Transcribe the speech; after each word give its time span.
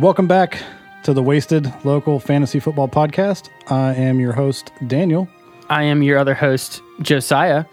Welcome 0.00 0.26
back 0.26 0.62
to 1.04 1.12
the 1.12 1.22
Wasted 1.22 1.72
Local 1.84 2.18
Fantasy 2.18 2.58
Football 2.60 2.88
Podcast. 2.88 3.48
I 3.68 3.94
am 3.94 4.20
your 4.20 4.32
host, 4.32 4.72
Daniel. 4.86 5.28
I 5.68 5.82
am 5.84 6.02
your 6.02 6.18
other 6.18 6.34
host, 6.34 6.80
Josiah. 7.02 7.64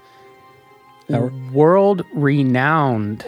Our- 1.11 1.31
World 1.53 2.03
renowned 2.13 3.25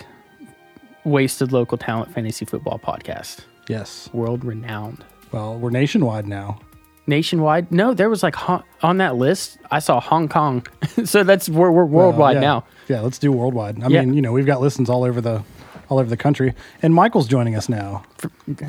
Wasted 1.03 1.51
Local 1.51 1.77
Talent 1.77 2.13
Fantasy 2.13 2.45
Football 2.45 2.79
Podcast. 2.79 3.41
Yes. 3.69 4.09
World 4.13 4.43
renowned. 4.43 5.03
Well, 5.31 5.57
we're 5.57 5.69
nationwide 5.71 6.27
now. 6.27 6.59
Nationwide? 7.07 7.71
No, 7.71 7.93
there 7.93 8.09
was 8.09 8.21
like 8.23 8.35
Hon- 8.35 8.63
on 8.83 8.97
that 8.97 9.15
list. 9.15 9.57
I 9.71 9.79
saw 9.79 9.99
Hong 9.99 10.27
Kong, 10.27 10.65
so 11.05 11.23
that's 11.23 11.49
we're, 11.49 11.71
we're 11.71 11.85
worldwide 11.85 12.35
yeah. 12.35 12.41
now. 12.41 12.65
Yeah, 12.87 13.01
let's 13.01 13.17
do 13.17 13.31
worldwide. 13.31 13.81
I 13.83 13.87
Yeah. 13.87 14.01
mean, 14.01 14.13
you 14.13 14.21
know, 14.21 14.31
we've 14.31 14.45
got 14.45 14.61
listens 14.61 14.89
all 14.89 15.03
over 15.03 15.21
the 15.21 15.43
all 15.91 15.99
over 15.99 16.09
the 16.09 16.15
country. 16.17 16.53
And 16.81 16.95
Michael's 16.95 17.27
joining 17.27 17.53
us 17.55 17.67
now. 17.67 18.03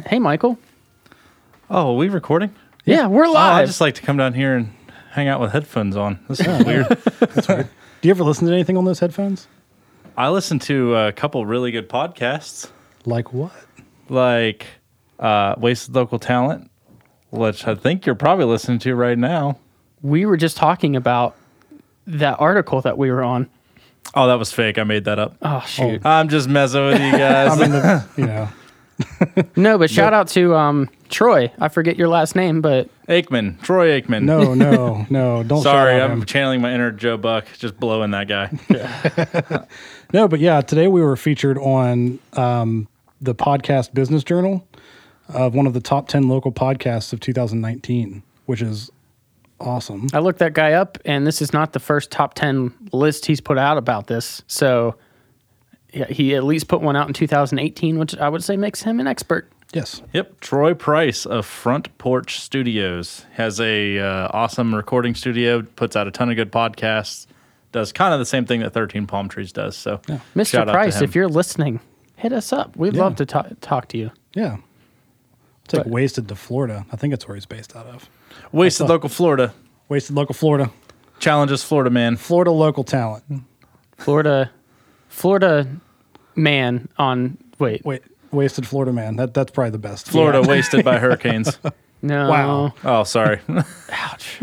Hey, 0.06 0.18
Michael. 0.18 0.58
Oh, 1.70 1.92
are 1.92 1.96
we 1.96 2.08
recording? 2.08 2.52
Yeah, 2.84 3.06
we're 3.06 3.24
Oh, 3.26 3.34
I 3.34 3.58
live. 3.60 3.68
just 3.68 3.80
like 3.80 3.94
to 3.94 4.02
come 4.02 4.16
down 4.16 4.34
here 4.34 4.56
and 4.56 4.74
hang 5.12 5.28
out 5.28 5.40
with 5.40 5.52
headphones 5.52 5.96
on. 5.96 6.18
This 6.28 6.40
is 6.40 6.64
weird. 6.66 6.88
Do 7.46 8.08
you 8.08 8.10
ever 8.10 8.24
listen 8.24 8.48
to 8.48 8.52
anything 8.52 8.76
on 8.76 8.84
those 8.84 8.98
headphones? 8.98 9.46
I 10.16 10.30
listen 10.30 10.58
to 10.60 10.96
a 10.96 11.12
couple 11.12 11.46
really 11.46 11.70
good 11.70 11.88
podcasts, 11.88 12.68
Like 13.06 13.32
what? 13.32 13.52
like 14.08 14.66
uh, 15.20 15.54
Wasted 15.58 15.94
Local 15.94 16.18
Talent, 16.18 16.70
which 17.30 17.66
I 17.68 17.76
think 17.76 18.04
you're 18.04 18.16
probably 18.16 18.44
listening 18.46 18.80
to 18.80 18.94
right 18.96 19.16
now. 19.16 19.58
we 20.02 20.26
were 20.26 20.36
just 20.36 20.56
talking 20.56 20.96
about 20.96 21.36
that 22.08 22.40
article 22.40 22.80
that 22.80 22.98
we 22.98 23.12
were 23.12 23.22
on. 23.22 23.48
Oh, 24.14 24.26
that 24.26 24.34
was 24.38 24.52
fake. 24.52 24.78
I 24.78 24.84
made 24.84 25.04
that 25.06 25.18
up. 25.18 25.36
Oh 25.42 25.60
shoot. 25.66 26.04
I'm 26.04 26.28
just 26.28 26.48
messing 26.48 26.84
with 26.86 27.00
you 27.00 27.06
I 27.08 27.10
guys. 27.18 27.58
mean, 27.58 27.70
the, 27.70 28.04
you 28.16 28.26
know, 28.26 28.48
No, 29.56 29.78
but 29.78 29.90
shout 29.90 30.12
out 30.12 30.28
to 30.28 30.54
um 30.54 30.88
Troy. 31.08 31.50
I 31.58 31.68
forget 31.68 31.96
your 31.96 32.08
last 32.08 32.36
name, 32.36 32.60
but 32.60 32.88
Aikman, 33.08 33.60
Troy 33.62 34.00
Aikman. 34.00 34.22
no, 34.24 34.54
no, 34.54 35.06
no. 35.10 35.42
Don't. 35.42 35.62
Sorry, 35.62 35.92
shout 35.94 36.00
out 36.02 36.10
I'm 36.10 36.18
him. 36.20 36.24
channeling 36.26 36.60
my 36.60 36.72
inner 36.74 36.90
Joe 36.92 37.16
Buck, 37.16 37.46
just 37.58 37.78
blowing 37.80 38.10
that 38.12 38.28
guy. 38.28 38.50
No, 40.12 40.28
but 40.28 40.40
yeah, 40.40 40.60
today 40.60 40.88
we 40.88 41.00
were 41.00 41.16
featured 41.16 41.56
on 41.58 42.18
um, 42.34 42.86
the 43.20 43.34
podcast 43.34 43.94
Business 43.94 44.22
Journal 44.22 44.66
of 45.28 45.54
one 45.54 45.66
of 45.66 45.72
the 45.72 45.80
top 45.80 46.08
10 46.08 46.28
local 46.28 46.52
podcasts 46.52 47.12
of 47.14 47.20
2019, 47.20 48.22
which 48.44 48.60
is 48.60 48.90
awesome. 49.62 50.08
I 50.12 50.18
looked 50.18 50.38
that 50.40 50.52
guy 50.52 50.72
up, 50.72 50.98
and 51.04 51.26
this 51.26 51.40
is 51.42 51.52
not 51.52 51.72
the 51.72 51.80
first 51.80 52.10
top 52.10 52.34
10 52.34 52.72
list 52.92 53.26
he's 53.26 53.40
put 53.40 53.58
out 53.58 53.78
about 53.78 54.06
this. 54.06 54.42
So 54.46 54.96
yeah, 55.92 56.06
he 56.06 56.34
at 56.34 56.44
least 56.44 56.68
put 56.68 56.80
one 56.80 56.96
out 56.96 57.06
in 57.08 57.14
2018, 57.14 57.98
which 57.98 58.16
I 58.16 58.28
would 58.28 58.42
say 58.44 58.56
makes 58.56 58.82
him 58.82 58.98
an 59.00 59.06
expert. 59.06 59.50
Yes. 59.72 60.02
Yep, 60.12 60.40
Troy 60.40 60.74
Price 60.74 61.24
of 61.24 61.46
Front 61.46 61.96
Porch 61.96 62.38
Studios 62.40 63.24
has 63.32 63.58
a 63.60 63.98
uh, 63.98 64.28
awesome 64.32 64.74
recording 64.74 65.14
studio. 65.14 65.62
Puts 65.62 65.96
out 65.96 66.06
a 66.06 66.10
ton 66.10 66.28
of 66.30 66.36
good 66.36 66.52
podcasts. 66.52 67.26
Does 67.72 67.90
kind 67.90 68.12
of 68.12 68.20
the 68.20 68.26
same 68.26 68.44
thing 68.44 68.60
that 68.60 68.74
Thirteen 68.74 69.06
Palm 69.06 69.30
Trees 69.30 69.50
does. 69.50 69.74
So, 69.76 69.96
Mr. 70.36 70.46
shout 70.46 70.60
out 70.62 70.64
to 70.66 70.72
Price, 70.72 70.96
him. 70.98 71.04
if 71.04 71.14
you're 71.14 71.26
listening, 71.28 71.80
hit 72.16 72.34
us 72.34 72.52
up. 72.52 72.76
We'd 72.76 72.94
Yeah. 72.94 73.02
love 73.04 73.16
to 73.16 73.24
ta- 73.24 73.46
talk 73.62 73.88
to 73.88 73.96
you. 73.98 74.10
Yeah. 74.34 74.58
It's 75.64 75.72
like 75.72 75.86
Right. 75.86 75.92
Wasted 75.92 76.28
to 76.28 76.34
Florida. 76.34 76.84
I 76.92 76.96
think 76.96 77.14
it's 77.14 77.26
where 77.26 77.34
he's 77.34 77.46
based 77.46 77.74
out 77.74 77.86
of. 77.86 78.10
Wasted 78.52 78.88
local 78.88 79.08
Florida 79.08 79.52
Wasted 79.88 80.16
Local 80.16 80.34
Florida. 80.34 80.70
challenges 81.18 81.62
Florida 81.62 81.90
man. 81.90 82.16
Florida 82.16 82.50
local 82.50 82.82
talent. 82.84 83.24
Florida, 83.98 84.50
Florida 85.08 85.66
man 86.34 86.88
on, 86.98 87.36
wait, 87.58 87.84
Wait, 87.84 88.02
Wasted 88.30 88.66
Florida 88.66 88.92
man. 88.92 89.16
That 89.16 89.34
that's 89.34 89.50
probably 89.50 89.72
the 89.72 89.78
best. 89.78 90.08
Florida 90.08 90.40
wasted 90.42 90.84
by 90.84 90.98
hurricanes. 90.98 91.58
no. 92.02 92.30
Wow. 92.30 92.74
Oh, 92.84 93.04
sorry. 93.04 93.40
Ouch. 93.90 94.40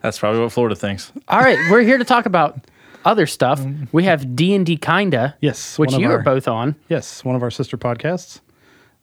That's 0.00 0.18
probably 0.18 0.40
what 0.40 0.52
Florida 0.52 0.74
thinks. 0.74 1.12
All 1.28 1.40
right, 1.40 1.58
we're 1.70 1.82
here 1.82 1.98
to 1.98 2.04
talk 2.04 2.24
about 2.24 2.64
other 3.04 3.26
stuff. 3.26 3.60
Mm-hmm. 3.60 3.84
We 3.92 4.04
have 4.04 4.34
D&D 4.34 4.78
Kinda, 4.78 5.36
Yes. 5.40 5.78
which 5.78 5.88
one 5.88 5.96
of 5.96 6.00
you 6.00 6.08
our, 6.10 6.20
are 6.20 6.22
both 6.22 6.48
on. 6.48 6.76
Yes, 6.88 7.22
one 7.24 7.36
of 7.36 7.42
our 7.42 7.50
sister 7.50 7.76
podcasts 7.76 8.40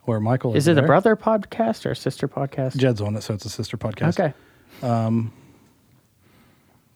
where 0.07 0.19
Michael 0.21 0.55
is. 0.55 0.63
Is 0.67 0.77
it 0.77 0.81
a 0.81 0.87
brother 0.87 1.15
podcast 1.17 1.85
or 1.85 1.91
a 1.91 1.95
sister 1.95 2.27
podcast? 2.27 2.77
Jed's 2.77 3.01
on 3.01 3.15
it, 3.15 3.23
so 3.23 3.33
it's 3.33 3.43
a 3.45 3.49
sister 3.49 3.77
podcast. 3.77 4.19
Okay. 4.19 4.33
Um, 4.81 5.33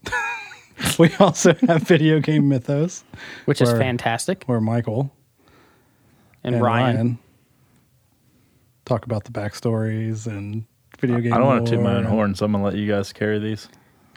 we 0.99 1.13
also 1.19 1.53
have 1.67 1.83
Video 1.83 2.19
Game 2.19 2.47
Mythos 2.47 3.03
Which 3.45 3.61
is 3.61 3.71
fantastic. 3.71 4.43
where 4.45 4.61
Michael 4.61 5.11
And, 6.43 6.55
and 6.55 6.63
Ryan. 6.63 6.95
Ryan. 6.95 7.19
talk 8.85 9.05
about 9.05 9.25
the 9.25 9.31
backstories 9.31 10.25
and 10.25 10.63
video 10.99 11.19
game. 11.19 11.33
I 11.33 11.37
don't 11.37 11.47
want 11.47 11.65
to 11.65 11.71
toot 11.71 11.81
my 11.83 11.95
own 11.95 12.05
horn, 12.05 12.33
so 12.33 12.45
I'm 12.45 12.53
gonna 12.53 12.63
let 12.63 12.75
you 12.75 12.87
guys 12.87 13.11
carry 13.11 13.39
these. 13.39 13.67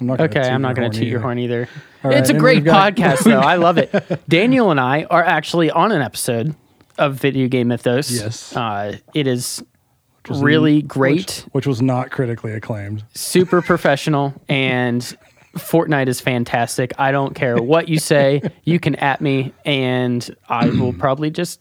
I'm 0.00 0.06
not 0.06 0.18
gonna 0.18 0.30
Okay, 0.30 0.48
I'm 0.48 0.62
not 0.62 0.76
going 0.76 0.90
to 0.90 0.98
toot 0.98 1.06
your 1.06 1.20
horn 1.20 1.38
either. 1.38 1.68
All 2.02 2.10
right, 2.10 2.18
it's 2.18 2.28
a 2.28 2.34
great 2.34 2.64
podcast, 2.64 3.22
though. 3.24 3.38
I 3.40 3.56
love 3.56 3.78
it. 3.78 3.92
Daniel 4.28 4.72
and 4.72 4.80
I 4.80 5.04
are 5.04 5.22
actually 5.22 5.70
on 5.70 5.92
an 5.92 6.02
episode 6.02 6.56
of 6.98 7.14
Video 7.16 7.48
Game 7.48 7.68
Mythos. 7.68 8.10
Yes. 8.10 8.54
Uh, 8.56 8.96
it 9.14 9.26
is 9.26 9.62
really 10.30 10.80
in- 10.80 10.86
great, 10.86 11.16
which, 11.16 11.40
which 11.52 11.66
was 11.66 11.82
not 11.82 12.10
critically 12.10 12.52
acclaimed. 12.52 13.04
super 13.14 13.60
professional, 13.62 14.34
and 14.48 15.16
Fortnite 15.56 16.08
is 16.08 16.20
fantastic. 16.20 16.92
I 16.98 17.12
don't 17.12 17.34
care 17.34 17.56
what 17.62 17.88
you 17.88 17.98
say. 17.98 18.40
You 18.64 18.80
can 18.80 18.94
at 18.96 19.20
me, 19.20 19.52
and 19.64 20.34
I 20.48 20.68
will 20.70 20.92
probably 20.98 21.30
just 21.30 21.60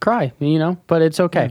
cry, 0.00 0.32
you 0.40 0.58
know, 0.58 0.76
but 0.88 1.00
it's 1.02 1.20
okay. 1.20 1.50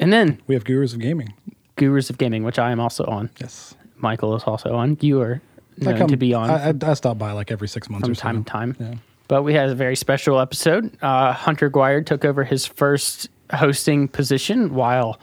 And 0.00 0.12
then 0.12 0.42
We 0.48 0.54
have 0.56 0.64
Gurus 0.64 0.92
of 0.92 0.98
Gaming. 0.98 1.32
Gurus 1.76 2.10
of 2.10 2.18
Gaming, 2.18 2.42
which 2.42 2.58
I 2.58 2.72
am 2.72 2.80
also 2.80 3.04
on. 3.04 3.30
Yes, 3.40 3.74
Michael 3.96 4.34
is 4.34 4.42
also 4.42 4.74
on. 4.74 4.98
You 5.00 5.20
are 5.20 5.40
known 5.78 5.96
come 5.96 6.08
to 6.08 6.16
be 6.16 6.34
on. 6.34 6.50
I, 6.50 6.70
I, 6.70 6.74
I 6.90 6.94
stop 6.94 7.16
by 7.18 7.30
like 7.32 7.50
every 7.52 7.68
six 7.68 7.88
months 7.88 8.04
from 8.06 8.12
or 8.12 8.14
so. 8.16 8.22
time 8.22 8.44
to 8.44 8.50
time. 8.50 8.76
Yeah. 8.80 8.94
But 9.32 9.44
we 9.44 9.54
had 9.54 9.70
a 9.70 9.74
very 9.74 9.96
special 9.96 10.38
episode. 10.38 10.94
Uh, 11.00 11.32
Hunter 11.32 11.70
Guire 11.70 12.02
took 12.02 12.22
over 12.22 12.44
his 12.44 12.66
first 12.66 13.30
hosting 13.50 14.06
position 14.06 14.74
while 14.74 15.18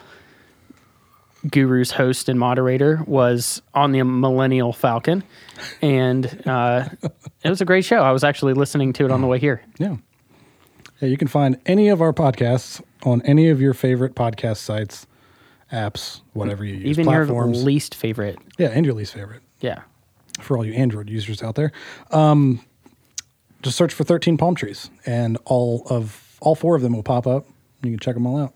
Guru's 1.46 1.92
host 1.92 2.28
and 2.28 2.40
moderator 2.40 3.04
was 3.06 3.62
on 3.76 3.92
the 3.92 4.02
Millennial 4.02 4.74
Falcon. 4.74 5.24
And 5.84 6.26
uh, 6.48 6.90
it 7.44 7.50
was 7.52 7.62
a 7.62 7.66
great 7.66 7.86
show. 7.86 7.98
I 8.02 8.12
was 8.12 8.24
actually 8.24 8.54
listening 8.54 8.94
to 8.94 9.06
it 9.06 9.12
on 9.12 9.22
the 9.22 9.28
way 9.28 9.38
here. 9.38 9.62
Yeah. 9.78 9.98
Yeah, 11.02 11.10
you 11.10 11.16
can 11.16 11.28
find 11.28 11.60
any 11.68 11.90
of 11.90 12.02
our 12.02 12.12
podcasts 12.12 12.82
on 13.04 13.22
any 13.26 13.50
of 13.50 13.62
your 13.62 13.76
favorite 13.76 14.16
podcast 14.16 14.58
sites, 14.58 15.06
apps, 15.72 16.22
whatever 16.34 16.66
you 16.66 16.74
use, 16.78 16.98
Even 16.98 17.06
platforms. 17.06 17.58
your 17.58 17.66
least 17.68 17.94
favorite. 17.94 18.40
yeah, 18.58 18.70
and 18.70 18.88
your 18.88 18.96
least 18.96 19.14
favorite 19.14 19.44
Yeah. 19.62 19.82
for 20.40 20.58
all 20.58 20.66
you 20.66 20.74
Android 20.74 21.12
users 21.12 21.44
out 21.44 21.54
there. 21.54 21.72
Um, 22.10 22.62
just 23.62 23.78
search 23.78 23.94
for 23.94 24.04
13 24.04 24.38
palm 24.38 24.56
trees, 24.56 24.90
and 25.06 25.38
all 25.46 25.86
of 25.90 26.38
all 26.42 26.56
four 26.56 26.76
of 26.76 26.82
them 26.82 26.94
will 26.94 27.04
pop 27.04 27.28
up. 27.28 27.46
You 27.84 27.92
can 27.92 28.00
check 28.00 28.16
them 28.16 28.26
all 28.28 28.38
out. 28.38 28.54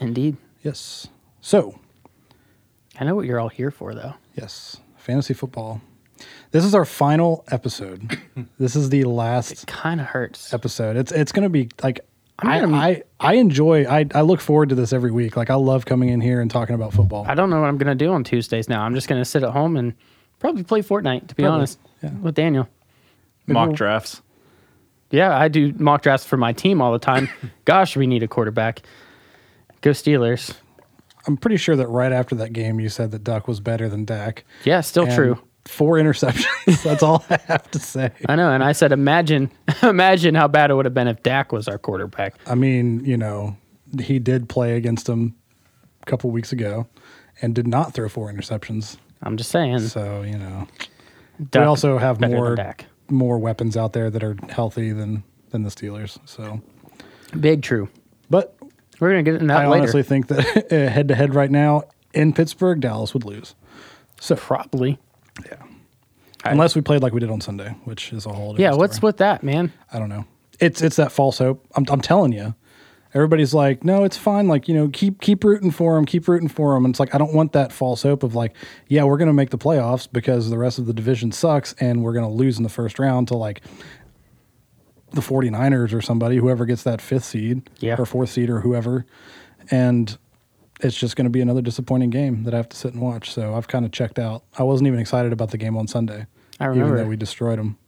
Indeed. 0.00 0.36
Yes. 0.62 1.08
So, 1.40 1.78
I 2.98 3.04
know 3.04 3.14
what 3.14 3.26
you're 3.26 3.40
all 3.40 3.48
here 3.48 3.70
for, 3.70 3.94
though. 3.94 4.14
yes, 4.34 4.78
fantasy 4.96 5.34
football. 5.34 5.80
This 6.50 6.64
is 6.64 6.74
our 6.74 6.84
final 6.84 7.44
episode. 7.50 8.18
this 8.58 8.74
is 8.74 8.90
the 8.90 9.04
last 9.04 9.66
Kind 9.66 10.00
of 10.00 10.06
hurts. 10.08 10.52
episode. 10.52 10.96
It's 10.96 11.12
it's 11.12 11.30
going 11.32 11.44
to 11.44 11.48
be 11.50 11.68
like 11.82 12.00
I, 12.40 12.60
gonna- 12.60 12.76
I 12.76 13.02
I 13.20 13.34
enjoy 13.34 13.84
I 13.84 14.06
I 14.14 14.22
look 14.22 14.40
forward 14.40 14.70
to 14.70 14.74
this 14.74 14.92
every 14.92 15.10
week. 15.12 15.36
Like 15.36 15.50
I 15.50 15.54
love 15.54 15.84
coming 15.86 16.08
in 16.08 16.20
here 16.20 16.40
and 16.40 16.50
talking 16.50 16.74
about 16.74 16.92
football. 16.92 17.24
I 17.28 17.34
don't 17.34 17.50
know 17.50 17.60
what 17.60 17.68
I'm 17.68 17.78
going 17.78 17.86
to 17.96 18.04
do 18.04 18.12
on 18.12 18.24
Tuesdays 18.24 18.68
now. 18.68 18.82
I'm 18.82 18.94
just 18.94 19.08
going 19.08 19.20
to 19.20 19.24
sit 19.24 19.42
at 19.44 19.50
home 19.50 19.76
and 19.76 19.92
probably 20.40 20.64
play 20.64 20.80
Fortnite, 20.82 21.28
to 21.28 21.34
be 21.34 21.42
Probably, 21.44 21.56
honest, 21.58 21.78
yeah. 22.02 22.10
with 22.14 22.34
Daniel. 22.34 22.68
Mock 23.46 23.72
drafts. 23.74 24.22
Yeah, 25.10 25.36
I 25.36 25.48
do 25.48 25.72
mock 25.78 26.02
drafts 26.02 26.26
for 26.26 26.36
my 26.36 26.52
team 26.52 26.82
all 26.82 26.92
the 26.92 26.98
time. 26.98 27.28
Gosh, 27.64 27.96
we 27.96 28.06
need 28.06 28.22
a 28.22 28.28
quarterback. 28.28 28.82
Go 29.80 29.90
Steelers. 29.90 30.54
I'm 31.26 31.36
pretty 31.36 31.56
sure 31.56 31.76
that 31.76 31.88
right 31.88 32.12
after 32.12 32.34
that 32.36 32.52
game 32.52 32.80
you 32.80 32.88
said 32.88 33.10
that 33.10 33.24
Duck 33.24 33.48
was 33.48 33.60
better 33.60 33.88
than 33.88 34.04
Dak. 34.04 34.44
Yeah, 34.64 34.80
still 34.80 35.04
And 35.04 35.14
true. 35.14 35.38
Four 35.66 35.96
interceptions. 35.96 36.82
That's 36.82 37.02
all 37.02 37.24
I 37.28 37.38
have 37.46 37.70
to 37.72 37.78
say. 37.78 38.10
I 38.26 38.36
know, 38.36 38.50
and 38.50 38.64
I 38.64 38.72
said, 38.72 38.90
imagine, 38.90 39.50
imagine 39.82 40.34
how 40.34 40.48
bad 40.48 40.70
it 40.70 40.74
would 40.74 40.86
have 40.86 40.94
been 40.94 41.08
if 41.08 41.22
Dak 41.22 41.52
was 41.52 41.68
our 41.68 41.76
quarterback. 41.76 42.34
I 42.46 42.54
mean, 42.54 43.04
you 43.04 43.18
know, 43.18 43.56
he 44.00 44.18
did 44.18 44.48
play 44.48 44.76
against 44.76 45.06
him 45.06 45.34
a 46.02 46.06
couple 46.06 46.30
weeks 46.30 46.52
ago 46.52 46.86
and 47.42 47.54
did 47.54 47.66
not 47.66 47.92
throw 47.92 48.08
four 48.08 48.32
interceptions. 48.32 48.96
I'm 49.22 49.36
just 49.36 49.50
saying. 49.50 49.80
So, 49.80 50.22
you 50.22 50.38
know, 50.38 50.66
Dak 51.50 51.60
we 51.60 51.66
also 51.66 51.98
have 51.98 52.20
more 52.20 52.54
Dak. 52.54 52.86
More 53.10 53.38
weapons 53.38 53.76
out 53.76 53.92
there 53.92 54.10
that 54.10 54.22
are 54.22 54.36
healthy 54.48 54.92
than 54.92 55.22
than 55.50 55.62
the 55.62 55.70
Steelers. 55.70 56.18
So, 56.26 56.60
Big 57.38 57.62
true. 57.62 57.88
but 58.30 58.54
We're 59.00 59.10
gonna 59.10 59.22
get 59.22 59.34
into 59.34 59.46
that 59.46 59.58
I 59.62 59.68
later. 59.68 59.82
honestly 59.82 60.02
think 60.02 60.26
that 60.28 60.70
head 60.70 61.08
to 61.08 61.14
head 61.14 61.34
right 61.34 61.50
now 61.50 61.84
in 62.14 62.32
Pittsburgh, 62.32 62.80
Dallas 62.80 63.14
would 63.14 63.24
lose. 63.24 63.54
So, 64.20 64.36
Probably. 64.36 64.98
yeah. 65.46 65.56
Unless 66.44 66.74
we 66.76 66.80
played 66.82 67.02
like 67.02 67.12
we 67.12 67.20
did 67.20 67.30
on 67.30 67.40
Sunday, 67.40 67.74
which 67.84 68.12
is 68.12 68.24
a 68.26 68.30
whole 68.32 68.52
different 68.54 68.72
Yeah. 68.74 68.78
What's 68.78 68.96
story. 68.96 69.08
with 69.10 69.16
that, 69.18 69.42
man? 69.42 69.72
I 69.92 69.98
don't 69.98 70.08
know. 70.08 70.24
It's 70.60 70.82
it's 70.82 70.96
that 70.96 71.12
false 71.12 71.38
hope. 71.38 71.64
I'm 71.76 71.84
I'm 71.88 72.00
telling 72.00 72.32
you. 72.32 72.54
Everybody's 73.18 73.52
like, 73.52 73.84
no, 73.84 74.04
it's 74.04 74.16
fine. 74.16 74.48
Like, 74.48 74.68
you 74.68 74.74
know, 74.74 74.88
keep 74.88 75.20
keep 75.20 75.44
rooting 75.44 75.70
for 75.70 75.94
them, 75.96 76.04
keep 76.04 76.26
rooting 76.28 76.48
for 76.48 76.74
them. 76.74 76.84
And 76.84 76.92
it's 76.92 77.00
like 77.00 77.14
I 77.14 77.18
don't 77.18 77.34
want 77.34 77.52
that 77.52 77.72
false 77.72 78.02
hope 78.02 78.22
of 78.22 78.34
like, 78.34 78.54
yeah, 78.88 79.04
we're 79.04 79.18
gonna 79.18 79.32
make 79.32 79.50
the 79.50 79.58
playoffs 79.58 80.08
because 80.10 80.48
the 80.50 80.58
rest 80.58 80.78
of 80.78 80.86
the 80.86 80.92
division 80.94 81.32
sucks 81.32 81.74
and 81.80 82.02
we're 82.02 82.12
gonna 82.14 82.30
lose 82.30 82.56
in 82.56 82.62
the 82.62 82.68
first 82.68 82.98
round 82.98 83.28
to 83.28 83.36
like 83.36 83.60
the 85.12 85.20
49ers 85.22 85.92
or 85.94 86.00
somebody, 86.02 86.36
whoever 86.36 86.66
gets 86.66 86.82
that 86.82 87.00
fifth 87.00 87.24
seed 87.24 87.68
Yeah. 87.80 87.96
or 87.98 88.04
fourth 88.06 88.28
seed 88.30 88.50
or 88.50 88.60
whoever. 88.60 89.06
And 89.70 90.16
it's 90.80 90.96
just 90.96 91.16
going 91.16 91.24
to 91.24 91.30
be 91.30 91.40
another 91.40 91.62
disappointing 91.62 92.10
game 92.10 92.44
that 92.44 92.52
I 92.54 92.58
have 92.58 92.68
to 92.68 92.76
sit 92.76 92.92
and 92.92 93.02
watch. 93.02 93.32
So 93.32 93.54
I've 93.54 93.68
kind 93.68 93.84
of 93.86 93.90
checked 93.90 94.18
out. 94.18 94.44
I 94.58 94.62
wasn't 94.64 94.86
even 94.86 95.00
excited 95.00 95.32
about 95.32 95.50
the 95.50 95.56
game 95.58 95.76
on 95.78 95.88
Sunday. 95.88 96.26
I 96.60 96.66
remember. 96.66 96.92
Even 96.94 97.04
though 97.04 97.08
we 97.08 97.16
destroyed 97.16 97.58
them. 97.58 97.78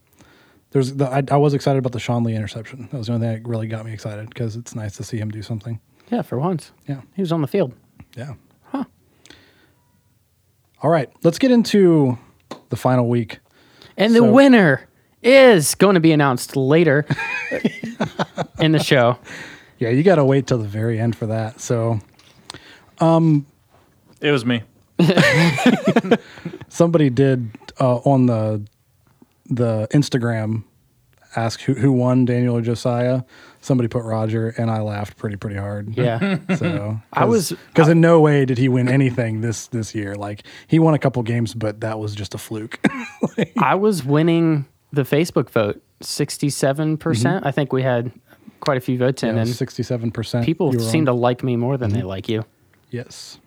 There's 0.71 0.95
the, 0.95 1.07
I, 1.07 1.23
I 1.31 1.37
was 1.37 1.53
excited 1.55 1.79
about 1.79 1.93
the 1.93 1.99
Sean 2.01 2.23
Lee 2.23 2.35
interception. 2.37 2.89
That 2.93 2.99
was 2.99 3.09
the 3.09 3.15
only 3.15 3.27
thing 3.27 3.43
that 3.43 3.49
really 3.49 3.67
got 3.67 3.85
me 3.85 3.93
excited 3.93 4.29
because 4.29 4.57
it's 4.57 4.75
nice 4.75 4.97
to 4.97 5.03
see 5.03 5.19
him 5.19 5.31
do 5.31 5.43
something. 5.43 5.81
Yeah, 6.11 6.23
for 6.23 6.39
once. 6.39 6.73
Yeah. 6.87 7.01
He 7.15 7.23
was 7.23 7.33
on 7.33 7.41
the 7.43 7.49
field. 7.49 7.75
Yeah. 8.17 8.35
Huh. 8.65 8.85
All 10.83 10.91
right. 10.91 11.11
Let's 11.23 11.39
get 11.39 11.51
into 11.51 12.19
the 12.69 12.77
final 12.77 13.09
week. 13.09 13.41
And 13.97 14.15
the 14.15 14.25
winner 14.25 14.89
is 15.23 15.75
going 15.75 15.95
to 15.95 16.01
be 16.01 16.13
announced 16.13 16.57
later 16.57 17.05
in 18.59 18.73
the 18.73 18.79
show. 18.83 19.19
Yeah, 19.79 19.91
you 19.91 20.03
got 20.03 20.17
to 20.17 20.25
wait 20.25 20.47
till 20.47 20.59
the 20.59 20.69
very 20.69 20.99
end 21.01 21.17
for 21.17 21.27
that. 21.27 21.61
So 21.61 22.01
um, 22.99 23.47
It 24.21 24.31
was 24.31 24.45
me. 24.45 24.63
somebody 26.69 27.11
did 27.11 27.51
uh, 27.81 27.97
on 27.97 28.27
the 28.27 28.67
the 29.51 29.89
Instagram 29.93 30.65
ask 31.37 31.61
who, 31.61 31.75
who 31.75 31.93
won 31.93 32.25
Daniel 32.25 32.57
or 32.57 32.61
Josiah. 32.61 33.23
Somebody 33.61 33.89
put 33.89 34.05
Roger, 34.05 34.55
and 34.57 34.71
I 34.71 34.81
laughed 34.81 35.17
pretty 35.17 35.37
pretty 35.37 35.57
hard. 35.57 35.97
Yeah. 35.97 36.39
So 36.57 37.01
I 37.13 37.25
was- 37.25 37.53
because 37.69 37.89
in 37.89 38.01
no 38.01 38.21
way 38.21 38.45
did 38.45 38.59
he 38.59 38.69
win 38.69 38.89
anything 38.89 39.41
this 39.41 39.67
this 39.69 39.95
year. 39.95 40.15
Like 40.15 40.45
he 40.67 40.79
won 40.79 40.95
a 40.95 40.99
couple 40.99 41.23
games, 41.23 41.55
but 41.55 41.81
that 41.81 41.99
was 41.99 42.15
just 42.15 42.35
a 42.35 42.39
fluke. 42.39 42.79
I 43.59 43.75
was 43.75 44.05
winning 44.05 44.67
the 44.93 45.03
Facebook 45.03 45.51
vote 45.51 45.81
67%. 46.03 46.99
Mm-hmm. 46.99 47.47
I 47.47 47.51
think 47.51 47.73
we 47.73 47.83
had 47.83 48.11
quite 48.61 48.77
a 48.77 48.81
few 48.81 48.99
votes 48.99 49.23
in, 49.23 49.39
and 49.39 49.49
Sixty 49.49 49.83
seven 49.83 50.11
percent. 50.11 50.45
people 50.45 50.73
seem 50.79 51.07
to 51.07 51.13
like 51.13 51.43
me 51.43 51.57
more 51.57 51.77
than 51.77 51.91
they 51.91 52.01
mm-hmm. 52.01 52.09
like 52.09 52.29
you. 52.29 52.45
Yes, 52.91 53.39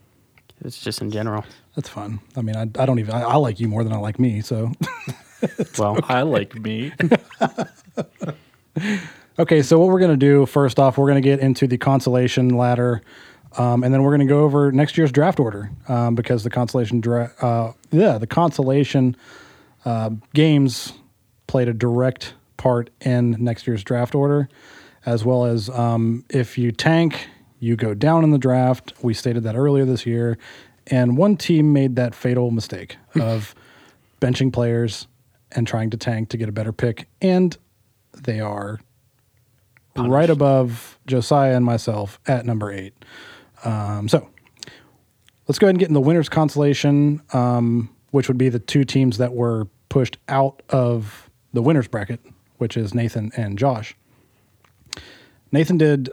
It's 0.64 0.80
just 0.80 1.02
in 1.02 1.12
general. 1.12 1.44
that's 1.76 1.90
fun. 1.90 2.20
I 2.38 2.42
mean, 2.42 2.56
I, 2.56 2.62
I 2.62 2.86
don't 2.86 3.00
even 3.00 3.14
I, 3.14 3.22
I 3.22 3.36
like 3.36 3.60
you 3.60 3.68
more 3.68 3.84
than 3.84 3.94
I 3.94 3.98
like 3.98 4.20
me. 4.20 4.42
So 4.42 4.72
Well, 5.78 6.00
I 6.08 6.22
like 6.22 6.56
me. 6.56 6.94
Okay, 9.40 9.64
so 9.64 9.80
what 9.80 9.88
we're 9.88 10.00
going 10.00 10.12
to 10.12 10.18
do 10.18 10.46
first 10.46 10.78
off, 10.78 10.96
we're 10.96 11.08
going 11.08 11.22
to 11.22 11.28
get 11.28 11.40
into 11.40 11.66
the 11.66 11.78
consolation 11.78 12.50
ladder, 12.50 13.02
um, 13.58 13.84
and 13.84 13.92
then 13.92 14.04
we're 14.04 14.16
going 14.16 14.28
to 14.28 14.32
go 14.32 14.42
over 14.44 14.72
next 14.72 14.96
year's 14.96 15.12
draft 15.12 15.40
order 15.40 15.72
um, 15.88 16.14
because 16.14 16.44
the 16.44 16.52
consolation 16.52 17.02
dra- 17.02 17.32
uh, 17.42 17.72
yeah 17.90 18.20
the 18.20 18.28
consolation 18.28 19.16
uh, 19.86 20.12
games 20.36 20.94
played 21.48 21.68
a 21.68 21.74
direct 21.74 22.36
part 22.58 22.92
in 23.02 23.32
next 23.40 23.66
year's 23.66 23.84
draft 23.84 24.14
order, 24.14 24.50
as 25.04 25.26
well 25.26 25.46
as 25.46 25.68
um, 25.72 26.24
if 26.30 26.56
you 26.56 26.72
tank, 26.72 27.28
you 27.60 27.76
go 27.76 27.96
down 27.96 28.24
in 28.24 28.30
the 28.30 28.38
draft. 28.38 28.94
We 29.02 29.16
stated 29.16 29.42
that 29.46 29.56
earlier 29.56 29.84
this 29.86 30.06
year, 30.06 30.38
and 30.86 31.18
one 31.18 31.38
team 31.38 31.74
made 31.74 31.96
that 31.96 32.14
fatal 32.14 32.52
mistake 32.52 32.98
of 33.20 33.56
benching 34.22 34.54
players 34.54 35.08
and 35.56 35.68
trying 35.68 35.90
to 35.92 35.98
tank 35.98 36.30
to 36.30 36.38
get 36.38 36.50
a 36.50 36.52
better 36.52 36.74
pick, 36.74 37.08
and 37.22 37.58
they 38.16 38.40
are 38.40 38.80
right 39.96 40.30
above 40.30 40.98
Josiah 41.08 41.56
and 41.56 41.66
myself 41.66 42.20
at 42.28 42.46
number 42.46 42.72
eight. 42.72 42.94
Um, 43.64 44.08
so 44.08 44.30
let's 45.48 45.60
go 45.60 45.68
ahead 45.68 45.76
and 45.76 45.80
get 45.80 45.88
in 45.88 45.94
the 45.94 46.02
winners 46.02 46.30
consolation, 46.30 47.22
um, 47.34 47.94
which 48.12 48.28
would 48.28 48.38
be 48.38 48.50
the 48.50 48.60
two 48.60 48.84
teams 48.84 49.18
that 49.18 49.34
were 49.34 49.68
pushed 49.90 50.18
out 50.28 50.62
of 50.70 51.30
the 51.54 51.62
winners 51.62 51.88
bracket, 51.88 52.20
which 52.58 52.76
is 52.78 52.94
Nathan 52.94 53.32
and 53.36 53.58
Josh. 53.58 53.96
Nathan 55.52 55.78
did 55.78 56.10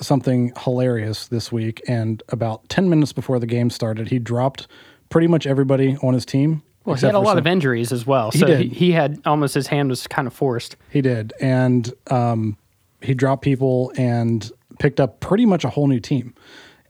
something 0.00 0.52
hilarious 0.58 1.28
this 1.28 1.52
week, 1.52 1.82
and 1.86 2.22
about 2.30 2.68
10 2.68 2.88
minutes 2.88 3.12
before 3.12 3.38
the 3.38 3.46
game 3.46 3.70
started, 3.70 4.08
he 4.08 4.18
dropped 4.18 4.66
pretty 5.10 5.26
much 5.26 5.46
everybody 5.46 5.96
on 6.02 6.14
his 6.14 6.24
team. 6.24 6.62
Well 6.84 6.96
he 6.96 7.06
had 7.06 7.14
a 7.14 7.18
lot 7.18 7.32
some- 7.32 7.38
of 7.38 7.46
injuries 7.46 7.92
as 7.92 8.06
well. 8.06 8.30
So 8.32 8.46
did. 8.46 8.60
he, 8.60 8.68
he 8.68 8.92
had 8.92 9.20
almost 9.24 9.54
his 9.54 9.66
hand 9.68 9.88
was 9.90 10.06
kind 10.06 10.26
of 10.26 10.34
forced. 10.34 10.76
He 10.90 11.00
did, 11.00 11.32
and 11.40 11.92
um, 12.10 12.56
he 13.00 13.14
dropped 13.14 13.42
people 13.42 13.92
and 13.96 14.50
picked 14.78 15.00
up 15.00 15.20
pretty 15.20 15.46
much 15.46 15.64
a 15.64 15.70
whole 15.70 15.86
new 15.86 16.00
team, 16.00 16.34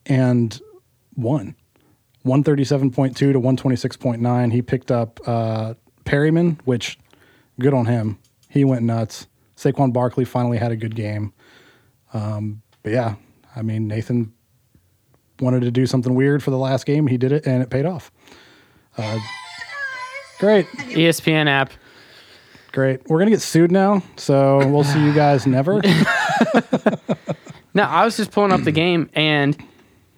and 0.06 0.60
won. 1.16 1.54
One 2.22 2.42
thirty-seven 2.42 2.90
point 2.90 3.16
two 3.16 3.32
to 3.32 3.38
one 3.38 3.56
twenty-six 3.56 3.96
point 3.96 4.20
nine. 4.22 4.50
He 4.50 4.62
picked 4.62 4.90
up 4.90 5.20
uh, 5.26 5.74
Perriman, 6.04 6.58
which 6.64 6.98
good 7.60 7.74
on 7.74 7.86
him. 7.86 8.18
He 8.48 8.64
went 8.64 8.82
nuts. 8.82 9.26
Saquon 9.56 9.92
Barkley 9.92 10.24
finally 10.24 10.58
had 10.58 10.72
a 10.72 10.76
good 10.76 10.96
game. 10.96 11.32
Um, 12.12 12.62
but 12.82 12.92
yeah, 12.92 13.14
I 13.54 13.62
mean 13.62 13.86
Nathan 13.86 14.32
wanted 15.40 15.60
to 15.62 15.70
do 15.70 15.86
something 15.86 16.14
weird 16.14 16.42
for 16.42 16.50
the 16.50 16.58
last 16.58 16.86
game. 16.86 17.06
He 17.08 17.16
did 17.18 17.30
it, 17.32 17.46
and 17.46 17.62
it 17.62 17.70
paid 17.70 17.84
off. 17.86 18.10
Uh, 18.96 19.18
great. 20.38 20.66
ESPN 20.66 21.48
app. 21.48 21.72
Great. 22.72 23.08
We're 23.08 23.18
gonna 23.18 23.30
get 23.30 23.42
sued 23.42 23.70
now, 23.70 24.02
so 24.16 24.66
we'll 24.68 24.84
see 24.84 25.02
you 25.04 25.12
guys 25.12 25.46
never. 25.46 25.80
No, 27.74 27.82
I 27.82 28.04
was 28.04 28.16
just 28.16 28.30
pulling 28.30 28.52
up 28.52 28.62
the 28.62 28.70
game, 28.70 29.10
and 29.14 29.56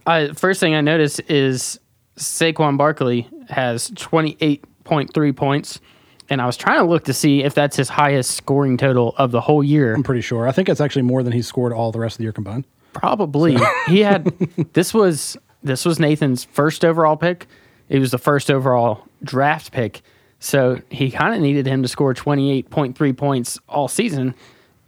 uh, 0.06 0.34
first 0.34 0.60
thing 0.60 0.74
I 0.74 0.82
noticed 0.82 1.22
is 1.30 1.80
Saquon 2.16 2.76
Barkley 2.76 3.28
has 3.48 3.90
28.3 3.92 5.36
points. 5.36 5.80
And 6.28 6.42
I 6.42 6.46
was 6.46 6.56
trying 6.56 6.80
to 6.80 6.84
look 6.84 7.04
to 7.04 7.14
see 7.14 7.44
if 7.44 7.54
that's 7.54 7.76
his 7.76 7.88
highest 7.88 8.32
scoring 8.32 8.76
total 8.76 9.14
of 9.16 9.30
the 9.30 9.40
whole 9.40 9.62
year. 9.62 9.94
I'm 9.94 10.02
pretty 10.02 10.20
sure. 10.22 10.48
I 10.48 10.52
think 10.52 10.68
it's 10.68 10.80
actually 10.80 11.02
more 11.02 11.22
than 11.22 11.32
he 11.32 11.40
scored 11.40 11.72
all 11.72 11.92
the 11.92 12.00
rest 12.00 12.14
of 12.14 12.18
the 12.18 12.24
year 12.24 12.32
combined. 12.32 12.66
Probably. 12.92 13.56
he 13.86 14.00
had 14.00 14.24
this 14.72 14.92
was 14.92 15.36
this 15.62 15.84
was 15.84 16.00
Nathan's 16.00 16.42
first 16.42 16.84
overall 16.84 17.16
pick. 17.16 17.46
It 17.88 17.98
was 17.98 18.10
the 18.10 18.18
first 18.18 18.50
overall 18.50 19.06
draft 19.22 19.72
pick. 19.72 20.02
So 20.38 20.80
he 20.90 21.10
kind 21.10 21.34
of 21.34 21.40
needed 21.40 21.66
him 21.66 21.82
to 21.82 21.88
score 21.88 22.12
28.3 22.14 23.16
points 23.16 23.58
all 23.68 23.88
season. 23.88 24.34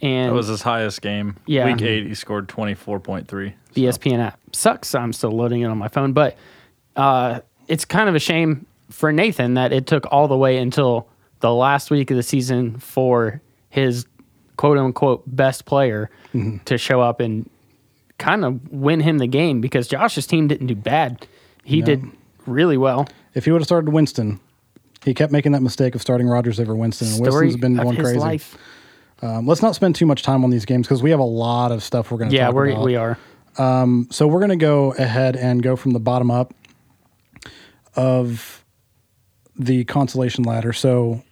And 0.00 0.30
That 0.30 0.34
was 0.34 0.48
his 0.48 0.62
highest 0.62 1.00
game. 1.02 1.36
Yeah. 1.46 1.64
Week 1.66 1.82
eight, 1.82 2.06
he 2.06 2.14
scored 2.14 2.48
24.3. 2.48 3.52
the 3.74 3.84
ESPN 3.84 4.18
app 4.20 4.38
sucks. 4.52 4.94
I'm 4.94 5.12
still 5.12 5.30
loading 5.32 5.62
it 5.62 5.66
on 5.66 5.78
my 5.78 5.88
phone, 5.88 6.12
but 6.12 6.36
uh, 6.96 7.40
it's 7.66 7.84
kind 7.84 8.08
of 8.08 8.14
a 8.14 8.18
shame 8.20 8.66
for 8.90 9.12
Nathan 9.12 9.54
that 9.54 9.72
it 9.72 9.86
took 9.86 10.06
all 10.12 10.28
the 10.28 10.36
way 10.36 10.58
until 10.58 11.08
the 11.40 11.52
last 11.52 11.90
week 11.90 12.10
of 12.10 12.16
the 12.16 12.22
season 12.22 12.78
for 12.78 13.40
his 13.70 14.06
quote 14.56 14.78
unquote 14.78 15.22
best 15.26 15.64
player 15.66 16.10
to 16.64 16.78
show 16.78 17.00
up 17.00 17.20
and 17.20 17.48
kind 18.18 18.44
of 18.44 18.70
win 18.72 19.00
him 19.00 19.18
the 19.18 19.26
game 19.26 19.60
because 19.60 19.86
Josh's 19.88 20.26
team 20.26 20.48
didn't 20.48 20.66
do 20.68 20.74
bad. 20.74 21.26
He 21.64 21.82
did 21.82 22.04
really 22.48 22.76
well. 22.76 23.06
If 23.34 23.44
he 23.44 23.50
would 23.52 23.60
have 23.60 23.66
started 23.66 23.90
Winston, 23.92 24.40
he 25.04 25.14
kept 25.14 25.32
making 25.32 25.52
that 25.52 25.62
mistake 25.62 25.94
of 25.94 26.02
starting 26.02 26.26
Rodgers 26.28 26.58
over 26.58 26.74
Winston, 26.74 27.08
and 27.08 27.16
Story 27.16 27.46
Winston's 27.46 27.60
been 27.60 27.76
going 27.76 27.96
crazy. 27.96 28.44
Um, 29.20 29.46
let's 29.46 29.62
not 29.62 29.74
spend 29.74 29.94
too 29.96 30.06
much 30.06 30.22
time 30.22 30.44
on 30.44 30.50
these 30.50 30.64
games 30.64 30.86
because 30.86 31.02
we 31.02 31.10
have 31.10 31.18
a 31.20 31.24
lot 31.24 31.72
of 31.72 31.82
stuff 31.82 32.10
we're 32.10 32.18
going 32.18 32.30
to 32.30 32.36
Yeah, 32.36 32.46
talk 32.46 32.54
we 32.56 32.72
about. 32.72 32.84
we 32.84 32.96
are. 32.96 33.18
So 34.10 34.26
we're 34.28 34.38
going 34.38 34.50
to 34.50 34.56
go 34.56 34.92
ahead 34.92 35.34
and 35.36 35.62
go 35.62 35.74
from 35.76 35.90
the 35.92 35.98
bottom 36.00 36.30
up 36.30 36.54
of 37.96 38.64
the 39.58 39.84
consolation 39.84 40.44
ladder. 40.44 40.72
So 40.72 41.22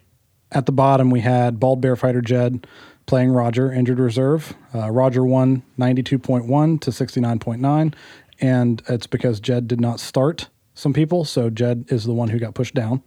at 0.51 0.67
the 0.67 0.73
bottom, 0.73 1.11
we 1.11 1.21
had 1.21 1.61
Bald 1.61 1.81
Bear 1.81 1.95
Fighter 1.97 2.21
Jed 2.21 2.67
playing 3.07 3.31
Roger, 3.31 3.73
injured 3.73 4.01
reserve. 4.01 4.55
Uh, 4.75 4.91
Roger 4.91 5.25
won 5.25 5.63
92.1 5.79 6.81
to 6.81 6.91
69.9. 6.91 7.95
And 8.41 8.83
it's 8.89 9.07
because 9.07 9.39
Jed 9.39 9.69
did 9.69 9.81
not 9.81 10.01
start 10.01 10.49
some 10.77 10.93
people. 10.93 11.25
So 11.25 11.51
Jed 11.51 11.87
is 11.89 12.05
the 12.05 12.13
one 12.13 12.29
who 12.29 12.39
got 12.39 12.55
pushed 12.55 12.75
down 12.75 13.03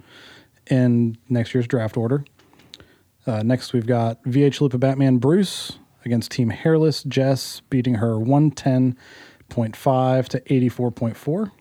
in 0.68 1.18
next 1.30 1.54
year's 1.54 1.68
draft 1.68 1.96
order. 1.96 2.26
Uh, 3.26 3.44
next, 3.44 3.72
we've 3.72 3.88
got 3.88 4.22
VH 4.24 4.58
Chalupa 4.58 4.78
Batman 4.80 5.18
Bruce 5.18 5.78
against 6.04 6.32
Team 6.32 6.50
Hairless 6.50 7.04
Jess, 7.04 7.62
beating 7.70 7.96
her 7.96 8.16
110.5 8.16 10.28
to 10.30 10.42
84.4. 10.42 11.52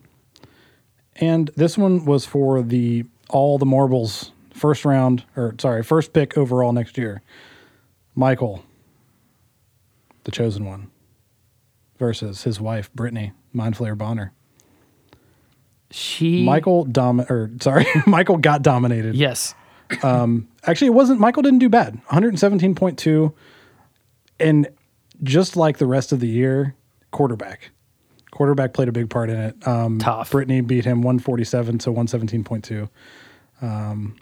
And 1.17 1.51
this 1.55 1.77
one 1.77 2.05
was 2.05 2.25
for 2.25 2.63
the 2.63 3.05
all 3.29 3.57
the 3.57 3.65
marbles 3.65 4.31
first 4.53 4.85
round, 4.85 5.25
or 5.35 5.53
sorry, 5.59 5.83
first 5.83 6.13
pick 6.13 6.37
overall 6.37 6.71
next 6.71 6.97
year. 6.97 7.21
Michael, 8.15 8.63
the 10.23 10.31
chosen 10.31 10.65
one, 10.65 10.89
versus 11.99 12.43
his 12.43 12.59
wife 12.59 12.91
Brittany 12.93 13.33
Mindflayer 13.53 13.97
Bonner. 13.97 14.33
She 15.91 16.43
Michael 16.43 16.85
dom 16.85 17.21
or 17.21 17.49
sorry, 17.61 17.85
Michael 18.05 18.37
got 18.37 18.61
dominated. 18.61 19.15
Yes. 19.15 19.55
Um, 20.03 20.47
actually, 20.65 20.87
it 20.87 20.93
wasn't. 20.93 21.19
Michael 21.19 21.41
didn't 21.41 21.59
do 21.59 21.69
bad. 21.69 21.99
117.2. 22.11 23.33
And 24.39 24.67
just 25.23 25.55
like 25.57 25.79
the 25.79 25.87
rest 25.87 26.11
of 26.11 26.19
the 26.19 26.27
year, 26.27 26.75
quarterback. 27.11 27.71
Quarterback 28.31 28.73
played 28.73 28.87
a 28.87 28.91
big 28.91 29.09
part 29.09 29.29
in 29.31 29.37
it. 29.39 29.67
Um, 29.67 29.97
Tough. 29.97 30.29
Brittany 30.31 30.61
beat 30.61 30.85
him 30.85 31.01
147 31.01 31.79
to 31.79 31.89
117.2. 31.91 32.89
Um, 33.61 34.15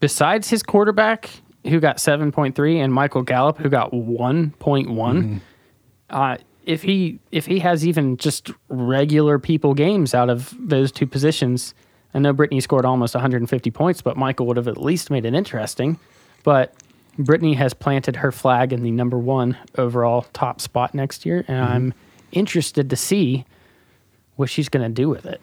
Besides 0.00 0.48
his 0.50 0.62
quarterback, 0.62 1.30
who 1.66 1.80
got 1.80 1.96
7.3, 1.96 2.76
and 2.76 2.92
Michael 2.92 3.22
Gallup, 3.22 3.56
who 3.58 3.68
got 3.68 3.90
1.1, 3.92 4.52
Mm-hmm. 4.86 5.36
uh, 6.10 6.36
if 6.68 6.82
he 6.82 7.18
if 7.32 7.46
he 7.46 7.60
has 7.60 7.86
even 7.86 8.18
just 8.18 8.50
regular 8.68 9.38
people 9.38 9.72
games 9.72 10.14
out 10.14 10.28
of 10.28 10.54
those 10.60 10.92
two 10.92 11.06
positions, 11.06 11.74
I 12.12 12.18
know 12.18 12.34
Brittany 12.34 12.60
scored 12.60 12.84
almost 12.84 13.14
150 13.14 13.70
points, 13.70 14.02
but 14.02 14.18
Michael 14.18 14.46
would 14.46 14.58
have 14.58 14.68
at 14.68 14.76
least 14.76 15.10
made 15.10 15.24
it 15.24 15.34
interesting. 15.34 15.98
But 16.44 16.74
Brittany 17.18 17.54
has 17.54 17.72
planted 17.72 18.16
her 18.16 18.30
flag 18.30 18.72
in 18.74 18.82
the 18.82 18.90
number 18.90 19.18
one 19.18 19.56
overall 19.78 20.26
top 20.34 20.60
spot 20.60 20.94
next 20.94 21.24
year, 21.24 21.44
and 21.48 21.56
Mm-hmm. 21.64 21.72
I'm 21.72 21.94
interested 22.32 22.90
to 22.90 22.96
see 22.96 23.46
what 24.36 24.50
she's 24.50 24.68
going 24.68 24.82
to 24.88 24.94
do 24.94 25.08
with 25.08 25.24
it. 25.24 25.40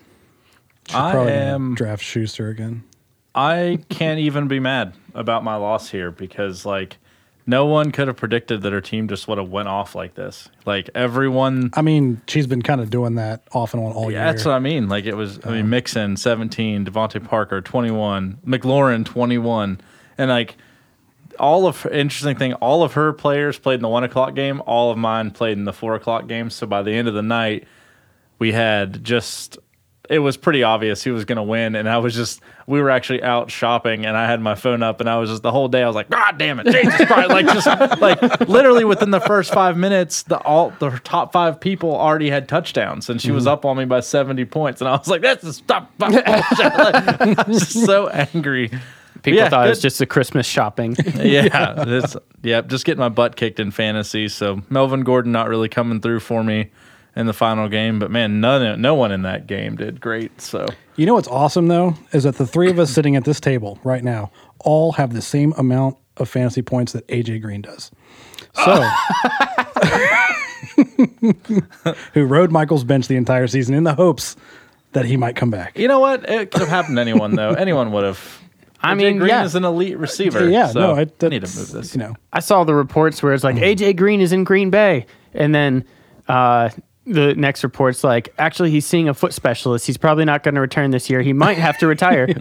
I 0.94 1.12
Probably 1.12 1.32
gonna 1.34 1.46
am. 1.56 1.74
draft 1.76 2.04
Schuster 2.04 2.50
again. 2.50 2.84
I 3.34 3.80
can't 3.90 4.20
even 4.20 4.48
be 4.48 4.60
mad 4.60 4.94
about 5.16 5.44
my 5.44 5.56
loss 5.56 5.90
here 5.90 6.12
because 6.12 6.64
like 6.68 6.98
no 7.48 7.66
one 7.66 7.92
could 7.92 8.08
have 8.08 8.18
predicted 8.18 8.62
that 8.64 8.74
her 8.74 8.82
team 8.82 9.08
just 9.08 9.28
would 9.28 9.38
have 9.38 9.50
went 9.50 9.68
off 9.68 9.94
like 9.96 10.16
this. 10.16 10.50
Like 10.66 10.90
everyone 10.96 11.70
I 11.74 11.82
mean, 11.82 12.22
she's 12.28 12.48
been 12.48 12.62
kind 12.62 12.82
of 12.82 12.90
doing 12.90 13.16
that 13.16 13.44
off 13.54 13.74
and 13.74 13.84
on 13.84 13.92
all 13.92 14.12
Yeah, 14.12 14.24
year. 14.24 14.34
that's 14.34 14.46
what 14.46 14.54
I 14.54 14.60
mean. 14.60 14.90
Like 14.90 15.06
it 15.06 15.16
was. 15.16 15.40
I 15.46 15.52
mean, 15.52 15.70
Mixon 15.70 16.18
seventeen, 16.18 16.86
DeVante 16.86 17.24
Parker 17.24 17.62
twenty 17.62 17.92
one, 17.92 18.40
McLaurin 18.46 19.06
twenty 19.06 19.38
one, 19.38 19.80
and 20.18 20.30
like 20.30 20.56
all 21.40 21.68
of 21.68 21.86
interesting 21.88 22.36
thing. 22.38 22.54
All 22.54 22.82
of 22.82 22.94
her 22.94 23.12
players 23.14 23.60
played 23.60 23.76
in 23.76 23.82
the 23.82 23.90
one 23.90 24.04
o'clock 24.04 24.36
game. 24.36 24.62
All 24.66 24.92
of 24.92 24.98
mine 24.98 25.32
played 25.32 25.58
in 25.58 25.66
the 25.66 25.74
four 25.74 25.94
o'clock 25.96 26.28
game. 26.28 26.50
So 26.50 26.66
by 26.66 26.82
the 26.82 26.94
end 26.94 27.08
of 27.08 27.14
the 27.14 27.22
night, 27.24 27.68
we 28.40 28.54
had 28.54 29.04
just. 29.04 29.58
It 30.10 30.20
was 30.20 30.38
pretty 30.38 30.64
obvious 30.64 31.04
who 31.04 31.14
was 31.14 31.26
going 31.26 31.38
to 31.38 31.44
win, 31.44 31.76
and 31.76 31.90
I 31.90 31.98
was 31.98 32.14
just. 32.14 32.42
We 32.68 32.82
were 32.82 32.90
actually 32.90 33.22
out 33.22 33.52
shopping, 33.52 34.08
and 34.08 34.18
I 34.18 34.26
had 34.26 34.42
my 34.42 34.56
phone 34.56 34.82
up, 34.82 35.00
and 35.00 35.08
I 35.08 35.18
was 35.18 35.30
just 35.30 35.44
the 35.44 35.52
whole 35.52 35.68
day. 35.68 35.84
I 35.84 35.88
was 35.88 35.96
like, 35.96 36.10
God 36.10 36.40
damn 36.40 36.60
it, 36.60 36.66
Jesus 36.66 37.06
Christ! 37.06 37.30
like 37.30 37.46
just 37.46 37.68
like 38.02 38.40
literally 38.48 38.84
within 38.84 39.12
the 39.12 39.20
first 39.20 39.54
five 39.54 39.78
minutes, 39.78 40.24
the 40.24 40.40
all 40.40 40.72
the 40.80 40.90
top 41.04 41.32
five 41.32 41.60
people 41.60 41.96
already 41.96 42.30
had 42.30 42.50
touchdowns, 42.50 43.10
and 43.10 43.22
she 43.22 43.32
was 43.32 43.44
mm-hmm. 43.44 43.54
up 43.54 43.66
on 43.66 43.78
me 43.78 43.86
by 43.86 44.00
seventy 44.00 44.46
points, 44.46 44.82
and 44.82 44.88
I 44.88 44.98
was 44.98 45.08
like, 45.08 45.22
"That's 45.22 45.44
the 45.44 45.54
stop!" 45.54 45.96
bullshit." 45.98 46.26
Like, 46.76 47.40
I 47.40 47.46
was 47.48 47.60
just 47.60 47.86
so 47.86 48.08
angry. 48.10 48.72
People 49.24 49.40
Yeah, 49.40 49.50
thought 49.50 49.66
it 49.66 49.70
was 49.70 49.82
just 49.82 50.02
a 50.02 50.06
Christmas 50.06 50.46
shopping. 50.46 50.96
yeah, 51.16 51.84
it's, 51.88 52.16
yeah, 52.44 52.62
just 52.62 52.86
getting 52.86 53.00
my 53.00 53.10
butt 53.10 53.36
kicked 53.36 53.60
in 53.60 53.72
fantasy. 53.72 54.28
So 54.28 54.62
Melvin 54.70 55.02
Gordon 55.02 55.32
not 55.32 55.50
really 55.50 55.70
coming 55.70 56.00
through 56.02 56.20
for 56.20 56.44
me 56.44 56.70
in 57.16 57.26
the 57.26 57.34
final 57.34 57.70
game, 57.70 58.00
but 58.00 58.12
man, 58.12 58.42
none, 58.42 58.82
no 58.82 58.94
one 58.96 59.12
in 59.12 59.22
that 59.22 59.48
game 59.48 59.76
did 59.76 60.02
great. 60.02 60.42
So 60.42 60.66
You 60.96 61.06
know 61.06 61.14
what's 61.14 61.28
awesome 61.28 61.68
though 61.68 61.96
is 62.12 62.24
that 62.24 62.36
the 62.36 62.48
three 62.48 62.70
of 62.70 62.80
us 62.80 62.92
sitting 62.92 63.16
at 63.16 63.24
this 63.24 63.40
table 63.40 63.80
right 63.84 64.04
now 64.04 64.32
all 64.60 64.94
have 64.94 65.14
the 65.14 65.22
same 65.22 65.54
amount 65.58 65.98
of 66.18 66.30
fantasy 66.30 66.62
points 66.62 66.94
that 66.94 67.08
AJ 67.08 67.42
Green 67.42 67.62
does. 67.62 67.92
So, 68.54 68.90
who 72.14 72.26
rode 72.26 72.52
Michael's 72.52 72.84
bench 72.84 73.08
the 73.08 73.16
entire 73.18 73.48
season 73.48 73.76
in 73.76 73.84
the 73.84 73.94
hopes 73.96 74.36
that 74.94 75.06
he 75.06 75.18
might 75.18 75.36
come 75.36 75.50
back. 75.50 75.78
you 75.78 75.88
know 75.90 76.00
what? 76.00 76.30
It 76.30 76.52
could 76.52 76.62
have 76.62 76.70
happened 76.70 76.98
to 76.98 77.02
anyone 77.02 77.36
though. 77.36 77.50
Anyone 77.58 77.92
would 77.92 78.06
have. 78.06 78.42
I 78.82 78.94
AJ 78.94 78.98
mean, 78.98 79.18
Green 79.18 79.30
yeah. 79.30 79.44
is 79.44 79.56
an 79.56 79.66
elite 79.66 79.98
receiver. 79.98 80.50
Yeah, 80.50 80.68
so 80.68 80.80
no, 80.80 80.92
I, 80.92 81.02
I 81.02 81.06
that's, 81.06 81.32
need 81.32 81.46
to 81.46 81.58
move 81.58 81.72
this. 81.72 81.94
You 81.94 82.00
know, 82.00 82.16
I 82.32 82.40
saw 82.40 82.64
the 82.64 82.76
reports 82.76 83.22
where 83.22 83.34
it's 83.34 83.44
like 83.44 83.58
AJ 83.58 83.98
Green 83.98 84.22
is 84.22 84.32
in 84.32 84.44
Green 84.46 84.70
Bay, 84.70 85.06
and 85.34 85.54
then 85.54 85.86
uh, 86.28 86.70
the 87.06 87.36
next 87.36 87.64
report's 87.64 88.04
like, 88.04 88.34
actually, 88.38 88.72
he's 88.72 88.86
seeing 88.86 89.08
a 89.08 89.14
foot 89.14 89.34
specialist. 89.34 89.86
He's 89.86 89.98
probably 89.98 90.26
not 90.26 90.44
going 90.44 90.56
to 90.56 90.62
return 90.62 90.92
this 90.92 91.10
year. 91.10 91.22
He 91.22 91.34
might 91.34 91.58
have 91.58 91.78
to 91.80 91.88
retire. 91.88 92.28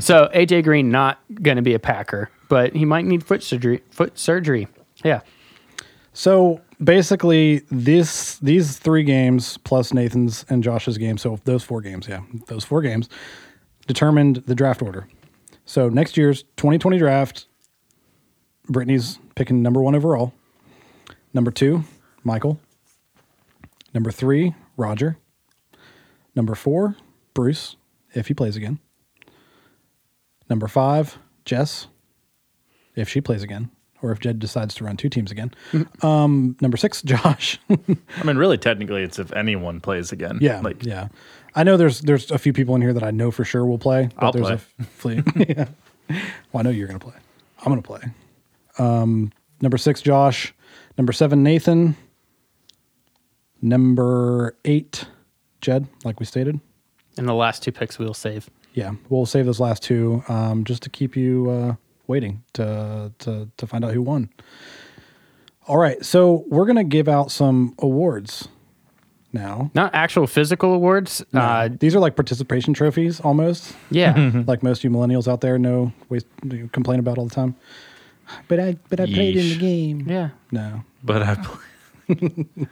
so 0.00 0.28
AJ 0.34 0.64
Green 0.64 0.90
not 0.90 1.18
going 1.42 1.56
to 1.56 1.62
be 1.62 1.74
a 1.74 1.78
Packer, 1.78 2.30
but 2.48 2.74
he 2.74 2.84
might 2.84 3.04
need 3.04 3.24
foot 3.24 3.42
surgery. 3.42 3.82
Foot 3.90 4.18
surgery. 4.18 4.68
Yeah. 5.02 5.20
So 6.12 6.60
basically, 6.82 7.62
this 7.70 8.38
these 8.38 8.78
three 8.78 9.02
games 9.02 9.58
plus 9.58 9.92
Nathan's 9.92 10.44
and 10.48 10.62
Josh's 10.62 10.98
game, 10.98 11.18
so 11.18 11.40
those 11.44 11.64
four 11.64 11.80
games, 11.80 12.06
yeah, 12.06 12.20
those 12.46 12.64
four 12.64 12.82
games 12.82 13.08
determined 13.86 14.36
the 14.46 14.54
draft 14.54 14.82
order. 14.82 15.08
So 15.64 15.88
next 15.88 16.16
year's 16.16 16.42
2020 16.56 16.98
draft, 16.98 17.46
Brittany's 18.68 19.18
picking 19.34 19.62
number 19.62 19.82
one 19.82 19.94
overall. 19.94 20.32
Number 21.32 21.50
two, 21.50 21.84
Michael. 22.22 22.60
Number 23.94 24.10
three, 24.10 24.54
Roger. 24.76 25.16
Number 26.34 26.54
four, 26.54 26.96
Bruce, 27.32 27.76
if 28.12 28.26
he 28.26 28.34
plays 28.34 28.56
again. 28.56 28.80
Number 30.50 30.66
five, 30.68 31.16
Jess, 31.44 31.86
if 32.96 33.08
she 33.08 33.20
plays 33.20 33.42
again, 33.42 33.70
or 34.02 34.12
if 34.12 34.18
Jed 34.18 34.38
decides 34.38 34.74
to 34.74 34.84
run 34.84 34.96
two 34.96 35.08
teams 35.08 35.30
again. 35.30 35.52
um, 36.02 36.56
number 36.60 36.76
six, 36.76 37.02
Josh. 37.04 37.58
I 37.70 37.76
mean, 38.24 38.36
really, 38.36 38.58
technically, 38.58 39.02
it's 39.02 39.18
if 39.18 39.32
anyone 39.32 39.80
plays 39.80 40.12
again. 40.12 40.38
yeah, 40.40 40.60
like 40.60 40.84
yeah. 40.84 41.08
I 41.54 41.62
know 41.62 41.76
there's 41.76 42.00
there's 42.00 42.30
a 42.30 42.38
few 42.38 42.52
people 42.52 42.74
in 42.74 42.82
here 42.82 42.92
that 42.92 43.04
I 43.04 43.12
know 43.12 43.30
for 43.30 43.44
sure 43.44 43.64
will 43.64 43.78
play. 43.78 44.10
But 44.16 44.26
I'll 44.26 44.32
there's 44.32 44.46
play. 44.46 44.54
a 44.80 45.22
flea. 45.22 45.22
yeah. 45.48 45.68
Well, 46.52 46.60
I 46.60 46.62
know 46.62 46.70
you're 46.70 46.88
gonna 46.88 46.98
play. 46.98 47.14
I'm 47.60 47.70
gonna 47.70 47.80
play. 47.80 48.02
Um, 48.78 49.32
number 49.60 49.78
six, 49.78 50.02
Josh. 50.02 50.52
Number 50.98 51.12
seven, 51.12 51.42
Nathan. 51.42 51.96
Number 53.64 54.56
eight, 54.66 55.06
Jed. 55.62 55.86
Like 56.04 56.20
we 56.20 56.26
stated. 56.26 56.60
And 57.16 57.26
the 57.26 57.32
last 57.32 57.62
two 57.62 57.72
picks 57.72 57.98
we'll 57.98 58.12
save. 58.12 58.50
Yeah, 58.74 58.92
we'll 59.08 59.24
save 59.24 59.46
those 59.46 59.58
last 59.58 59.82
two 59.82 60.22
um, 60.28 60.64
just 60.64 60.82
to 60.82 60.90
keep 60.90 61.16
you 61.16 61.48
uh, 61.48 61.74
waiting 62.06 62.42
to, 62.52 63.10
to 63.20 63.48
to 63.56 63.66
find 63.66 63.82
out 63.82 63.94
who 63.94 64.02
won. 64.02 64.28
All 65.66 65.78
right, 65.78 66.04
so 66.04 66.44
we're 66.48 66.66
gonna 66.66 66.84
give 66.84 67.08
out 67.08 67.30
some 67.30 67.74
awards 67.78 68.48
now. 69.32 69.70
Not 69.74 69.94
actual 69.94 70.26
physical 70.26 70.74
awards. 70.74 71.24
Uh, 71.32 71.70
These 71.80 71.94
are 71.96 72.00
like 72.00 72.16
participation 72.16 72.74
trophies 72.74 73.18
almost, 73.20 73.74
yeah. 73.90 74.42
like 74.46 74.62
most 74.62 74.78
of 74.80 74.84
you 74.84 74.90
millennials 74.90 75.26
out 75.26 75.40
there 75.40 75.58
know 75.58 75.90
waste, 76.10 76.26
you 76.44 76.68
complain 76.70 76.98
about 76.98 77.16
all 77.16 77.24
the 77.24 77.34
time. 77.34 77.56
But 78.48 78.60
I 78.60 78.76
but 78.90 79.00
I 79.00 79.06
played 79.06 79.36
in 79.38 79.48
the 79.48 79.56
game. 79.56 80.06
yeah. 80.06 80.30
No. 80.50 80.84
but 81.02 81.22
I. 81.22 81.42
play- 82.14 82.46
Yeah, 82.56 82.66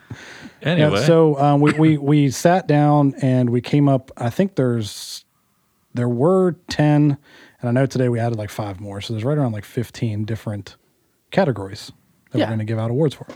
anyway, 0.62 1.04
so 1.04 1.38
um, 1.38 1.60
we, 1.60 1.72
we 1.72 1.98
we 1.98 2.30
sat 2.30 2.66
down 2.66 3.14
and 3.22 3.50
we 3.50 3.60
came 3.60 3.88
up. 3.88 4.10
I 4.16 4.30
think 4.30 4.54
there's 4.56 5.24
there 5.94 6.08
were 6.08 6.52
ten, 6.68 7.16
and 7.60 7.68
I 7.68 7.72
know 7.72 7.86
today 7.86 8.08
we 8.08 8.18
added 8.18 8.38
like 8.38 8.50
five 8.50 8.80
more. 8.80 9.00
So 9.00 9.12
there's 9.12 9.24
right 9.24 9.36
around 9.38 9.52
like 9.52 9.64
fifteen 9.64 10.24
different 10.24 10.76
categories 11.30 11.92
that 12.30 12.38
Yeah. 12.38 12.44
we're 12.44 12.48
going 12.50 12.58
to 12.60 12.64
give 12.64 12.78
out 12.78 12.90
awards 12.90 13.14
for. 13.14 13.26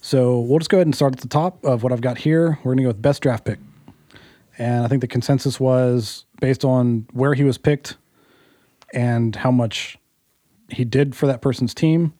So 0.00 0.38
we'll 0.40 0.58
just 0.60 0.70
go 0.70 0.76
ahead 0.78 0.86
and 0.86 0.94
start 0.94 1.14
at 1.14 1.20
the 1.20 1.28
top 1.28 1.64
of 1.64 1.82
what 1.82 1.92
I've 1.92 2.00
got 2.00 2.18
here. 2.18 2.58
We're 2.62 2.70
going 2.74 2.76
to 2.78 2.82
go 2.84 2.88
with 2.88 3.02
best 3.02 3.22
draft 3.22 3.44
pick, 3.44 3.58
and 4.58 4.84
I 4.84 4.88
think 4.88 5.00
the 5.00 5.08
consensus 5.08 5.58
was 5.58 6.24
based 6.40 6.64
on 6.64 7.06
where 7.12 7.34
he 7.34 7.42
was 7.44 7.58
picked 7.58 7.96
and 8.94 9.34
how 9.34 9.50
much 9.50 9.98
he 10.68 10.84
did 10.84 11.16
for 11.16 11.26
that 11.26 11.40
person's 11.42 11.74
team. 11.74 12.14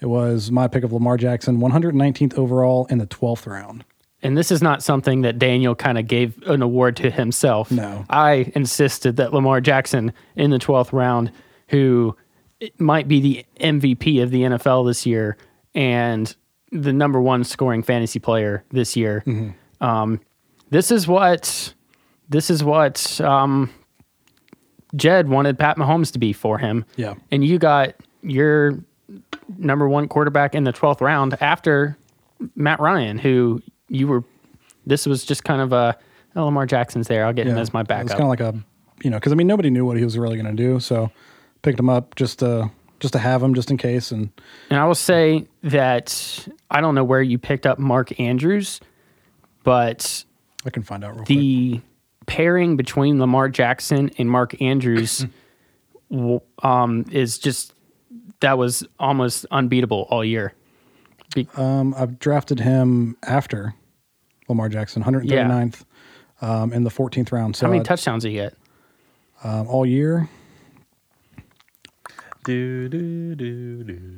It 0.00 0.06
was 0.06 0.50
my 0.50 0.66
pick 0.68 0.84
of 0.84 0.92
Lamar 0.92 1.16
Jackson, 1.16 1.58
119th 1.58 2.34
overall 2.34 2.86
in 2.86 2.98
the 2.98 3.06
12th 3.06 3.46
round. 3.46 3.84
And 4.22 4.36
this 4.36 4.50
is 4.50 4.62
not 4.62 4.82
something 4.82 5.22
that 5.22 5.38
Daniel 5.38 5.74
kind 5.74 5.98
of 5.98 6.06
gave 6.06 6.42
an 6.46 6.62
award 6.62 6.96
to 6.96 7.10
himself. 7.10 7.70
No. 7.70 8.04
I 8.10 8.52
insisted 8.54 9.16
that 9.16 9.32
Lamar 9.32 9.60
Jackson 9.60 10.12
in 10.36 10.50
the 10.50 10.58
12th 10.58 10.92
round, 10.92 11.32
who 11.68 12.16
might 12.78 13.08
be 13.08 13.20
the 13.20 13.46
MVP 13.60 14.22
of 14.22 14.30
the 14.30 14.42
NFL 14.42 14.86
this 14.86 15.06
year 15.06 15.38
and 15.74 16.34
the 16.70 16.92
number 16.92 17.20
one 17.20 17.44
scoring 17.44 17.82
fantasy 17.82 18.18
player 18.18 18.64
this 18.70 18.96
year. 18.96 19.24
Um, 19.80 20.20
this 20.68 20.90
is 20.90 21.08
what 21.08 21.74
this 22.28 22.50
is 22.50 22.62
what 22.62 23.20
um, 23.20 23.70
Jed 24.94 25.28
wanted 25.28 25.58
Pat 25.58 25.76
Mahomes 25.76 26.12
to 26.12 26.18
be 26.18 26.32
for 26.32 26.58
him. 26.58 26.84
Yeah. 26.96 27.14
And 27.30 27.44
you 27.44 27.58
got 27.58 27.94
your 28.22 28.78
number 29.58 29.88
one 29.88 30.08
quarterback 30.08 30.54
in 30.54 30.64
the 30.64 30.72
12th 30.72 31.00
round 31.00 31.36
after 31.40 31.96
Matt 32.54 32.80
Ryan, 32.80 33.18
who 33.18 33.62
you 33.88 34.08
were, 34.08 34.24
this 34.86 35.06
was 35.06 35.24
just 35.24 35.44
kind 35.44 35.60
of 35.60 35.72
a, 35.72 35.96
oh, 36.36 36.44
Lamar 36.44 36.66
Jackson's 36.66 37.08
there. 37.08 37.24
I'll 37.24 37.32
get 37.32 37.46
him 37.46 37.58
as 37.58 37.72
my 37.72 37.82
backup. 37.82 38.06
It's 38.06 38.12
kind 38.12 38.24
of 38.24 38.28
like 38.28 38.40
a, 38.40 38.54
you 39.02 39.10
know, 39.10 39.16
because 39.16 39.32
I 39.32 39.34
mean 39.34 39.46
nobody 39.46 39.70
knew 39.70 39.84
what 39.84 39.96
he 39.96 40.04
was 40.04 40.16
really 40.18 40.36
going 40.36 40.54
to 40.54 40.62
do, 40.62 40.80
so 40.80 41.10
picked 41.62 41.78
him 41.78 41.90
up 41.90 42.14
just 42.16 42.38
to 42.40 42.70
just 43.00 43.14
to 43.14 43.18
have 43.18 43.42
him 43.42 43.54
just 43.54 43.70
in 43.70 43.78
case. 43.78 44.10
And 44.12 44.30
and 44.68 44.78
I 44.78 44.84
will 44.84 44.94
say 44.94 45.46
that 45.62 46.46
I 46.70 46.80
don't 46.80 46.94
know 46.94 47.04
where 47.04 47.22
you 47.22 47.38
picked 47.38 47.66
up 47.66 47.78
Mark 47.78 48.18
Andrews, 48.20 48.80
but 49.64 50.24
I 50.66 50.70
can 50.70 50.82
find 50.82 51.02
out 51.02 51.10
real 51.16 51.24
quick. 51.24 51.28
the 51.28 51.80
pairing 52.26 52.76
between 52.76 53.18
Lamar 53.18 53.48
Jackson 53.48 54.10
and 54.18 54.30
Mark 54.30 54.60
Andrews 54.60 55.26
um, 56.62 57.04
is 57.10 57.38
just, 57.38 57.74
that 58.40 58.58
was 58.58 58.86
almost 58.98 59.46
unbeatable 59.50 60.06
all 60.10 60.24
year. 60.24 60.52
Be- 61.34 61.48
um, 61.56 61.94
I've 61.96 62.18
drafted 62.18 62.60
him 62.60 63.16
after 63.22 63.74
Lamar 64.48 64.68
Jackson, 64.68 65.02
139th 65.02 65.84
yeah. 66.42 66.62
um, 66.62 66.72
in 66.72 66.84
the 66.84 66.90
14th 66.90 67.32
round. 67.32 67.56
So 67.56 67.66
How 67.66 67.70
many 67.70 67.80
I'd, 67.80 67.86
touchdowns 67.86 68.24
did 68.24 68.30
he 68.30 68.34
get? 68.36 68.54
Um, 69.44 69.68
all 69.68 69.86
year. 69.86 70.28
Do, 72.44 72.88
do, 72.88 73.34
do, 73.34 74.10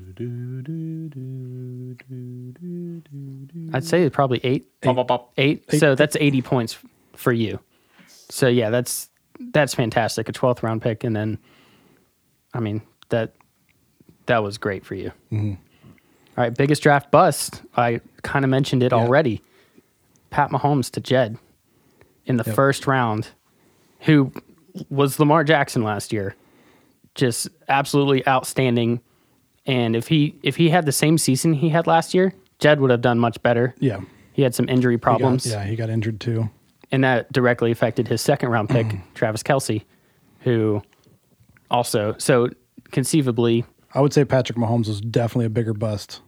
I'd 3.74 3.84
say 3.84 4.08
probably 4.10 4.40
eight. 4.44 4.68
Eight. 4.82 4.96
Eight. 4.96 5.10
eight. 5.38 5.64
eight. 5.72 5.80
So 5.80 5.94
that's 5.94 6.16
80 6.18 6.42
points 6.42 6.78
for 7.16 7.32
you. 7.32 7.58
So 8.06 8.46
yeah, 8.46 8.70
that's 8.70 9.10
that's 9.52 9.74
fantastic. 9.74 10.28
A 10.28 10.32
12th 10.32 10.62
round 10.62 10.82
pick 10.82 11.02
and 11.04 11.16
then 11.16 11.38
I 12.54 12.60
mean, 12.60 12.82
that 13.08 13.34
that 14.26 14.42
was 14.42 14.58
great 14.58 14.84
for 14.84 14.94
you. 14.94 15.12
Mm-hmm. 15.32 15.50
All 15.54 16.44
right, 16.44 16.54
biggest 16.56 16.82
draft 16.82 17.10
bust. 17.10 17.62
I 17.76 18.00
kind 18.22 18.44
of 18.44 18.50
mentioned 18.50 18.82
it 18.82 18.92
Yeah. 18.92 18.98
already. 18.98 19.42
Pat 20.30 20.50
Mahomes 20.50 20.90
to 20.92 21.00
Jed 21.00 21.36
in 22.24 22.36
the 22.38 22.44
Yep. 22.46 22.54
first 22.54 22.86
round, 22.86 23.28
who 24.00 24.32
was 24.88 25.18
Lamar 25.20 25.44
Jackson 25.44 25.82
last 25.82 26.12
year, 26.12 26.34
just 27.14 27.48
absolutely 27.68 28.26
outstanding. 28.26 29.00
And 29.66 29.94
if 29.94 30.08
he 30.08 30.34
if 30.42 30.56
he 30.56 30.70
had 30.70 30.86
the 30.86 30.92
same 30.92 31.18
season 31.18 31.52
he 31.52 31.68
had 31.68 31.86
last 31.86 32.14
year, 32.14 32.32
Jed 32.58 32.80
would 32.80 32.90
have 32.90 33.02
done 33.02 33.18
much 33.18 33.42
better. 33.42 33.74
yeah, 33.78 34.00
He 34.32 34.40
had 34.42 34.54
some 34.54 34.68
injury 34.68 34.94
He 34.94 34.98
got- 34.98 35.02
problems, 35.02 35.46
yeah, 35.46 35.64
he 35.64 35.76
got 35.76 35.90
injured 35.90 36.18
too. 36.20 36.48
and 36.90 37.04
that 37.04 37.30
directly 37.32 37.70
affected 37.70 38.08
his 38.08 38.22
second 38.22 38.48
round 38.48 38.70
pick, 38.70 38.86
Travis 39.14 39.42
Kelce, 39.42 39.82
who 40.40 40.80
also 41.70 42.14
so 42.18 42.48
conceivably, 42.90 43.64
I 43.94 44.00
would 44.00 44.12
say 44.12 44.24
Patrick 44.24 44.58
Mahomes 44.58 44.88
was 44.88 45.00
definitely 45.00 45.46
a 45.46 45.50
bigger 45.50 45.74
bust 45.74 46.20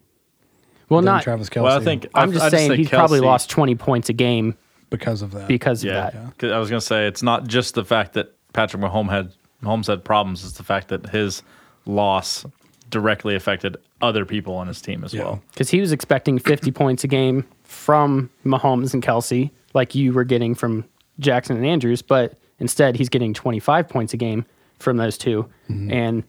well, 0.89 1.01
than 1.01 1.07
not. 1.07 1.23
Travis 1.23 1.49
Kelce. 1.49 1.63
Well, 1.63 1.81
I 1.81 1.83
think 1.85 2.07
I'm 2.15 2.29
I- 2.31 2.33
just 2.33 2.45
I'd 2.45 2.51
saying 2.51 2.71
say 2.71 2.77
he's 2.77 2.89
probably 2.89 3.21
lost 3.21 3.49
20 3.51 3.75
points 3.75 4.09
a 4.09 4.13
game 4.13 4.55
because 4.91 5.23
of 5.23 5.31
that. 5.33 5.49
because 5.49 5.83
of 5.83 5.89
Yeah, 5.91 6.11
I 6.43 6.59
was 6.59 6.69
gonna 6.71 6.81
say 6.81 7.07
it's 7.07 7.23
not 7.23 7.47
just 7.47 7.75
the 7.75 7.85
fact 7.85 8.13
that 8.15 8.33
Patrick 8.53 8.83
Mahomes 8.83 9.11
had 9.11 9.33
Mahomes 9.63 9.87
had 9.87 10.05
problems; 10.05 10.45
it's 10.45 10.53
the 10.59 10.63
fact 10.63 10.89
that 10.89 11.09
his 11.11 11.43
loss 11.87 12.45
directly 12.91 13.35
affected 13.35 13.77
other 14.03 14.25
people 14.27 14.55
on 14.55 14.67
his 14.69 14.81
team 14.81 15.03
as 15.05 15.15
Yeah. 15.15 15.23
well. 15.25 15.43
Because 15.53 15.71
he 15.71 15.81
was 15.81 15.91
expecting 15.91 16.39
50 16.39 16.71
points 16.71 17.03
a 17.03 17.09
game 17.09 17.45
from 17.65 18.31
Mahomes 18.45 18.93
and 18.95 19.03
Kelce, 19.03 19.51
like 19.73 19.95
you 19.95 20.13
were 20.13 20.23
getting 20.25 20.55
from 20.55 20.85
Jackson 21.19 21.57
and 21.57 21.65
Andrews, 21.67 22.03
but 22.03 22.35
instead 22.61 22.97
he's 22.97 23.09
getting 23.09 23.33
25 23.35 23.89
points 23.89 24.13
a 24.13 24.17
game 24.17 24.45
from 24.79 24.97
those 24.99 25.17
2 25.19 25.49
Mm-hmm. 25.71 25.93
and 25.93 26.25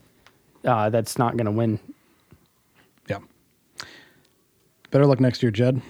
uh, 0.65 0.89
that's 0.89 1.17
not 1.17 1.37
going 1.37 1.45
to 1.45 1.51
win. 1.51 1.79
yeah. 3.07 3.19
Better 4.91 5.05
luck 5.05 5.19
next 5.19 5.41
year, 5.43 5.51
Jed. 5.51 5.81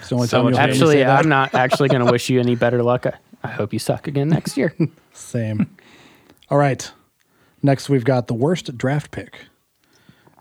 It's 0.00 0.08
the 0.08 0.14
only 0.14 0.28
So 0.28 0.38
time 0.38 0.44
much 0.44 0.52
you'll 0.54 0.58
hear 0.60 0.66
me 0.68 0.72
Actually, 0.72 0.94
say 0.96 1.04
that. 1.04 1.18
I'm 1.24 1.28
not 1.28 1.54
actually 1.54 1.88
going 1.88 2.04
to 2.04 2.10
wish 2.10 2.28
you 2.30 2.40
any 2.40 2.54
better 2.54 2.82
luck. 2.82 3.06
I, 3.06 3.12
I 3.42 3.48
hope 3.48 3.72
you 3.72 3.78
suck 3.78 4.06
again 4.06 4.28
next 4.28 4.56
year. 4.56 4.74
Same. 5.12 5.76
All 6.50 6.58
right. 6.58 6.90
Next, 7.62 7.88
we've 7.88 8.04
got 8.04 8.28
the 8.28 8.34
worst 8.34 8.78
draft 8.78 9.10
pick, 9.10 9.46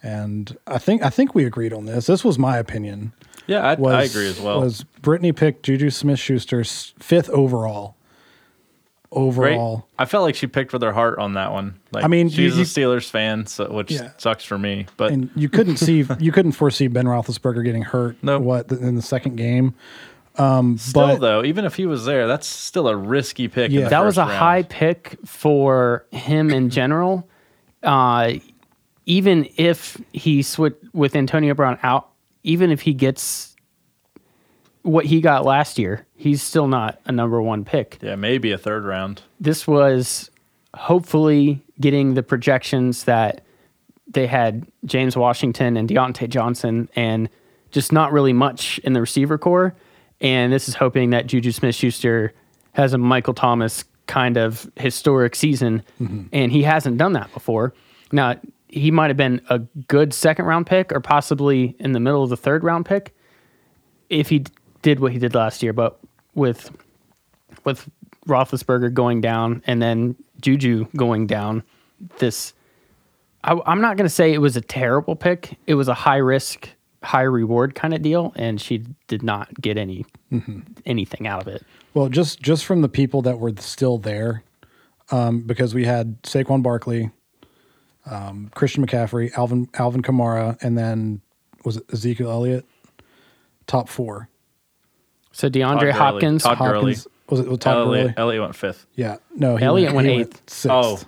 and 0.04 0.56
I 0.68 0.78
think 0.78 1.02
I 1.04 1.10
think 1.10 1.34
we 1.34 1.46
agreed 1.46 1.74
on 1.74 1.86
this. 1.86 2.06
This 2.06 2.24
was 2.24 2.38
my 2.38 2.58
opinion. 2.58 3.12
Yeah, 3.48 3.62
I, 3.66 3.74
Was, 3.74 3.94
I 3.94 4.04
agree 4.04 4.28
as 4.30 4.40
well. 4.40 4.62
Was 4.62 4.84
Brittany 5.02 5.32
picked 5.32 5.64
Juju 5.64 5.90
Smith 5.90 6.20
Schuster's 6.20 6.94
fifth 7.00 7.30
overall? 7.32 7.96
Great. 9.10 9.22
Overall, 9.22 9.88
I 9.98 10.06
felt 10.06 10.24
like 10.24 10.36
she 10.36 10.48
picked 10.48 10.74
with 10.74 10.82
her 10.82 10.92
heart 10.92 11.18
on 11.18 11.34
that 11.36 11.52
one. 11.54 11.80
Like, 11.92 12.04
I 12.04 12.08
mean, 12.08 12.28
she's 12.30 12.56
you- 12.58 12.64
a 12.64 12.66
Steelers 12.66 13.10
fan, 13.10 13.46
so, 13.46 13.72
which 13.72 13.92
Yeah. 13.92 14.10
sucks 14.18 14.44
for 14.44 14.58
me. 14.58 14.86
But 14.98 15.12
and 15.14 15.30
you 15.36 15.48
couldn't 15.50 15.78
see 15.78 16.06
you 16.20 16.32
couldn't 16.34 16.52
foresee 16.54 16.88
Ben 16.88 17.06
Roethlisberger 17.06 17.64
getting 17.64 17.84
hurt. 17.84 18.18
Nope. 18.22 18.42
What 18.44 18.72
in 18.72 18.96
the 18.96 19.02
second 19.02 19.38
game? 19.38 19.74
still, 20.36 20.78
but- 20.94 21.20
though, 21.20 21.44
even 21.44 21.66
if 21.66 21.76
he 21.76 21.86
was 21.86 22.06
there, 22.06 22.28
that's 22.28 22.46
still 22.48 22.88
a 22.88 22.96
risky 22.96 23.48
pick. 23.48 23.72
in 23.72 23.78
Yeah. 23.78 23.84
the 23.86 23.90
that 23.92 24.06
was 24.06 24.18
a 24.18 24.22
round. 24.22 24.34
high 24.34 24.64
pick 24.64 25.18
for 25.26 26.06
him 26.12 26.52
in 26.52 26.70
general. 26.70 27.28
Uh, 27.84 28.34
even 29.06 29.48
if 29.56 30.00
he 30.14 30.42
switch 30.44 30.76
with 30.94 31.16
Antonio 31.16 31.54
Brown 31.54 31.80
out, 31.82 32.10
even 32.44 32.72
if 32.72 32.82
he 32.82 32.94
gets 32.94 33.56
what 34.88 35.06
he 35.06 35.20
got 35.20 35.44
last 35.44 35.78
year, 35.78 36.06
he's 36.16 36.42
still 36.42 36.68
not 36.68 37.00
a 37.06 37.12
number 37.12 37.42
one 37.42 37.66
pick. 37.66 38.00
Yeah, 38.02 38.16
maybe 38.16 38.52
a 38.52 38.58
third 38.58 38.86
round. 38.86 39.22
This 39.40 39.68
was 39.68 40.32
hopefully 40.74 41.62
getting 41.80 42.14
the 42.14 42.24
projections 42.24 43.04
that 43.04 43.44
they 44.08 44.28
had 44.28 44.66
James 44.86 45.18
Washington 45.18 45.76
and 45.76 45.90
Diontae 45.90 46.30
Johnson 46.30 46.88
and 46.96 47.30
just 47.72 47.92
not 47.92 48.14
really 48.14 48.32
much 48.32 48.80
in 48.80 48.94
the 48.94 49.02
receiver 49.02 49.38
corps. 49.38 49.76
And 50.22 50.54
this 50.54 50.70
is 50.70 50.76
hoping 50.76 51.10
that 51.10 51.28
Juju 51.28 51.52
Smith 51.52 51.76
Schuster 51.76 52.34
has 52.72 52.94
a 52.94 52.98
Michael 52.98 53.34
Thomas 53.34 53.84
kind 54.08 54.38
of 54.38 54.72
historic 54.78 55.36
season. 55.36 55.84
Mm-hmm. 56.02 56.28
And 56.32 56.52
he 56.52 56.64
hasn't 56.64 56.98
done 56.98 57.14
that 57.14 57.32
before. 57.34 57.74
Now, 58.14 58.40
he 58.70 58.90
might 58.92 59.10
have 59.10 59.18
been 59.18 59.42
a 59.50 59.60
good 59.60 60.14
second 60.14 60.46
round 60.46 60.66
pick 60.66 60.94
or 60.94 61.02
possibly 61.02 61.76
in 61.80 61.92
the 61.92 62.00
middle 62.00 62.24
of 62.24 62.30
the 62.30 62.38
third 62.38 62.64
round 62.64 62.86
pick 62.86 63.14
if 64.10 64.30
he 64.30 64.40
d- 64.40 64.52
did 64.82 65.00
what 65.00 65.12
he 65.12 65.20
did 65.20 65.36
last 65.36 65.64
year. 65.64 65.74
But 65.74 66.00
with 66.36 66.72
with 67.64 67.90
Roethlisberger 68.28 68.94
going 68.94 69.22
down 69.22 69.62
and 69.66 69.82
then 69.82 70.16
Juju 70.42 70.88
going 70.96 71.28
down, 71.28 71.64
this 72.20 72.54
I, 73.44 73.60
I'm 73.66 73.82
not 73.82 73.98
going 73.98 74.06
to 74.06 74.14
say 74.14 74.34
it 74.34 74.40
was 74.40 74.58
a 74.58 74.62
terrible 74.62 75.16
pick. 75.16 75.58
It 75.68 75.76
was 75.76 75.88
a 75.88 75.94
high 75.94 76.18
risk, 76.18 76.70
high 77.04 77.22
reward 77.22 77.76
kind 77.76 77.94
of 77.94 78.02
deal, 78.02 78.34
and 78.36 78.60
she 78.60 78.84
did 79.08 79.24
not 79.24 79.50
get 79.60 79.78
any 79.78 80.06
anything 80.86 81.28
out 81.28 81.42
of 81.42 81.48
it. 81.48 81.64
Well, 81.94 82.10
just 82.10 82.42
just 82.42 82.66
from 82.66 82.82
the 82.82 82.90
people 82.90 83.22
that 83.24 83.40
were 83.40 83.54
still 83.58 83.98
there, 83.98 84.44
um, 85.12 85.42
because 85.42 85.74
we 85.74 85.86
had 85.86 86.22
Saquon 86.24 86.62
Barkley, 86.62 87.10
um, 88.06 88.52
Christian 88.54 88.86
McCaffrey, 88.86 89.32
Alvin 89.38 89.68
Alvin 89.76 90.02
Kamara, 90.02 90.62
and 90.62 90.78
then 90.78 91.22
was 91.64 91.78
it 91.78 91.84
Ezekiel 91.92 92.30
Elliott? 92.30 92.66
Top 93.66 93.90
four. 93.90 94.30
So 95.38 95.52
DeAndre 95.52 95.82
Gurley. 95.82 95.92
Hopkins, 95.92 96.44
Todd 96.44 96.58
Gurley. 96.58 96.96
Hopkins 96.96 97.08
was 97.30 97.40
it 97.42 97.48
was 97.48 97.60
Todd 97.60 97.86
Gurley? 97.86 98.00
Elliott, 98.00 98.14
Elliott 98.18 98.42
went 98.42 98.56
fifth. 98.56 98.88
Yeah, 98.96 99.18
no, 99.36 99.56
he 99.56 99.66
Elliott 99.66 99.94
went 99.94 100.08
he 100.08 100.14
eighth. 100.16 100.42
sixth. 100.48 100.68
Oh, 100.72 101.00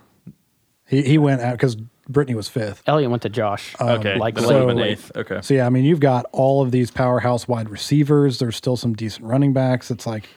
he 0.88 1.02
he 1.02 1.18
went 1.18 1.42
out 1.42 1.54
because 1.54 1.76
Brittany 2.08 2.36
was 2.36 2.48
fifth. 2.48 2.84
Elliott 2.86 3.10
went 3.10 3.24
to 3.24 3.30
Josh. 3.30 3.76
okay. 3.82 4.20
like 4.20 4.38
so- 4.38 4.68
would 4.68 4.78
eighth. 4.78 5.12
Okay. 5.16 5.42
So 5.42 5.56
yeah, 5.56 5.66
I 5.66 5.70
mean, 5.70 5.84
you've 5.84 6.00
got 6.00 6.28
all 6.32 6.62
of 6.62 6.70
these 6.70 6.92
powerhouse 6.92 7.48
wide 7.48 7.70
receivers. 7.70 8.38
There's 8.38 8.56
still 8.56 8.78
some 8.78 8.94
decent 8.94 9.26
running 9.26 9.52
backs. 9.52 9.90
It's 9.90 10.06
like, 10.06 10.30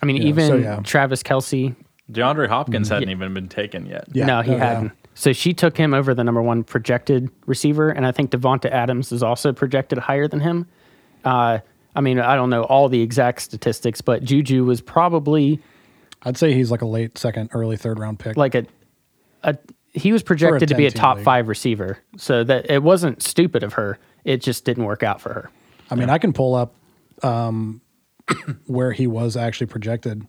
I 0.00 0.06
mean, 0.06 0.16
yeah, 0.16 0.28
even 0.28 0.46
so 0.46 0.56
yeah. 0.56 0.80
Travis 0.80 1.22
Kelce, 1.22 1.76
DeAndre 2.10 2.48
Hopkins 2.48 2.88
hadn't 2.88 3.10
even 3.10 3.34
been 3.34 3.48
taken 3.48 3.84
yet. 3.84 4.08
yeah, 4.14 4.24
no, 4.24 4.40
he 4.40 4.54
oh, 4.54 4.58
hadn't. 4.58 4.92
So 5.12 5.34
she 5.34 5.52
took 5.52 5.76
him 5.76 5.92
over 5.92 6.14
the 6.14 6.24
number 6.24 6.40
one 6.40 6.64
projected 6.64 7.28
receiver, 7.44 7.90
and 7.90 8.06
I 8.06 8.12
think 8.12 8.30
Davante 8.30 8.70
Adams 8.70 9.12
is 9.12 9.22
also 9.22 9.52
projected 9.52 9.98
higher 9.98 10.26
than 10.26 10.40
him. 10.40 10.66
Uh, 11.26 11.58
I 11.94 12.00
mean, 12.00 12.18
I 12.18 12.36
don't 12.36 12.50
know 12.50 12.62
all 12.64 12.88
the 12.88 13.02
exact 13.02 13.42
statistics, 13.42 14.00
but 14.00 14.22
Juju 14.22 14.64
was 14.64 14.80
probably 14.80 15.60
I'd 16.24 16.36
say 16.36 16.54
he's 16.54 16.70
like 16.70 16.82
a 16.82 16.86
late 16.86 17.18
second, 17.18 17.50
early 17.52 17.76
third 17.76 17.98
round 17.98 18.18
pick. 18.18 18.36
like 18.36 18.54
a, 18.54 18.66
a 19.42 19.56
he 19.92 20.12
was 20.12 20.22
projected 20.22 20.68
to 20.68 20.74
be 20.74 20.86
a 20.86 20.90
10-team 20.90 21.00
top 21.00 21.16
league. 21.16 21.24
five 21.24 21.48
receiver. 21.48 21.98
So 22.16 22.44
that 22.44 22.70
it 22.70 22.82
wasn't 22.82 23.22
stupid 23.22 23.62
of 23.62 23.74
her. 23.74 23.98
It 24.24 24.40
just 24.40 24.64
didn't 24.64 24.84
work 24.84 25.02
out 25.02 25.20
for 25.20 25.32
her. 25.34 25.50
I 25.90 25.94
mean, 25.94 26.08
I 26.08 26.18
can 26.18 26.32
pull 26.32 26.54
up 26.54 26.74
um, 27.22 27.82
where 28.66 28.92
he 28.92 29.06
was 29.06 29.36
actually 29.36 29.66
projected 29.66 30.26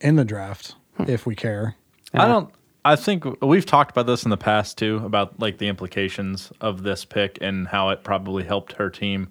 in 0.00 0.16
the 0.16 0.24
draft 0.24 0.74
if 1.06 1.24
we 1.24 1.34
care. 1.34 1.76
I 2.12 2.26
don't. 2.26 2.52
I 2.84 2.96
think 2.96 3.24
we've 3.40 3.64
talked 3.64 3.92
about 3.92 4.06
this 4.06 4.24
in 4.24 4.30
the 4.30 4.36
past 4.36 4.76
too 4.76 5.00
about 5.04 5.38
like 5.38 5.58
the 5.58 5.68
implications 5.68 6.52
of 6.60 6.82
this 6.82 7.04
pick 7.04 7.38
and 7.40 7.68
how 7.68 7.90
it 7.90 8.02
probably 8.02 8.42
helped 8.42 8.72
her 8.72 8.90
team 8.90 9.28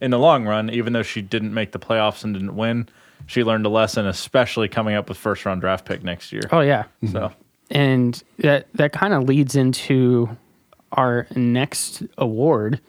in 0.00 0.10
the 0.10 0.18
long 0.18 0.46
run. 0.46 0.70
Even 0.70 0.92
though 0.92 1.02
she 1.02 1.22
didn't 1.22 1.54
make 1.54 1.72
the 1.72 1.78
playoffs 1.78 2.24
and 2.24 2.34
didn't 2.34 2.56
win, 2.56 2.88
she 3.26 3.44
learned 3.44 3.66
a 3.66 3.68
lesson, 3.68 4.06
especially 4.06 4.68
coming 4.68 4.94
up 4.94 5.08
with 5.08 5.18
first 5.18 5.44
round 5.44 5.60
draft 5.60 5.84
pick 5.84 6.02
next 6.02 6.32
year. 6.32 6.42
Oh 6.50 6.60
yeah, 6.60 6.84
So 7.06 7.08
mm-hmm. 7.08 7.34
and 7.70 8.22
that 8.38 8.66
that 8.74 8.92
kind 8.92 9.14
of 9.14 9.24
leads 9.24 9.56
into 9.56 10.36
our 10.92 11.26
next 11.36 12.02
award, 12.18 12.80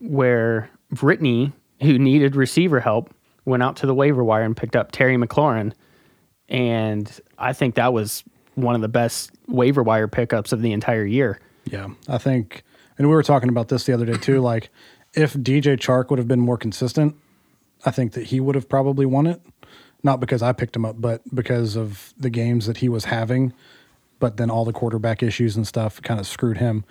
where 0.00 0.68
Brittany, 0.90 1.52
who 1.80 1.98
needed 1.98 2.34
receiver 2.34 2.80
help, 2.80 3.14
went 3.44 3.62
out 3.62 3.76
to 3.76 3.86
the 3.86 3.94
waiver 3.94 4.24
wire 4.24 4.42
and 4.42 4.56
picked 4.56 4.76
up 4.76 4.92
Terry 4.92 5.16
McLaurin, 5.16 5.72
and 6.48 7.20
I 7.38 7.52
think 7.52 7.76
that 7.76 7.92
was 7.92 8.24
one 8.54 8.74
of 8.74 8.80
the 8.80 8.88
best 8.88 9.30
waiver 9.48 9.82
wire 9.82 10.08
pickups 10.08 10.52
of 10.52 10.60
the 10.62 10.72
entire 10.72 11.04
year. 11.04 11.40
Yeah, 11.64 11.90
I 12.08 12.18
think, 12.18 12.64
and 12.98 13.08
we 13.08 13.14
were 13.14 13.22
talking 13.22 13.48
about 13.48 13.68
this 13.68 13.84
the 13.84 13.92
other 13.92 14.04
day 14.04 14.16
too. 14.16 14.40
Like, 14.40 14.70
if 15.14 15.34
DJ 15.34 15.76
Chark 15.78 16.10
would 16.10 16.18
have 16.18 16.28
been 16.28 16.40
more 16.40 16.56
consistent, 16.56 17.16
I 17.84 17.90
think 17.90 18.12
that 18.12 18.24
he 18.26 18.40
would 18.40 18.54
have 18.54 18.68
probably 18.68 19.06
won 19.06 19.26
it. 19.26 19.40
Not 20.04 20.18
because 20.20 20.42
I 20.42 20.52
picked 20.52 20.74
him 20.74 20.84
up, 20.84 21.00
but 21.00 21.22
because 21.34 21.76
of 21.76 22.12
the 22.18 22.30
games 22.30 22.66
that 22.66 22.78
he 22.78 22.88
was 22.88 23.04
having. 23.04 23.52
But 24.18 24.36
then 24.36 24.50
all 24.50 24.64
the 24.64 24.72
quarterback 24.72 25.22
issues 25.22 25.56
and 25.56 25.66
stuff 25.66 26.00
kind 26.02 26.18
of 26.20 26.26
screwed 26.26 26.58
him. 26.58 26.84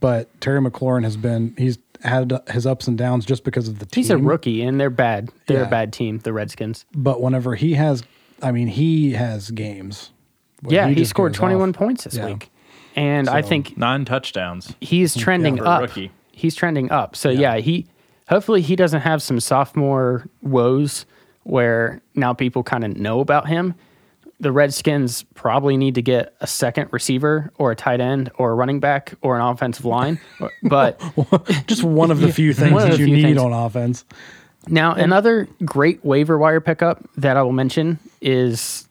but 0.00 0.28
Terry 0.40 0.60
McLaurin 0.60 1.02
has 1.02 1.16
been 1.16 1.54
he's 1.58 1.76
had 2.04 2.32
his 2.50 2.64
ups 2.66 2.86
and 2.86 2.96
downs 2.96 3.26
just 3.26 3.42
because 3.42 3.66
of 3.66 3.80
the 3.80 3.86
team. 3.86 4.02
He's 4.04 4.10
a 4.10 4.16
rookie, 4.16 4.62
and 4.62 4.80
they're 4.80 4.90
bad. 4.90 5.30
They're 5.46 5.62
Yeah. 5.62 5.66
a 5.66 5.70
bad 5.70 5.92
team, 5.92 6.18
the 6.18 6.32
Redskins. 6.32 6.84
But 6.94 7.20
whenever 7.20 7.56
he 7.56 7.74
has, 7.74 8.04
I 8.40 8.52
mean, 8.52 8.68
he 8.68 9.12
has 9.14 9.50
games. 9.50 10.12
yeah, 10.68 10.86
he, 10.88 10.94
just 10.94 11.10
scored 11.10 11.34
21 11.34 11.70
off. 11.70 11.74
points 11.74 12.04
this 12.04 12.14
Yeah. 12.14 12.26
week, 12.26 12.50
and 12.94 13.28
I 13.28 13.42
think 13.42 13.76
Nine 13.76 14.04
touchdowns. 14.04 14.72
he's 14.80 15.16
trending 15.16 15.56
For 15.56 15.64
a 15.64 15.68
up. 15.68 15.82
rookie. 15.82 16.12
He's 16.38 16.54
trending 16.54 16.90
up. 16.90 17.16
So 17.16 17.30
yeah. 17.30 17.56
he 17.56 17.86
hopefully 18.28 18.62
he 18.62 18.76
doesn't 18.76 19.00
have 19.00 19.22
some 19.22 19.40
sophomore 19.40 20.26
woes 20.42 21.04
where 21.42 22.00
now 22.14 22.32
people 22.32 22.62
kind 22.62 22.84
of 22.84 22.96
know 22.96 23.20
about 23.20 23.48
him. 23.48 23.74
The 24.40 24.52
Redskins 24.52 25.24
probably 25.34 25.76
need 25.76 25.96
to 25.96 26.02
get 26.02 26.34
a 26.40 26.46
second 26.46 26.92
receiver 26.92 27.50
or 27.56 27.72
a 27.72 27.76
tight 27.76 28.00
end 28.00 28.30
or 28.36 28.52
a 28.52 28.54
running 28.54 28.78
back 28.78 29.14
or 29.20 29.36
an 29.36 29.42
offensive 29.42 29.84
line. 29.84 30.20
But 30.62 31.00
Just 31.66 31.82
one 31.82 32.10
of 32.10 32.20
the 32.20 32.32
few 32.32 32.52
things 32.52 32.82
that 32.82 32.98
you 32.98 33.06
need 33.06 33.22
things. 33.22 33.38
on 33.38 33.52
offense. 33.52 34.04
now 34.68 34.92
another 34.92 35.48
great 35.64 36.04
waiver 36.04 36.38
wire 36.38 36.60
pickup 36.60 37.02
that 37.16 37.36
I 37.36 37.42
will 37.42 37.52
mention 37.52 37.98
is 38.20 38.86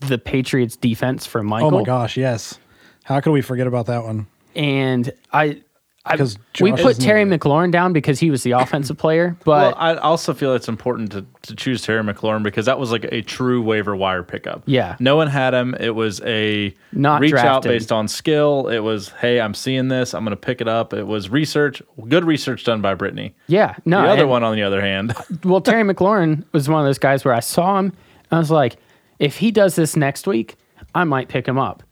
the 0.00 0.18
Patriots 0.18 0.76
defense 0.76 1.26
from 1.26 1.46
Michael. 1.46 1.74
Oh 1.74 1.78
my 1.78 1.84
gosh, 1.84 2.16
yes. 2.16 2.58
How 3.04 3.20
could 3.20 3.32
we 3.32 3.40
forget 3.40 3.66
about 3.66 3.86
that 3.86 4.04
one? 4.04 4.26
And 4.54 5.12
I 5.32 5.62
I, 6.08 6.16
'Cause 6.16 6.38
we 6.60 6.72
put 6.72 6.98
Terry 6.98 7.22
in. 7.22 7.28
McLaurin 7.30 7.70
down 7.70 7.92
because 7.92 8.18
he 8.18 8.30
was 8.30 8.42
the 8.42 8.52
offensive 8.52 8.96
player, 8.96 9.36
Well, 9.44 9.72
but 9.72 9.76
I 9.78 9.96
also 9.96 10.34
feel 10.34 10.54
it's 10.54 10.68
important 10.68 11.12
to, 11.12 11.26
to 11.42 11.54
choose 11.54 11.82
Terry 11.82 12.02
McLaurin 12.02 12.42
because 12.42 12.66
that 12.66 12.78
was 12.78 12.90
like 12.90 13.04
a 13.12 13.22
true 13.22 13.62
waiver 13.62 13.94
wire 13.94 14.22
pickup. 14.22 14.62
Yeah. 14.66 14.96
No 14.98 15.16
one 15.16 15.26
had 15.28 15.54
him. 15.54 15.74
It 15.78 15.94
was 15.94 16.20
a 16.24 16.74
Not 16.92 17.20
reach 17.20 17.34
out 17.34 17.62
based 17.62 17.92
on 17.92 18.08
skill. 18.08 18.68
It 18.68 18.78
was, 18.80 19.10
hey, 19.20 19.40
I'm 19.40 19.54
seeing 19.54 19.88
this. 19.88 20.14
I'm 20.14 20.24
going 20.24 20.30
to 20.36 20.40
pick 20.40 20.60
it 20.60 20.68
up. 20.68 20.92
It 20.92 21.06
was 21.06 21.28
research, 21.30 21.82
good 22.08 22.24
research 22.24 22.64
done 22.64 22.80
by 22.80 22.94
Brittany. 22.94 23.34
yeah, 23.46 23.74
no. 23.84 24.02
The 24.02 24.08
other 24.08 24.22
and- 24.22 24.30
one, 24.30 24.42
on 24.44 24.54
the 24.56 24.62
other 24.62 24.80
hand, 24.80 25.14
well, 25.44 25.60
Terry 25.60 25.82
McLaurin 25.82 26.44
was 26.52 26.68
one 26.68 26.80
of 26.80 26.86
those 26.86 26.98
guys 26.98 27.24
where 27.24 27.34
I 27.34 27.40
saw 27.40 27.78
him 27.78 27.86
and 27.86 27.92
I 28.32 28.38
was 28.38 28.50
like, 28.50 28.76
if 29.18 29.36
he 29.38 29.50
does 29.50 29.74
this 29.76 29.96
next 29.96 30.26
week, 30.26 30.56
I 30.94 31.04
might 31.04 31.28
pick 31.28 31.46
him 31.46 31.58
up. 31.58 31.82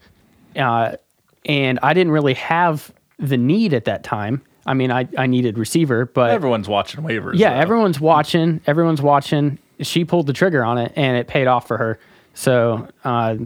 Uh, 0.54 0.96
and 1.44 1.78
I 1.82 1.92
didn't 1.94 2.12
really 2.12 2.34
have 2.34 2.92
the 3.18 3.36
need 3.36 3.72
at 3.74 3.84
that 3.86 4.04
time. 4.04 4.42
I 4.66 4.74
mean, 4.74 4.90
I, 4.90 5.08
I 5.16 5.26
needed 5.26 5.58
receiver, 5.58 6.06
but 6.06 6.30
everyone's 6.30 6.68
watching 6.68 7.02
waivers. 7.04 7.38
yeah, 7.38 7.54
though. 7.54 7.60
everyone's 7.60 8.00
watching. 8.00 8.60
Everyone's 8.66 9.00
watching. 9.00 9.58
She 9.80 10.04
pulled 10.04 10.26
the 10.26 10.32
trigger 10.32 10.64
on 10.64 10.78
it, 10.78 10.92
and 10.96 11.16
it 11.16 11.26
paid 11.28 11.46
off 11.46 11.68
for 11.68 11.76
her. 11.78 12.00
So 12.34 12.88
uh, 13.04 13.36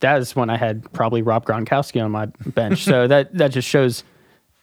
that 0.00 0.20
is 0.20 0.34
when 0.36 0.48
I 0.50 0.56
had 0.56 0.90
probably 0.92 1.22
Rob 1.22 1.44
Gronkowski 1.44 2.02
on 2.02 2.10
my 2.10 2.26
bench. 2.46 2.84
so 2.84 3.06
that 3.08 3.34
that 3.36 3.48
just 3.52 3.68
shows 3.68 4.04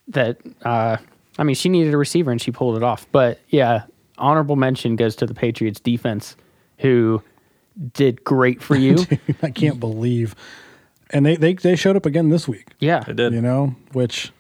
that 0.10 0.38
uh, 0.64 0.98
I 1.38 1.44
mean 1.44 1.56
she 1.56 1.70
needed 1.70 1.94
a 1.94 1.98
receiver 1.98 2.32
and 2.32 2.42
she 2.42 2.52
pulled 2.52 2.78
it 2.78 2.84
off. 2.84 3.06
But 3.12 3.40
yeah, 3.50 3.84
honorable 4.18 4.56
mention 4.56 4.96
goes 4.96 5.16
to 5.18 5.26
the 5.26 5.34
Patriots 5.34 5.80
defense, 5.80 6.36
who 6.80 7.22
did 7.94 8.24
great 8.24 8.62
for 8.62 8.76
you. 8.78 8.98
I 9.44 9.50
can't 9.52 9.80
believe. 9.80 10.36
And 11.12 11.26
they, 11.26 11.36
they 11.36 11.54
they 11.54 11.76
showed 11.76 11.96
up 11.96 12.06
again 12.06 12.30
this 12.30 12.48
week. 12.48 12.68
yeah, 12.80 13.04
It 13.08 13.16
did. 13.16 13.34
You 13.34 13.42
know, 13.42 13.76
which 13.94 14.32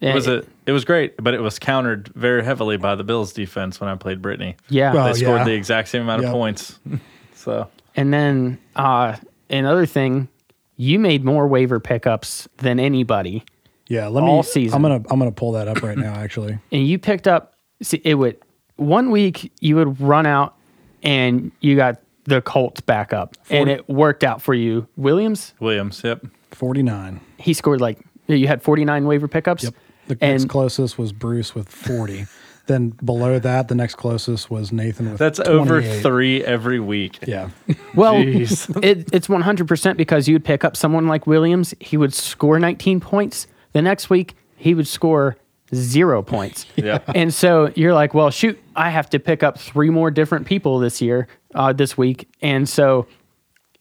It 0.00 0.14
was 0.14 0.26
a, 0.26 0.44
it 0.66 0.72
was 0.72 0.84
great, 0.84 1.14
but 1.22 1.34
it 1.34 1.40
was 1.40 1.58
countered 1.58 2.08
very 2.14 2.44
heavily 2.44 2.76
by 2.76 2.94
the 2.94 3.04
Bills 3.04 3.32
defense 3.32 3.80
when 3.80 3.88
I 3.88 3.94
played 3.96 4.20
Brittany. 4.22 4.56
yeah. 4.68 4.92
Well, 4.92 5.06
They 5.06 5.14
scored 5.20 5.38
yeah. 5.40 5.44
the 5.44 5.54
exact 5.54 5.88
same 5.88 6.02
amount 6.02 6.22
Yep. 6.22 6.28
of 6.28 6.32
points. 6.34 6.78
so 7.34 7.68
And 7.96 8.12
then 8.12 8.58
uh, 8.76 9.16
another 9.50 9.86
thing, 9.86 10.28
you 10.76 10.98
made 10.98 11.24
more 11.24 11.46
waiver 11.48 11.80
pickups 11.80 12.48
than 12.58 12.78
anybody. 12.80 13.44
yeah, 13.88 14.06
let 14.08 14.22
me 14.24 14.30
All 14.30 14.42
season. 14.42 14.76
I'm 14.76 14.82
gonna 14.82 15.02
I'm 15.10 15.18
gonna 15.18 15.32
pull 15.32 15.52
that 15.52 15.66
up 15.68 15.82
right 15.82 15.98
now 15.98 16.14
actually. 16.16 16.58
and 16.72 16.86
you 16.86 16.98
picked 16.98 17.26
up 17.26 17.54
see 17.82 18.00
it 18.04 18.14
would 18.14 18.36
one 18.76 19.10
week 19.10 19.50
you 19.60 19.74
would 19.76 20.00
run 20.00 20.26
out 20.26 20.54
and 21.02 21.50
you 21.60 21.74
got 21.76 22.00
the 22.28 22.42
Colts 22.42 22.80
back 22.80 23.12
up 23.12 23.36
and 23.50 23.68
it 23.68 23.88
worked 23.88 24.22
out 24.22 24.42
for 24.42 24.54
you. 24.54 24.86
Williams, 24.96 25.54
Williams, 25.60 26.02
yep. 26.04 26.24
Forty 26.50 26.82
nine. 26.82 27.20
he 27.38 27.52
scored 27.52 27.80
like 27.80 27.98
you 28.26 28.46
had 28.46 28.62
49 28.62 29.06
waiver 29.06 29.28
pickups. 29.28 29.64
Yep. 29.64 29.74
The 30.06 30.14
next 30.20 30.48
closest 30.48 30.98
was 30.98 31.12
Bruce 31.12 31.54
with 31.54 31.68
forty. 31.68 32.26
then 32.68 32.90
below 32.90 33.38
that, 33.40 33.68
the 33.68 33.74
next 33.74 33.96
closest 33.96 34.50
was 34.50 34.70
Nathan 34.70 35.10
with 35.10 35.18
That's 35.18 35.40
over 35.40 35.82
three 35.82 36.44
every 36.44 36.78
week. 36.78 37.18
Yeah. 37.26 37.50
well, 37.94 38.14
it, 38.18 39.08
it's 39.12 39.26
100% 39.26 39.96
because 39.96 40.28
you 40.28 40.34
would 40.34 40.44
pick 40.44 40.64
up 40.64 40.76
someone 40.76 41.08
like 41.08 41.26
Williams, 41.26 41.74
he 41.80 41.96
would 41.96 42.14
score 42.14 42.58
19 42.60 43.00
points. 43.00 43.48
The 43.72 43.82
next 43.82 44.08
week, 44.08 44.36
he 44.54 44.74
would 44.74 44.86
score 44.86 45.36
zero 45.74 46.22
points. 46.22 46.66
Yeah. 46.76 47.00
And 47.14 47.34
so 47.34 47.72
you're 47.74 47.92
like, 47.92 48.14
well, 48.14 48.30
shoot, 48.30 48.58
I 48.76 48.90
have 48.90 49.10
to 49.10 49.18
pick 49.18 49.42
up 49.42 49.58
three 49.58 49.90
more 49.90 50.10
different 50.10 50.46
people 50.46 50.78
this 50.78 51.02
year, 51.02 51.26
uh, 51.54 51.72
this 51.72 51.98
week. 51.98 52.28
And 52.40 52.68
so 52.68 53.06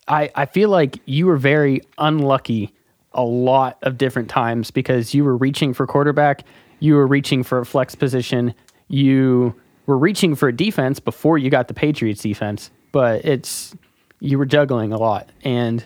I, 0.08 0.32
I 0.36 0.46
feel 0.46 0.70
like 0.70 1.00
you 1.06 1.28
were 1.28 1.38
very 1.38 1.82
unlucky 1.98 2.74
a 3.14 3.24
lot 3.24 3.78
of 3.84 3.98
different 3.98 4.30
times 4.30 4.72
because 4.72 5.14
you 5.14 5.24
were 5.24 5.38
reaching 5.38 5.74
for 5.74 5.86
quarterback, 5.86 6.44
you 6.80 6.96
were 6.96 7.08
reaching 7.08 7.44
for 7.44 7.60
a 7.60 7.66
flex 7.66 7.96
position, 7.96 8.54
you 8.88 9.56
were 9.86 9.98
reaching 9.98 10.36
for 10.36 10.50
a 10.50 10.56
defense 10.56 11.00
before 11.00 11.38
you 11.38 11.50
got 11.50 11.68
the 11.68 11.74
Patriots 11.74 12.22
defense, 12.22 12.72
but 12.92 13.24
it's 13.26 13.76
you 14.20 14.38
were 14.38 14.46
juggling 14.46 14.92
a 14.92 14.98
lot. 14.98 15.30
And 15.44 15.86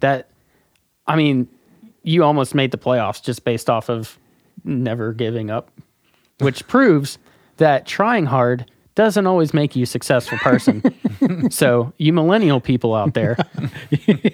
that, 0.00 0.30
I 1.06 1.16
mean, 1.16 1.48
you 2.02 2.22
almost 2.22 2.54
made 2.54 2.70
the 2.70 2.78
playoffs 2.78 3.22
just 3.22 3.44
based 3.44 3.68
off 3.68 3.88
of 3.90 4.18
never 4.66 5.12
giving 5.12 5.50
up, 5.50 5.70
which 6.38 6.66
proves 6.68 7.18
that 7.56 7.86
trying 7.86 8.26
hard 8.26 8.70
doesn't 8.94 9.26
always 9.26 9.52
make 9.52 9.76
you 9.76 9.82
a 9.82 9.86
successful 9.86 10.38
person. 10.38 10.82
so, 11.50 11.92
you 11.98 12.12
millennial 12.12 12.60
people 12.60 12.94
out 12.94 13.14
there, 13.14 13.36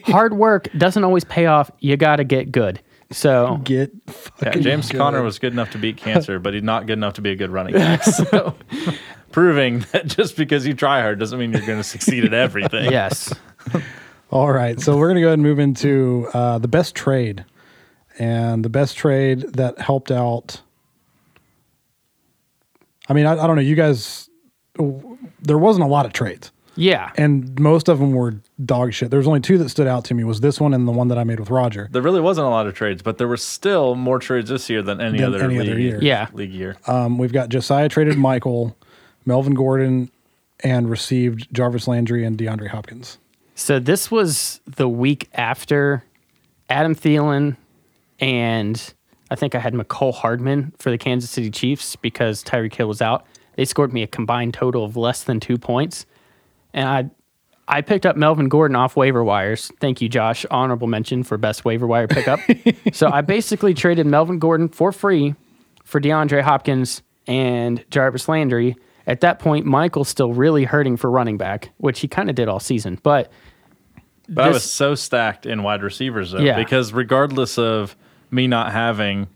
hard 0.04 0.34
work 0.34 0.68
doesn't 0.78 1.02
always 1.02 1.24
pay 1.24 1.46
off. 1.46 1.70
You 1.80 1.96
got 1.96 2.16
to 2.16 2.24
get 2.24 2.52
good. 2.52 2.80
So, 3.10 3.60
Get 3.64 3.92
Yeah, 4.06 4.12
fucking 4.12 4.62
James 4.62 4.90
good. 4.90 4.98
Conner 4.98 5.22
was 5.22 5.38
good 5.38 5.52
enough 5.52 5.70
to 5.72 5.78
beat 5.78 5.96
cancer, 5.96 6.38
but 6.38 6.54
he's 6.54 6.62
not 6.62 6.86
good 6.86 6.94
enough 6.94 7.14
to 7.14 7.20
be 7.20 7.30
a 7.30 7.36
good 7.36 7.50
running 7.50 7.74
back. 7.74 8.02
So, 8.12 8.54
proving 9.32 9.80
that 9.92 10.06
just 10.06 10.36
because 10.36 10.66
you 10.66 10.74
try 10.74 11.00
hard 11.02 11.18
doesn't 11.18 11.38
mean 11.38 11.52
you're 11.52 11.66
going 11.66 11.78
to 11.78 11.84
succeed 11.84 12.24
at 12.24 12.32
everything. 12.32 12.90
yes. 12.90 13.34
All 14.30 14.50
right, 14.50 14.80
so 14.80 14.96
we're 14.96 15.08
gonna 15.08 15.20
go 15.20 15.26
ahead 15.26 15.34
and 15.38 15.42
move 15.42 15.58
into 15.58 16.26
uh, 16.32 16.56
the 16.56 16.68
best 16.68 16.94
trade, 16.94 17.44
and 18.18 18.64
the 18.64 18.68
best 18.68 18.96
trade 18.96 19.40
that 19.54 19.78
helped 19.78 20.10
out. 20.10 20.60
I 23.08 23.12
mean, 23.14 23.26
I, 23.26 23.32
I 23.32 23.46
don't 23.46 23.56
know. 23.56 23.62
You 23.62 23.74
guys, 23.74 24.28
there 25.42 25.58
wasn't 25.58 25.84
a 25.84 25.88
lot 25.88 26.06
of 26.06 26.12
trades, 26.12 26.52
Yeah. 26.76 27.10
and 27.16 27.58
most 27.58 27.88
of 27.88 27.98
them 27.98 28.12
were 28.12 28.36
dog 28.64 28.92
shit. 28.92 29.10
There 29.10 29.18
was 29.18 29.26
only 29.26 29.40
two 29.40 29.58
that 29.58 29.68
stood 29.68 29.86
out 29.88 30.04
to 30.06 30.14
me. 30.14 30.24
Was 30.24 30.40
this 30.40 30.60
one 30.60 30.72
and 30.72 30.86
the 30.86 30.92
one 30.92 31.08
that 31.08 31.18
I 31.18 31.24
made 31.24 31.40
with 31.40 31.50
Roger. 31.50 31.88
There 31.90 32.02
really 32.02 32.20
wasn't 32.20 32.46
a 32.46 32.50
lot 32.50 32.66
of 32.66 32.74
trades, 32.74 33.02
but 33.02 33.18
there 33.18 33.28
were 33.28 33.36
still 33.36 33.94
more 33.96 34.18
trades 34.18 34.50
this 34.50 34.70
year 34.70 34.82
than 34.82 35.00
any 35.00 35.18
Than 35.18 35.34
other 35.34 35.44
any 35.44 35.58
league, 35.58 35.68
other 35.70 35.80
year. 35.80 35.98
Yeah. 36.00 36.28
league 36.32 36.52
year. 36.52 36.76
Um, 36.86 37.18
we've 37.18 37.32
got 37.32 37.48
Josiah 37.48 37.88
traded 37.88 38.16
Michael, 38.16 38.76
Melvin 39.26 39.54
Gordon, 39.54 40.10
and 40.64 40.88
received 40.88 41.52
Jarvis 41.52 41.88
Landry 41.88 42.24
and 42.24 42.38
DeAndre 42.38 42.68
Hopkins. 42.68 43.18
So 43.56 43.78
this 43.80 44.10
was 44.12 44.60
the 44.64 44.88
week 44.88 45.28
after 45.34 46.04
Adam 46.70 46.94
Thielen 46.94 47.56
and 48.22 48.94
I 49.30 49.34
think 49.34 49.54
I 49.54 49.58
had 49.58 49.74
Mecole 49.74 50.14
Hardman 50.14 50.72
for 50.78 50.90
the 50.90 50.96
Kansas 50.96 51.28
City 51.28 51.50
Chiefs 51.50 51.96
because 51.96 52.44
Tyreek 52.44 52.74
Hill 52.74 52.86
was 52.86 53.02
out. 53.02 53.26
They 53.56 53.64
scored 53.64 53.92
me 53.92 54.02
a 54.02 54.06
combined 54.06 54.54
total 54.54 54.84
of 54.84 54.96
less 54.96 55.24
than 55.24 55.40
two 55.40 55.58
points. 55.58 56.06
And 56.72 56.88
I 56.88 57.10
I 57.68 57.80
picked 57.80 58.06
up 58.06 58.16
Melvin 58.16 58.48
Gordon 58.48 58.76
off 58.76 58.96
waiver 58.96 59.22
wires. 59.24 59.70
Thank 59.80 60.00
you, 60.00 60.08
Josh. 60.08 60.44
Honorable 60.50 60.86
mention 60.86 61.22
for 61.22 61.36
best 61.38 61.64
waiver 61.64 61.86
wire 61.86 62.06
pickup. 62.08 62.40
so 62.92 63.08
I 63.10 63.22
basically 63.22 63.72
traded 63.74 64.06
Melvin 64.06 64.38
Gordon 64.38 64.68
for 64.68 64.92
free 64.92 65.34
for 65.84 66.00
DeAndre 66.00 66.42
Hopkins 66.42 67.02
and 67.26 67.84
Jarvis 67.90 68.28
Landry. 68.28 68.76
At 69.06 69.20
that 69.22 69.38
point, 69.38 69.66
Michael's 69.66 70.08
still 70.08 70.32
really 70.32 70.64
hurting 70.64 70.96
for 70.96 71.10
running 71.10 71.38
back, 71.38 71.70
which 71.78 72.00
he 72.00 72.08
kind 72.08 72.28
of 72.30 72.36
did 72.36 72.48
all 72.48 72.60
season. 72.60 72.98
But 73.02 73.32
But 74.28 74.44
I 74.44 74.48
was 74.48 74.64
so 74.70 74.94
stacked 74.94 75.46
in 75.46 75.62
wide 75.62 75.82
receivers 75.82 76.32
though, 76.32 76.40
Yeah. 76.40 76.56
because 76.56 76.92
regardless 76.92 77.58
of 77.58 77.96
me 78.32 78.46
not 78.46 78.72
having 78.72 79.28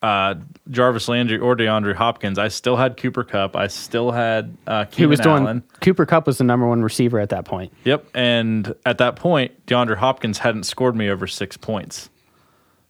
uh, 0.00 0.36
Jarvis 0.70 1.08
Landry 1.08 1.38
or 1.38 1.56
DeAndre 1.56 1.94
Hopkins, 1.94 2.38
I 2.38 2.48
still 2.48 2.76
had 2.76 2.96
Cooper 2.96 3.24
Kupp. 3.24 3.56
I 3.56 3.66
still 3.66 4.12
had 4.12 4.56
uh, 4.66 4.84
he 4.92 5.06
was 5.06 5.20
doing 5.20 5.42
Allen. 5.42 5.62
Cooper 5.80 6.06
Kupp 6.06 6.26
was 6.26 6.38
the 6.38 6.44
number 6.44 6.68
one 6.68 6.82
receiver 6.82 7.18
at 7.18 7.30
that 7.30 7.44
point. 7.44 7.72
Yep, 7.84 8.06
and 8.14 8.74
at 8.86 8.98
that 8.98 9.16
point, 9.16 9.66
DeAndre 9.66 9.96
Hopkins 9.96 10.38
hadn't 10.38 10.64
scored 10.64 10.94
me 10.94 11.08
over 11.08 11.26
six 11.26 11.56
points. 11.56 12.10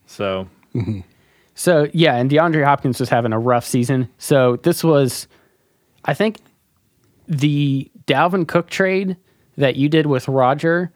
So 0.05 0.47
So 1.55 1.87
yeah, 1.93 2.15
and 2.15 2.29
DeAndre 2.29 2.63
Hopkins 2.63 2.99
was 2.99 3.09
having 3.09 3.33
a 3.33 3.39
rough 3.39 3.65
season. 3.65 4.07
So 4.17 4.57
this 4.57 4.83
was, 4.83 5.27
I 6.05 6.13
think, 6.13 6.37
the 7.27 7.91
Dalvin 8.07 8.47
Cook 8.47 8.69
trade 8.69 9.17
that 9.57 9.75
you 9.75 9.89
did 9.89 10.05
with 10.05 10.27
Roger 10.27 10.91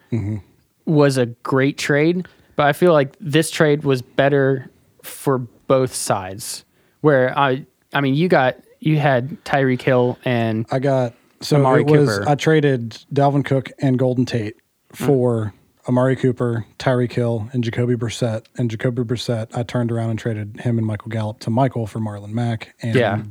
was 0.85 1.17
a 1.17 1.25
great 1.25 1.77
trade. 1.77 2.27
But 2.55 2.67
I 2.67 2.73
feel 2.73 2.93
like 2.93 3.15
this 3.19 3.49
trade 3.51 3.83
was 3.83 4.01
better 4.01 4.69
for 5.01 5.39
both 5.39 5.93
sides. 5.93 6.65
Where 7.01 7.37
I, 7.37 7.65
I 7.93 8.01
mean, 8.01 8.15
you 8.15 8.27
got 8.27 8.57
you 8.79 8.97
had 8.99 9.43
Tyreek 9.43 9.81
Hill 9.81 10.17
and 10.25 10.65
I 10.71 10.79
got 10.79 11.13
so 11.41 11.57
Amari 11.57 11.81
it 11.81 11.89
was 11.89 12.09
Cooper. 12.17 12.29
I 12.29 12.35
traded 12.35 12.91
Dalvin 13.13 13.43
Cook 13.45 13.71
and 13.79 13.97
Golden 13.99 14.25
Tate 14.25 14.55
for 14.93 15.53
Amari 15.87 16.15
Cooper, 16.15 16.65
Tyreek 16.79 17.11
Hill, 17.11 17.49
and 17.51 17.63
Jacoby 17.63 17.95
Brissett. 17.95 18.45
And 18.57 18.69
Jacoby 18.71 19.03
Brissett, 19.03 19.55
I 19.55 19.63
turned 19.63 19.91
around 19.91 20.11
and 20.11 20.19
traded 20.19 20.61
him 20.61 20.77
and 20.77 20.87
Michael 20.87 21.09
Gallup 21.09 21.39
to 21.41 21.49
Michael 21.49 21.87
for 21.87 21.99
Marlon 21.99 22.31
Mack 22.31 22.73
and 22.81 22.95
Yeah. 22.95 23.21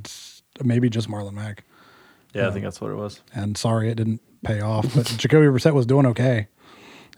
maybe 0.63 0.91
just 0.91 1.09
Marlon 1.09 1.33
Mack. 1.33 1.65
Yeah, 2.35 2.49
I 2.49 2.51
think 2.51 2.65
that's 2.65 2.81
what 2.81 2.91
it 2.91 2.97
was. 2.97 3.21
And 3.35 3.57
sorry, 3.57 3.91
it 3.91 3.95
didn't 3.95 4.21
pay 4.45 4.61
off. 4.61 4.95
But 4.95 5.07
Jacoby 5.07 5.47
Brissett 5.47 5.75
was 5.75 5.87
doing 5.87 6.07
okay 6.07 6.49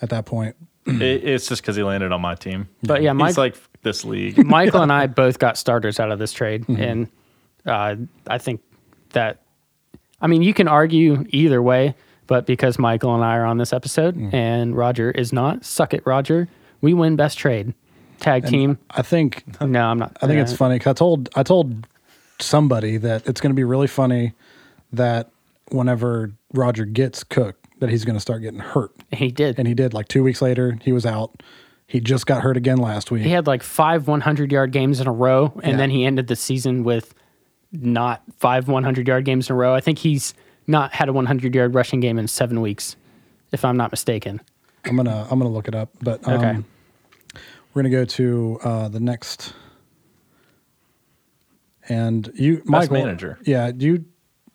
at 0.02 0.10
that 0.10 0.26
point. 0.26 0.54
It, 0.86 1.02
it's 1.02 1.48
just 1.48 1.62
because 1.62 1.76
he 1.76 1.82
landed 1.82 2.12
on 2.12 2.20
my 2.20 2.34
team. 2.34 2.68
But 2.82 3.02
yeah, 3.02 3.14
He's 3.14 3.38
like 3.38 3.56
this 3.82 4.04
league. 4.04 4.44
Michael 4.46 4.82
and 4.82 4.92
I 4.92 5.06
both 5.08 5.38
got 5.38 5.56
starters 5.56 6.00
out 6.00 6.10
of 6.10 6.18
this 6.18 6.32
trade, 6.32 6.62
mm-hmm. 6.62 6.82
and 6.82 7.08
uh, 7.66 7.96
I 8.26 8.38
think 8.38 8.60
that, 9.10 9.42
I 10.20 10.26
mean, 10.26 10.42
you 10.42 10.54
can 10.54 10.68
argue 10.68 11.24
either 11.30 11.62
way, 11.62 11.94
but 12.26 12.46
because 12.46 12.78
Michael 12.78 13.14
and 13.14 13.24
I 13.24 13.36
are 13.36 13.44
on 13.44 13.58
this 13.58 13.72
episode 13.72 14.16
mm. 14.16 14.32
and 14.32 14.76
Roger 14.76 15.10
is 15.10 15.32
not, 15.32 15.64
suck 15.64 15.94
it, 15.94 16.04
Roger. 16.06 16.48
We 16.80 16.94
win 16.94 17.16
best 17.16 17.38
trade, 17.38 17.74
tag 18.20 18.46
team. 18.46 18.78
I 18.90 19.02
think 19.02 19.44
No, 19.60 19.86
I'm 19.86 19.98
not. 19.98 20.16
I 20.20 20.26
think 20.26 20.38
uh, 20.38 20.42
it's 20.42 20.52
funny 20.52 20.74
funny 20.74 20.78
'cause 20.80 20.90
I 20.90 20.94
told 20.94 21.28
I 21.34 21.42
told 21.42 21.86
somebody 22.40 22.96
that 22.98 23.26
it's 23.26 23.40
going 23.40 23.50
to 23.50 23.56
be 23.56 23.64
really 23.64 23.86
funny 23.86 24.32
that 24.92 25.30
whenever 25.70 26.32
Roger 26.52 26.84
gets 26.84 27.24
Cook, 27.24 27.56
that 27.78 27.90
he's 27.90 28.04
going 28.04 28.14
to 28.16 28.20
start 28.20 28.42
getting 28.42 28.60
hurt, 28.60 28.92
He 29.12 29.30
did. 29.30 29.58
and 29.58 29.66
he 29.68 29.74
did. 29.74 29.92
Like 29.94 30.08
two 30.08 30.22
weeks 30.22 30.40
later, 30.40 30.78
he 30.82 30.92
was 30.92 31.04
out. 31.04 31.42
He 31.86 32.00
just 32.00 32.26
got 32.26 32.42
hurt 32.42 32.56
again 32.56 32.78
last 32.78 33.10
week. 33.10 33.22
he 33.24 33.30
had 33.30 33.46
like 33.46 33.62
five 33.62 34.08
100 34.08 34.50
yard 34.52 34.72
games 34.72 35.00
in 35.00 35.06
a 35.06 35.12
row, 35.12 35.52
and 35.62 35.72
Yeah. 35.72 35.76
then 35.78 35.90
he 35.90 36.04
ended 36.04 36.28
the 36.28 36.36
season 36.36 36.82
with 36.84 37.14
not 37.72 38.22
five 38.38 38.68
100 38.68 39.06
yard 39.08 39.24
games 39.24 39.50
in 39.50 39.54
a 39.54 39.56
row. 39.58 39.74
I 39.74 39.80
think 39.80 39.98
he's 39.98 40.32
not 40.66 40.94
had 40.94 41.08
a 41.08 41.12
100 41.12 41.54
yard 41.54 41.74
rushing 41.74 42.00
game 42.00 42.18
in 42.18 42.26
seven 42.28 42.60
weeks, 42.62 42.96
if 43.52 43.64
I'm 43.64 43.76
not 43.76 43.90
mistaken. 43.90 44.40
I'm 44.86 44.96
gonna 44.96 45.26
I'm 45.30 45.38
gonna 45.38 45.50
look 45.52 45.68
it 45.68 45.74
up, 45.74 45.90
but 46.00 46.26
um, 46.26 46.34
Okay. 46.34 46.58
we're 47.74 47.82
gonna 47.82 47.90
go 47.90 48.04
to 48.04 48.58
uh, 48.64 48.88
the 48.88 49.00
next. 49.00 49.52
And 51.88 52.30
you, 52.34 52.62
Michael, 52.64 52.96
manager. 52.96 53.38
Yeah, 53.44 53.70
do 53.72 53.84
you 53.86 54.04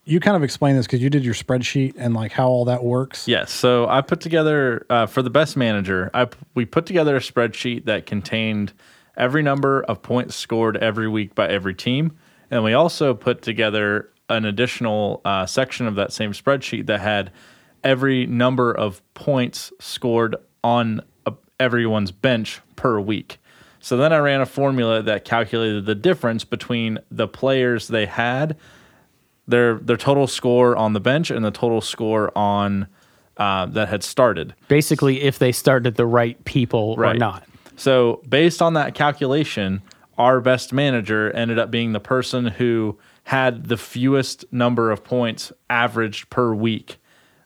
you 0.09 0.19
kind 0.19 0.35
of 0.35 0.43
explain 0.43 0.75
this 0.75 0.87
because 0.87 1.01
you 1.01 1.09
did 1.09 1.23
your 1.23 1.35
spreadsheet 1.35 1.93
and 1.95 2.15
like 2.15 2.31
how 2.31 2.47
all 2.47 2.65
that 2.65 2.83
works. 2.83 3.27
Yes. 3.27 3.51
So 3.51 3.87
I 3.87 4.01
put 4.01 4.21
together 4.21 4.85
uh, 4.89 5.05
for 5.05 5.21
the 5.21 5.29
best 5.29 5.55
manager. 5.55 6.09
I 6.13 6.27
we 6.55 6.65
put 6.65 6.85
together 6.85 7.15
a 7.15 7.19
spreadsheet 7.19 7.85
that 7.85 8.05
contained 8.05 8.73
every 9.15 9.43
number 9.43 9.83
of 9.83 10.01
points 10.01 10.35
scored 10.35 10.77
every 10.77 11.07
week 11.07 11.35
by 11.35 11.47
every 11.47 11.75
team, 11.75 12.17
and 12.49 12.63
we 12.63 12.73
also 12.73 13.13
put 13.13 13.41
together 13.43 14.09
an 14.29 14.45
additional 14.45 15.21
uh, 15.25 15.45
section 15.45 15.85
of 15.85 15.95
that 15.95 16.11
same 16.11 16.33
spreadsheet 16.33 16.87
that 16.87 17.01
had 17.01 17.31
every 17.83 18.25
number 18.25 18.71
of 18.71 19.01
points 19.13 19.71
scored 19.79 20.35
on 20.63 21.01
everyone's 21.59 22.11
bench 22.11 22.61
per 22.75 22.99
week. 22.99 23.37
So 23.79 23.95
then 23.95 24.11
I 24.11 24.17
ran 24.17 24.41
a 24.41 24.45
formula 24.45 25.01
that 25.03 25.23
calculated 25.23 25.85
the 25.85 25.95
difference 25.95 26.43
between 26.43 26.99
the 27.11 27.27
players 27.27 27.87
they 27.87 28.05
had 28.05 28.57
their 29.49 29.75
their 29.75 29.97
total 29.97 30.27
score 30.27 30.75
on 30.75 30.93
the 30.93 30.99
bench 30.99 31.31
and 31.31 31.43
the 31.43 31.51
total 31.51 31.81
score 31.81 32.31
on 32.37 32.87
uh, 33.37 33.65
that 33.67 33.89
had 33.89 34.03
started. 34.03 34.53
Basically, 34.67 35.21
if 35.21 35.39
they 35.39 35.51
started 35.51 35.95
the 35.95 36.05
right 36.05 36.43
people 36.45 36.95
or 36.97 37.13
not. 37.13 37.45
So 37.75 38.21
based 38.27 38.61
on 38.61 38.73
that 38.73 38.93
calculation, 38.93 39.81
our 40.17 40.41
best 40.41 40.73
manager 40.73 41.31
ended 41.31 41.57
up 41.57 41.71
being 41.71 41.93
the 41.93 42.01
person 42.01 42.45
who 42.45 42.97
had 43.23 43.67
the 43.67 43.77
fewest 43.77 44.43
number 44.51 44.91
of 44.91 45.03
points 45.03 45.53
averaged 45.69 46.29
per 46.29 46.53
week, 46.53 46.97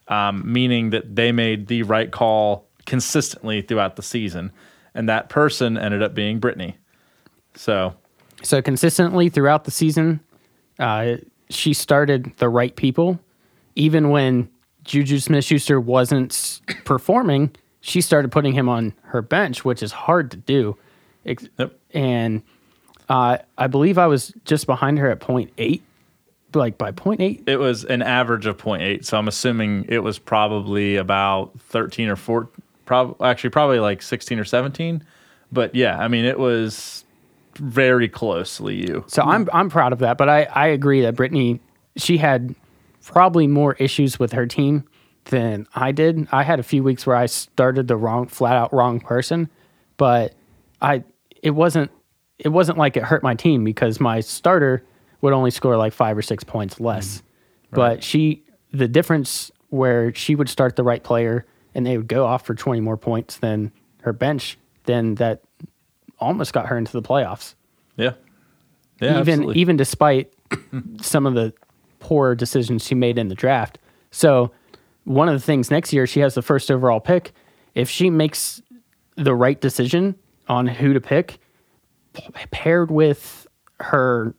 um, 0.08 0.42
meaning 0.50 0.90
that 0.90 1.14
they 1.14 1.30
made 1.30 1.68
the 1.68 1.84
right 1.84 2.10
call 2.10 2.68
consistently 2.84 3.62
throughout 3.62 3.94
the 3.94 4.02
season, 4.02 4.50
and 4.94 5.08
that 5.08 5.28
person 5.28 5.78
ended 5.78 6.02
up 6.02 6.14
being 6.14 6.40
Brittany. 6.40 6.76
So 7.54 7.94
So 8.42 8.60
consistently 8.60 9.28
throughout 9.28 9.64
the 9.64 9.70
season, 9.70 10.20
uh, 10.80 11.16
she 11.50 11.72
started 11.72 12.32
the 12.38 12.48
right 12.48 12.74
people. 12.74 13.18
Even 13.76 14.10
when 14.10 14.48
Juju 14.84 15.18
Smith 15.18 15.44
Schuster 15.44 15.80
wasn't 15.80 16.60
performing, 16.84 17.50
she 17.80 18.00
started 18.00 18.30
putting 18.30 18.52
him 18.52 18.68
on 18.68 18.94
her 19.02 19.22
bench, 19.22 19.64
which 19.64 19.82
is 19.82 19.92
hard 19.92 20.30
to 20.30 20.36
do. 20.36 20.76
Yep. 21.24 21.78
And 21.92 22.42
uh, 23.08 23.38
I 23.58 23.66
believe 23.66 23.98
I 23.98 24.06
was 24.06 24.32
just 24.44 24.66
behind 24.66 24.98
her 24.98 25.10
at 25.10 25.20
point 25.20 25.50
eight, 25.58 25.82
like 26.54 26.78
by 26.78 26.90
point 26.92 27.20
eight. 27.20 27.42
it 27.46 27.56
was 27.56 27.84
an 27.84 28.00
average 28.02 28.46
of 28.46 28.56
0.8 28.56 29.04
so 29.04 29.18
i'm 29.18 29.26
assuming 29.26 29.84
it 29.88 29.98
was 29.98 30.20
probably 30.20 30.94
about 30.94 31.50
13 31.58 32.08
or 32.08 32.14
14 32.14 32.62
prob- 32.86 33.20
actually 33.20 33.50
probably 33.50 33.80
like 33.80 34.00
16 34.00 34.38
or 34.38 34.44
17 34.44 35.02
but 35.50 35.74
yeah 35.74 35.98
i 35.98 36.06
mean 36.06 36.24
it 36.24 36.38
was 36.38 37.03
very 37.58 38.08
closely 38.08 38.76
you 38.76 39.04
So 39.06 39.22
I'm 39.22 39.48
I'm 39.52 39.70
proud 39.70 39.92
of 39.92 39.98
that, 40.00 40.18
but 40.18 40.28
I, 40.28 40.44
I 40.44 40.68
agree 40.68 41.00
that 41.02 41.16
Brittany 41.16 41.60
she 41.96 42.18
had 42.18 42.54
probably 43.04 43.46
more 43.46 43.74
issues 43.74 44.18
with 44.18 44.32
her 44.32 44.46
team 44.46 44.84
than 45.26 45.66
I 45.74 45.92
did. 45.92 46.26
I 46.32 46.42
had 46.42 46.60
a 46.60 46.62
few 46.62 46.82
weeks 46.82 47.06
where 47.06 47.16
I 47.16 47.26
started 47.26 47.88
the 47.88 47.96
wrong 47.96 48.26
flat 48.26 48.56
out 48.56 48.72
wrong 48.72 49.00
person, 49.00 49.48
but 49.96 50.34
I 50.80 51.04
it 51.42 51.50
wasn't 51.50 51.90
it 52.38 52.48
wasn't 52.48 52.78
like 52.78 52.96
it 52.96 53.04
hurt 53.04 53.22
my 53.22 53.34
team 53.34 53.64
because 53.64 54.00
my 54.00 54.20
starter 54.20 54.84
would 55.20 55.32
only 55.32 55.50
score 55.50 55.76
like 55.76 55.92
5 55.92 56.18
or 56.18 56.22
6 56.22 56.44
points 56.44 56.80
less. 56.80 57.18
Mm-hmm. 57.18 57.76
But 57.76 58.04
she 58.04 58.44
the 58.72 58.88
difference 58.88 59.50
where 59.70 60.14
she 60.14 60.34
would 60.34 60.48
start 60.48 60.76
the 60.76 60.82
right 60.82 61.02
player 61.02 61.46
and 61.74 61.86
they 61.86 61.96
would 61.96 62.08
go 62.08 62.26
off 62.26 62.44
for 62.44 62.54
20 62.54 62.80
more 62.80 62.96
points 62.96 63.38
than 63.38 63.72
her 64.02 64.12
bench, 64.12 64.58
then 64.84 65.16
that 65.16 65.42
almost 66.24 66.52
got 66.52 66.66
her 66.66 66.76
into 66.78 66.92
the 66.92 67.02
playoffs 67.02 67.54
yeah 67.96 68.12
yeah 69.00 69.20
even 69.20 69.28
absolutely. 69.34 69.60
even 69.60 69.76
despite 69.76 70.32
some 71.00 71.26
of 71.26 71.34
the 71.34 71.52
poor 72.00 72.34
decisions 72.34 72.84
she 72.84 72.94
made 72.94 73.16
in 73.18 73.28
the 73.28 73.34
draft. 73.34 73.78
So 74.10 74.50
one 75.04 75.28
of 75.28 75.34
the 75.34 75.40
things 75.44 75.70
next 75.70 75.92
year 75.92 76.06
she 76.06 76.20
has 76.20 76.34
the 76.34 76.42
first 76.42 76.70
overall 76.70 77.00
pick. 77.00 77.32
If 77.74 77.88
she 77.90 78.10
makes 78.10 78.60
the 79.16 79.34
right 79.34 79.60
decision 79.60 80.14
on 80.48 80.66
who 80.66 80.92
to 80.92 81.00
pick, 81.00 81.38
paired 82.50 82.90
with 82.90 83.46
her, 83.80 84.34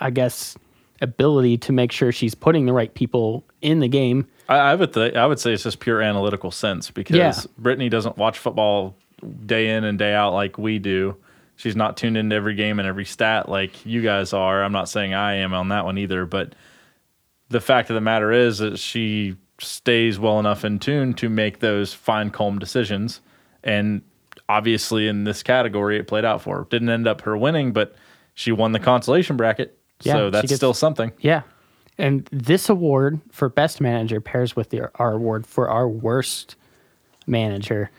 I 0.00 0.10
guess, 0.10 0.56
ability 1.00 1.58
to 1.58 1.72
make 1.72 1.92
sure 1.92 2.12
she's 2.12 2.34
putting 2.34 2.66
the 2.66 2.72
right 2.72 2.92
people 2.92 3.44
in 3.62 3.80
the 3.80 3.88
game. 3.88 4.26
I, 4.48 4.58
I 4.58 4.74
would 4.74 4.92
th- 4.92 5.14
I 5.14 5.26
would 5.26 5.38
say 5.38 5.52
it's 5.52 5.62
just 5.62 5.80
pure 5.80 6.02
analytical 6.02 6.50
sense 6.50 6.90
because 6.90 7.16
Yeah. 7.16 7.34
Brittany 7.58 7.88
doesn't 7.88 8.16
watch 8.18 8.38
football 8.38 8.96
day 9.46 9.70
in 9.70 9.84
and 9.84 9.98
day 9.98 10.14
out 10.14 10.32
like 10.32 10.58
we 10.58 10.78
do. 10.78 11.16
She's 11.56 11.76
not 11.76 11.96
tuned 11.96 12.16
into 12.16 12.36
every 12.36 12.54
game 12.54 12.78
and 12.78 12.86
every 12.86 13.06
stat 13.06 13.48
like 13.48 13.86
you 13.86 14.02
guys 14.02 14.32
are. 14.32 14.62
I'm 14.62 14.72
not 14.72 14.88
saying 14.88 15.14
I 15.14 15.36
am 15.36 15.54
on 15.54 15.68
that 15.68 15.84
one 15.84 15.96
either, 15.96 16.26
but 16.26 16.54
the 17.48 17.60
fact 17.60 17.88
of 17.88 17.94
the 17.94 18.00
matter 18.00 18.30
is 18.30 18.58
that 18.58 18.78
she 18.78 19.36
stays 19.58 20.18
well 20.18 20.38
enough 20.38 20.64
in 20.64 20.78
tune 20.78 21.14
to 21.14 21.28
make 21.28 21.60
those 21.60 21.94
fine 21.94 22.30
comb 22.30 22.58
decisions. 22.58 23.20
And 23.64 24.02
obviously, 24.48 25.08
in 25.08 25.24
this 25.24 25.42
category, 25.42 25.98
it 25.98 26.06
played 26.06 26.24
out 26.24 26.42
for 26.42 26.58
her. 26.58 26.66
Didn't 26.68 26.90
end 26.90 27.08
up 27.08 27.22
her 27.22 27.36
winning, 27.36 27.72
but 27.72 27.94
she 28.34 28.52
won 28.52 28.72
the 28.72 28.78
consolation 28.78 29.36
bracket. 29.36 29.78
Yeah, 30.02 30.12
so 30.12 30.30
that's 30.30 30.48
gets- 30.48 30.56
still 30.56 30.74
something. 30.74 31.12
Yeah. 31.20 31.42
And 31.98 32.28
this 32.30 32.68
award 32.68 33.20
for 33.32 33.48
best 33.48 33.80
manager 33.80 34.20
pairs 34.20 34.54
with 34.54 34.68
the, 34.68 34.90
our 34.96 35.14
award 35.14 35.46
for 35.46 35.70
our 35.70 35.88
worst 35.88 36.54
manager. 37.26 37.90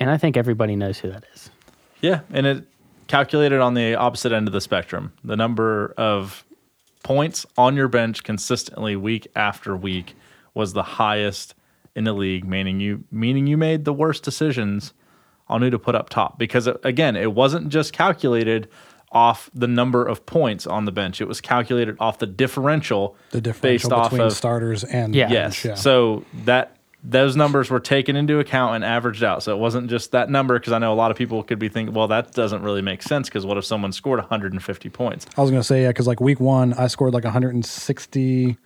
And 0.00 0.10
I 0.10 0.16
think 0.16 0.36
everybody 0.36 0.76
knows 0.76 0.98
who 0.98 1.10
that 1.10 1.24
is. 1.34 1.50
Yeah, 2.00 2.20
and 2.32 2.46
it 2.46 2.64
calculated 3.08 3.60
on 3.60 3.74
the 3.74 3.94
opposite 3.94 4.32
end 4.32 4.46
of 4.46 4.52
the 4.52 4.60
spectrum. 4.60 5.12
The 5.24 5.36
number 5.36 5.94
of 5.96 6.44
points 7.02 7.46
on 7.56 7.74
your 7.76 7.88
bench 7.88 8.22
consistently 8.22 8.94
week 8.96 9.26
after 9.34 9.76
week 9.76 10.14
was 10.54 10.72
the 10.72 10.82
highest 10.82 11.54
in 11.94 12.04
the 12.04 12.12
league, 12.12 12.46
meaning 12.46 12.80
you 12.80 13.04
meaning 13.10 13.46
you 13.46 13.56
made 13.56 13.84
the 13.84 13.92
worst 13.92 14.22
decisions 14.22 14.92
on 15.48 15.62
who 15.62 15.70
to 15.70 15.78
put 15.78 15.94
up 15.94 16.10
top 16.10 16.38
because 16.38 16.68
uh, 16.68 16.76
again, 16.84 17.16
it 17.16 17.32
wasn't 17.32 17.68
just 17.70 17.92
calculated 17.92 18.68
off 19.10 19.50
the 19.54 19.66
number 19.66 20.04
of 20.04 20.26
points 20.26 20.66
on 20.66 20.84
the 20.84 20.92
bench. 20.92 21.20
It 21.20 21.26
was 21.26 21.40
calculated 21.40 21.96
off 21.98 22.18
the 22.18 22.26
differential 22.26 23.16
The 23.30 23.40
differential 23.40 23.88
based 23.90 23.92
off 23.92 24.10
between 24.10 24.26
of 24.26 24.32
starters 24.34 24.84
and 24.84 25.14
Yeah. 25.14 25.30
Yes. 25.30 25.54
bench, 25.54 25.64
yeah. 25.64 25.74
So 25.76 26.24
that 26.44 26.76
those 27.04 27.36
numbers 27.36 27.70
were 27.70 27.78
taken 27.80 28.16
into 28.16 28.40
account 28.40 28.74
and 28.74 28.84
averaged 28.84 29.22
out. 29.22 29.42
So 29.42 29.54
it 29.54 29.58
wasn't 29.58 29.88
just 29.88 30.10
that 30.12 30.30
number 30.30 30.58
because 30.58 30.72
I 30.72 30.78
know 30.78 30.92
a 30.92 30.96
lot 30.96 31.10
of 31.12 31.16
people 31.16 31.42
could 31.44 31.58
be 31.60 31.68
thinking, 31.68 31.94
well, 31.94 32.08
that 32.08 32.32
doesn't 32.32 32.62
really 32.62 32.82
make 32.82 33.02
sense 33.02 33.28
because 33.28 33.46
what 33.46 33.56
if 33.56 33.64
someone 33.64 33.92
scored 33.92 34.18
150 34.18 34.88
points? 34.90 35.26
I 35.36 35.40
was 35.42 35.50
gonna 35.50 35.62
say 35.62 35.82
yeah, 35.82 35.88
because 35.88 36.06
like 36.08 36.20
week 36.20 36.40
one, 36.40 36.72
I 36.74 36.88
scored 36.88 37.14
like 37.14 37.24
169 37.24 38.56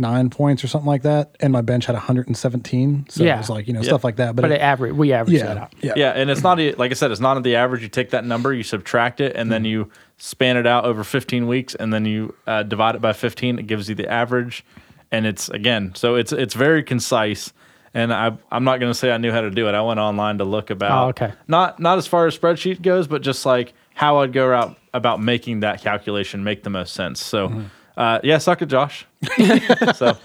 nine 0.00 0.30
points 0.30 0.62
or 0.62 0.68
something 0.68 0.86
like 0.86 1.02
that, 1.02 1.34
and 1.40 1.52
my 1.52 1.60
bench 1.60 1.86
had 1.86 1.94
117. 1.94 3.06
So 3.08 3.24
Yeah. 3.24 3.34
it 3.34 3.38
was 3.38 3.50
like 3.50 3.66
you 3.66 3.72
know 3.74 3.80
Yeah. 3.80 3.86
stuff 3.88 4.04
like 4.04 4.14
that. 4.16 4.36
But, 4.36 4.42
But 4.42 4.52
it- 4.52 4.54
it 4.54 4.60
average, 4.60 4.92
we 4.94 5.12
average 5.12 5.40
that 5.40 5.56
yeah, 5.56 5.62
out. 5.62 5.72
yeah, 5.80 5.92
Yeah, 5.96 6.10
and 6.12 6.30
it's 6.30 6.44
not 6.44 6.60
like 6.78 6.92
I 6.92 6.94
said, 6.94 7.10
it's 7.10 7.20
not 7.20 7.42
the 7.42 7.56
average. 7.56 7.82
You 7.82 7.88
take 7.88 8.10
that 8.10 8.24
number, 8.24 8.54
you 8.54 8.62
subtract 8.62 9.20
it, 9.20 9.34
and 9.34 9.50
then 9.50 9.64
you 9.64 9.90
span 10.16 10.56
it 10.56 10.68
out 10.68 10.84
over 10.84 11.02
15 11.02 11.48
weeks, 11.48 11.74
and 11.74 11.92
then 11.92 12.04
you 12.04 12.32
uh, 12.46 12.62
divide 12.62 12.94
it 12.94 13.00
by 13.00 13.12
15. 13.12 13.58
It 13.58 13.66
gives 13.66 13.88
you 13.88 13.96
the 13.96 14.08
average, 14.08 14.64
and 15.10 15.26
it's 15.26 15.48
again, 15.48 15.94
so 15.94 16.14
it's 16.14 16.32
it's 16.32 16.54
very 16.54 16.82
concise. 16.82 17.52
And 17.94 18.12
I, 18.12 18.36
I'm 18.52 18.64
not 18.64 18.80
going 18.80 18.90
to 18.92 18.98
say 18.98 19.10
I 19.10 19.16
knew 19.16 19.32
how 19.32 19.40
to 19.40 19.50
do 19.50 19.66
it. 19.66 19.74
I 19.74 19.80
went 19.80 19.98
online 19.98 20.38
to 20.38 20.44
look 20.44 20.68
about. 20.68 21.04
Oh, 21.04 21.08
okay. 21.08 21.32
Not 21.48 21.80
not 21.80 21.98
as 21.98 22.06
far 22.06 22.26
as 22.26 22.38
spreadsheet 22.38 22.82
goes, 22.82 23.06
but 23.06 23.22
just 23.22 23.46
like 23.46 23.72
how 23.94 24.18
I'd 24.18 24.32
go 24.32 24.52
out 24.52 24.76
about 24.92 25.20
making 25.20 25.60
that 25.60 25.80
calculation 25.80 26.44
make 26.44 26.62
the 26.62 26.70
most 26.70 26.94
sense. 26.94 27.24
So, 27.24 27.64
uh, 27.96 28.20
yeah, 28.22 28.38
suck 28.38 28.62
it, 28.62 28.66
Josh. 28.66 29.06
so 29.96 30.16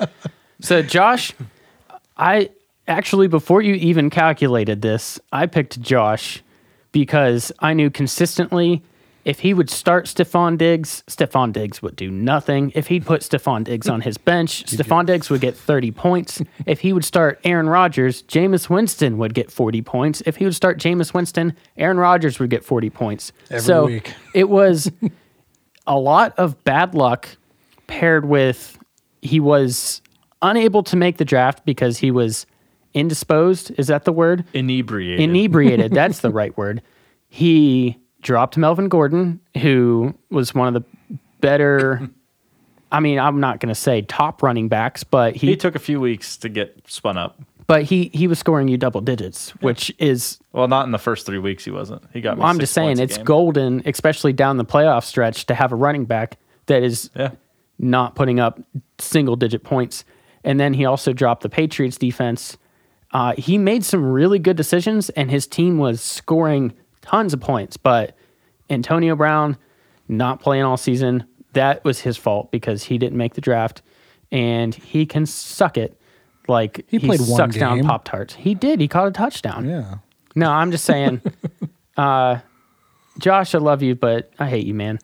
So 0.64 0.82
Josh, 0.82 1.34
I 2.16 2.50
actually 2.88 3.28
before 3.28 3.62
you 3.62 3.76
even 3.76 4.10
calculated 4.10 4.82
this, 4.82 5.20
I 5.32 5.46
picked 5.46 5.80
Josh 5.82 6.42
because 6.94 7.52
I 7.60 7.74
knew 7.74 7.90
consistently 7.90 8.82
if 9.26 9.40
he 9.40 9.54
would 9.54 9.70
start 9.70 10.06
Stefon 10.06 10.58
Diggs, 10.58 11.04
Stefon 11.08 11.54
Diggs 11.54 11.82
would 11.82 11.96
do 11.96 12.12
nothing. 12.12 12.72
If 12.76 12.88
he'd 12.88 13.06
put 13.06 13.22
Stefon 13.22 13.64
Diggs 13.64 13.88
on 13.88 14.02
his 14.02 14.18
bench, 14.18 14.66
Stefon 14.66 15.06
Diggs 15.06 15.30
would 15.30 15.40
get 15.40 15.56
30 15.56 15.92
points. 15.92 16.42
If 16.66 16.82
he 16.82 16.92
would 16.92 17.06
start 17.06 17.40
Aaron 17.46 17.70
Rodgers, 17.70 18.24
Jameis 18.24 18.70
Winston 18.70 19.18
would 19.18 19.34
get 19.34 19.50
40 19.50 19.82
points. 19.82 20.22
If 20.26 20.38
he 20.38 20.46
would 20.46 20.56
start 20.56 20.78
Jameis 20.78 21.14
Winston, 21.14 21.56
Aaron 21.78 21.98
Rodgers 21.98 22.40
would 22.40 22.50
get 22.50 22.66
40 22.66 22.90
points. 22.90 23.32
Every 23.50 23.62
so 23.62 23.86
week. 23.86 24.14
it 24.34 24.50
was 24.50 24.92
a 25.88 25.98
lot 25.98 26.34
of 26.38 26.62
bad 26.64 26.94
luck 26.94 27.30
paired 27.88 28.26
with 28.26 28.78
he 29.22 29.40
was 29.40 30.02
unable 30.42 30.84
to 30.84 30.98
make 30.98 31.18
the 31.18 31.26
draft 31.26 31.66
because 31.66 31.98
he 31.98 32.12
was 32.12 32.46
indisposed. 32.94 33.72
Is 33.78 33.88
that 33.88 34.04
the 34.04 34.12
word? 34.12 34.44
inebriated. 34.54 35.22
Inebriated. 35.22 35.94
that's 35.94 36.20
the 36.20 36.32
right 36.32 36.56
word. 36.58 36.82
He 37.36 37.98
dropped 38.24 38.58
Melvin 38.58 38.90
Gordon, 38.90 39.40
who 39.62 40.16
was 40.32 40.56
one 40.56 40.68
of 40.68 40.74
the 40.74 41.18
better. 41.42 42.10
I 42.92 43.00
mean, 43.00 43.20
I'm 43.20 43.40
not 43.40 43.60
going 43.60 43.70
to 43.74 43.80
say 43.80 44.02
top 44.04 44.42
running 44.44 44.68
backs, 44.70 45.04
but 45.04 45.36
he, 45.36 45.48
he 45.48 45.56
took 45.56 45.76
a 45.76 45.80
few 45.80 46.00
weeks 46.00 46.38
to 46.38 46.50
get 46.50 46.80
spun 46.88 47.18
up. 47.18 47.40
but 47.68 47.84
he 47.84 48.10
he 48.14 48.28
was 48.28 48.40
scoring 48.40 48.68
you 48.68 48.78
double 48.78 49.02
digits, 49.02 49.50
which 49.62 49.92
is 50.00 50.40
Well, 50.52 50.68
not 50.68 50.86
in 50.86 50.92
the 50.92 50.98
first 51.00 51.26
three 51.26 51.40
weeks. 51.40 51.66
He 51.66 51.72
wasn't. 51.72 52.04
He 52.14 52.22
got. 52.22 52.38
Me 52.38 52.44
I'm 52.44 52.60
just 52.60 52.74
saying 52.74 53.00
it's 53.00 53.18
golden, 53.20 53.82
especially 53.86 54.34
down 54.34 54.58
the 54.58 54.66
playoff 54.66 55.04
stretch, 55.06 55.46
to 55.48 55.56
have 55.56 55.72
a 55.72 55.76
running 55.76 56.06
back 56.06 56.38
that 56.68 56.84
is 56.84 57.10
Yeah. 57.16 57.32
not 57.80 58.16
putting 58.16 58.40
up 58.40 58.60
single 59.00 59.36
digit 59.36 59.64
points. 59.64 60.06
And 60.46 60.60
then 60.60 60.74
he 60.74 60.86
also 60.86 61.14
dropped 61.14 61.42
the 61.44 61.50
Patriots 61.50 61.98
defense. 61.98 62.58
Uh, 63.12 63.34
he 63.38 63.58
made 63.58 63.84
some 63.86 64.04
really 64.12 64.40
good 64.40 64.58
decisions, 64.58 65.10
and 65.12 65.32
his 65.32 65.48
team 65.48 65.78
was 65.78 66.02
scoring 66.02 66.74
tons 67.04 67.34
of 67.34 67.40
points. 67.40 67.78
But 67.78 68.16
Antonio 68.70 69.16
Brown 69.16 69.58
not 70.08 70.42
playing 70.42 70.64
all 70.64 70.78
season, 70.78 71.26
that 71.54 71.84
was 71.86 72.00
his 72.00 72.18
fault 72.18 72.52
because 72.52 72.84
he 72.84 72.98
didn't 72.98 73.18
make 73.18 73.36
the 73.36 73.42
draft, 73.42 73.82
and 74.32 74.74
he 74.74 75.06
can 75.06 75.26
suck 75.26 75.78
it 75.78 76.00
like 76.48 76.84
he, 76.88 77.00
played 77.00 77.20
one 77.20 77.38
sucks 77.38 77.56
down. 77.56 77.84
Pop 77.84 78.04
Tarts. 78.06 78.34
He 78.34 78.56
did. 78.56 78.82
He 78.82 78.88
caught 78.88 79.08
a 79.08 79.12
touchdown. 79.12 79.68
yeah. 79.70 79.96
No, 80.36 80.50
I'm 80.50 80.72
just 80.72 80.84
saying, 80.86 81.22
uh, 81.98 82.40
Josh, 83.20 83.54
I 83.54 83.60
love 83.60 83.84
you, 83.84 83.94
but 83.94 84.32
I 84.40 84.50
hate 84.50 84.66
you, 84.66 84.74
man. 84.74 84.98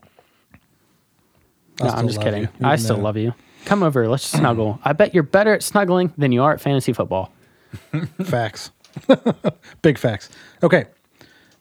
No, 1.81 1.89
I'm 1.89 2.07
just 2.07 2.19
kidding. 2.21 2.43
you, 2.43 2.49
I 2.63 2.75
still 2.77 2.97
though- 2.97 3.03
love 3.03 3.17
you. 3.17 3.33
Come 3.65 3.83
over, 3.83 4.07
let's 4.07 4.25
snuggle. 4.25 4.79
I 4.83 4.93
bet 4.93 5.13
you're 5.13 5.21
better 5.21 5.53
at 5.53 5.61
snuggling 5.61 6.13
than 6.17 6.31
you 6.31 6.41
are 6.43 6.53
at 6.53 6.61
fantasy 6.61 6.93
football. 6.93 7.31
Facts. 8.23 8.71
Big 9.81 9.97
facts. 9.97 10.29
Okay. 10.63 10.85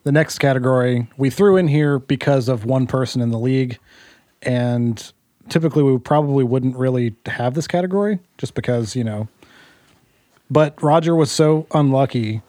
The 0.04 0.12
next 0.12 0.38
category 0.38 1.08
we 1.16 1.30
threw 1.30 1.56
in 1.56 1.68
here 1.68 1.98
because 1.98 2.48
of 2.48 2.64
one 2.64 2.86
person 2.86 3.20
in 3.20 3.30
the 3.30 3.38
league. 3.38 3.78
And 4.42 5.12
typically 5.48 5.82
we 5.82 5.98
probably 5.98 6.44
wouldn't 6.44 6.76
really 6.76 7.14
have 7.26 7.54
this 7.54 7.66
category 7.66 8.20
just 8.38 8.54
because, 8.54 8.94
you 8.94 9.04
know. 9.04 9.28
But 10.50 10.82
Roger 10.82 11.14
was 11.14 11.30
so 11.30 11.66
unlucky 11.72 12.42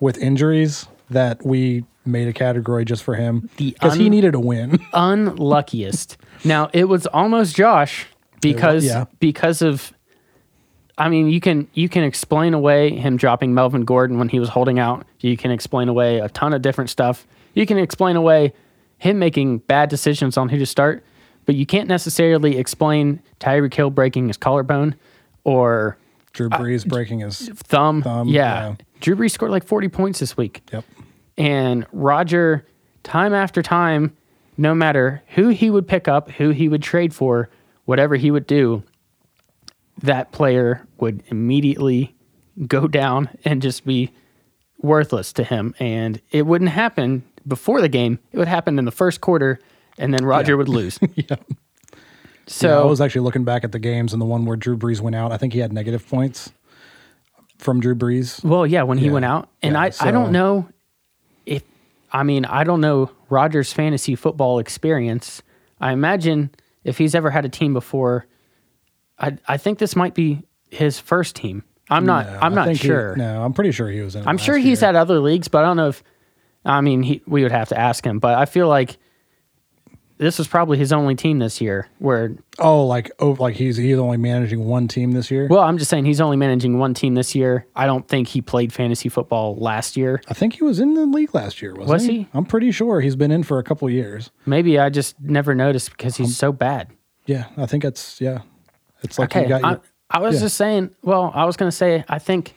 with 0.00 0.16
injuries 0.18 0.86
that 1.10 1.44
we 1.44 1.84
made 2.06 2.28
a 2.28 2.32
category 2.32 2.84
just 2.84 3.02
for 3.02 3.14
him 3.14 3.48
The 3.56 3.72
because 3.72 3.94
he 3.96 4.10
needed 4.10 4.34
a 4.34 4.40
win. 4.40 4.78
Unluckiest. 4.92 6.16
now 6.44 6.70
it 6.72 6.84
was 6.84 7.06
almost 7.06 7.56
Josh 7.56 8.06
because 8.40 8.84
yeah. 8.84 9.06
because 9.20 9.62
of. 9.62 9.92
I 10.96 11.08
mean, 11.08 11.28
you 11.28 11.40
can 11.40 11.68
you 11.74 11.88
can 11.88 12.04
explain 12.04 12.54
away 12.54 12.90
him 12.90 13.16
dropping 13.16 13.54
Melvin 13.54 13.84
Gordon 13.84 14.18
when 14.18 14.28
he 14.28 14.38
was 14.38 14.48
holding 14.48 14.78
out. 14.78 15.06
You 15.20 15.36
can 15.36 15.50
explain 15.50 15.88
away 15.88 16.20
a 16.20 16.28
ton 16.28 16.52
of 16.52 16.62
different 16.62 16.90
stuff. 16.90 17.26
You 17.54 17.66
can 17.66 17.78
explain 17.78 18.16
away 18.16 18.52
him 18.98 19.18
making 19.18 19.58
bad 19.58 19.88
decisions 19.88 20.36
on 20.36 20.48
who 20.48 20.58
to 20.58 20.66
start, 20.66 21.04
but 21.46 21.56
you 21.56 21.66
can't 21.66 21.88
necessarily 21.88 22.58
explain 22.58 23.20
Tyreek 23.40 23.74
Hill 23.74 23.90
breaking 23.90 24.28
his 24.28 24.36
collarbone 24.36 24.94
or 25.42 25.98
Drew 26.32 26.48
uh, 26.50 26.58
Brees 26.58 26.86
breaking 26.86 27.20
his. 27.20 27.48
thumb. 27.48 28.02
Thumb, 28.02 28.28
yeah. 28.28 28.68
yeah. 28.68 28.74
Drew 29.00 29.16
Brees 29.16 29.32
scored 29.32 29.50
like 29.50 29.64
40 29.64 29.88
points 29.88 30.20
this 30.20 30.36
week. 30.36 30.62
Yep. 30.72 30.84
And 31.36 31.86
Roger, 31.92 32.66
time 33.02 33.34
after 33.34 33.62
time, 33.62 34.16
no 34.56 34.74
matter 34.74 35.22
who 35.34 35.48
he 35.48 35.70
would 35.70 35.86
pick 35.86 36.06
up, 36.08 36.30
who 36.32 36.50
he 36.50 36.68
would 36.68 36.82
trade 36.82 37.12
for, 37.14 37.48
whatever 37.84 38.16
he 38.16 38.30
would 38.30 38.46
do, 38.46 38.82
that 40.04 40.32
player 40.32 40.86
would 40.98 41.22
immediately 41.28 42.14
go 42.66 42.86
down 42.86 43.28
and 43.44 43.60
just 43.62 43.84
be 43.84 44.12
worthless 44.80 45.32
to 45.32 45.44
him. 45.44 45.74
And 45.78 46.20
it 46.30 46.42
wouldn't 46.46 46.70
happen 46.70 47.22
before 47.46 47.80
the 47.80 47.88
game, 47.88 48.18
it 48.32 48.38
would 48.38 48.48
happen 48.48 48.78
in 48.78 48.84
the 48.86 48.90
first 48.90 49.20
quarter, 49.20 49.58
and 49.98 50.14
then 50.14 50.24
Roger 50.24 50.56
would 50.56 50.68
lose. 50.68 50.98
Yeah. 51.16 51.36
So 52.46 52.68
Yeah, 52.68 52.80
I 52.80 52.84
was 52.84 53.00
actually 53.00 53.22
looking 53.22 53.44
back 53.44 53.64
at 53.64 53.72
the 53.72 53.78
games 53.78 54.12
and 54.12 54.20
the 54.20 54.26
one 54.26 54.44
where 54.44 54.56
Drew 54.56 54.76
Brees 54.76 55.00
went 55.00 55.16
out. 55.16 55.32
I 55.32 55.38
think 55.38 55.54
he 55.54 55.60
had 55.60 55.72
negative 55.72 56.06
points 56.06 56.52
from 57.58 57.80
Drew 57.80 57.94
Brees. 57.94 58.44
Well, 58.44 58.66
yeah, 58.66 58.82
when 58.82 58.98
he 58.98 59.06
Yeah. 59.06 59.12
went 59.12 59.24
out, 59.24 59.48
and 59.62 59.72
Yeah, 59.74 59.80
I, 59.80 59.90
I 60.00 60.10
don't 60.10 60.30
know 60.32 60.68
if 61.46 61.62
I 62.12 62.22
mean 62.22 62.44
I 62.44 62.64
don't 62.64 62.80
know 62.82 63.10
Rogers' 63.30 63.72
fantasy 63.72 64.14
football 64.14 64.58
experience. 64.58 65.42
I 65.80 65.92
imagine 65.92 66.50
if 66.84 66.98
he's 66.98 67.14
ever 67.14 67.30
had 67.30 67.44
a 67.46 67.48
team 67.48 67.72
before, 67.72 68.26
I 69.24 69.38
I 69.54 69.56
think 69.56 69.78
this 69.78 69.94
might 69.96 70.14
be 70.14 70.42
his 70.70 70.98
first 70.98 71.36
team. 71.36 71.62
I'm 71.90 72.06
not 72.06 72.26
No, 72.26 72.38
I'm 72.42 72.54
not 72.54 72.66
think 72.66 72.80
he- 72.80 72.88
sure. 72.88 73.14
no, 73.16 73.42
I'm 73.44 73.52
pretty 73.52 73.72
sure 73.72 73.88
he 73.88 74.00
was 74.00 74.14
in. 74.16 74.26
I'm 74.26 74.38
sure 74.38 74.56
he's 74.56 74.80
year. 74.80 74.88
had 74.88 74.96
other 74.96 75.20
leagues, 75.20 75.48
but 75.48 75.64
I 75.64 75.66
don't 75.66 75.76
know 75.76 75.88
if 75.88 76.02
I 76.64 76.80
mean 76.80 77.02
he, 77.02 77.22
we 77.26 77.42
would 77.42 77.52
have 77.52 77.68
to 77.70 77.78
ask 77.78 78.04
him. 78.04 78.18
But 78.18 78.34
I 78.38 78.46
feel 78.46 78.68
like 78.68 78.96
this 80.16 80.38
was 80.38 80.46
probably 80.46 80.78
his 80.78 80.92
only 80.92 81.14
team 81.16 81.40
this 81.40 81.60
year. 81.60 81.88
Where 81.98 82.36
Oh, 82.58 82.86
like 82.86 83.10
oh, 83.18 83.32
like 83.38 83.56
he's 83.56 83.76
he's 83.76 83.98
only 83.98 84.16
managing 84.16 84.64
one 84.64 84.86
team 84.88 85.10
this 85.12 85.30
year. 85.30 85.48
well, 85.50 85.60
I'm 85.60 85.76
just 85.76 85.90
saying 85.90 86.04
he's 86.06 86.20
only 86.20 86.36
managing 86.36 86.78
one 86.78 86.94
team 86.94 87.14
this 87.14 87.34
year. 87.34 87.66
I 87.74 87.86
don't 87.86 88.06
think 88.06 88.28
he 88.28 88.40
played 88.40 88.72
fantasy 88.72 89.08
football 89.08 89.56
last 89.56 89.96
year. 89.96 90.22
I 90.28 90.34
think 90.34 90.54
he 90.54 90.64
was 90.64 90.78
in 90.80 90.94
the 90.94 91.04
league 91.04 91.34
last 91.34 91.60
year, 91.60 91.72
wasn't 91.74 91.88
Was 91.90 92.04
he? 92.06 92.12
he? 92.18 92.28
I'm 92.32 92.44
pretty 92.46 92.70
sure 92.70 93.00
he's 93.00 93.16
been 93.16 93.32
in 93.32 93.42
for 93.42 93.58
a 93.58 93.64
couple 93.64 93.90
years. 93.90 94.30
Maybe 94.46 94.78
I 94.78 94.88
just 94.88 95.20
never 95.20 95.54
noticed 95.54 95.90
because 95.90 96.18
Um, 96.18 96.26
he's 96.26 96.36
so 96.36 96.52
bad. 96.52 96.88
Yeah, 97.26 97.46
I 97.56 97.66
think 97.66 97.84
it's 97.84 98.20
yeah. 98.20 98.42
It's 99.04 99.18
like 99.18 99.30
Okay, 99.36 99.42
you 99.42 99.48
got 99.48 99.64
I, 99.64 99.70
your, 99.72 99.80
I 100.10 100.18
was 100.20 100.34
yeah. 100.36 100.40
just 100.40 100.56
saying. 100.56 100.90
Well, 101.02 101.30
I 101.34 101.44
was 101.44 101.56
going 101.56 101.70
to 101.70 101.76
say 101.76 102.04
I 102.08 102.18
think 102.18 102.54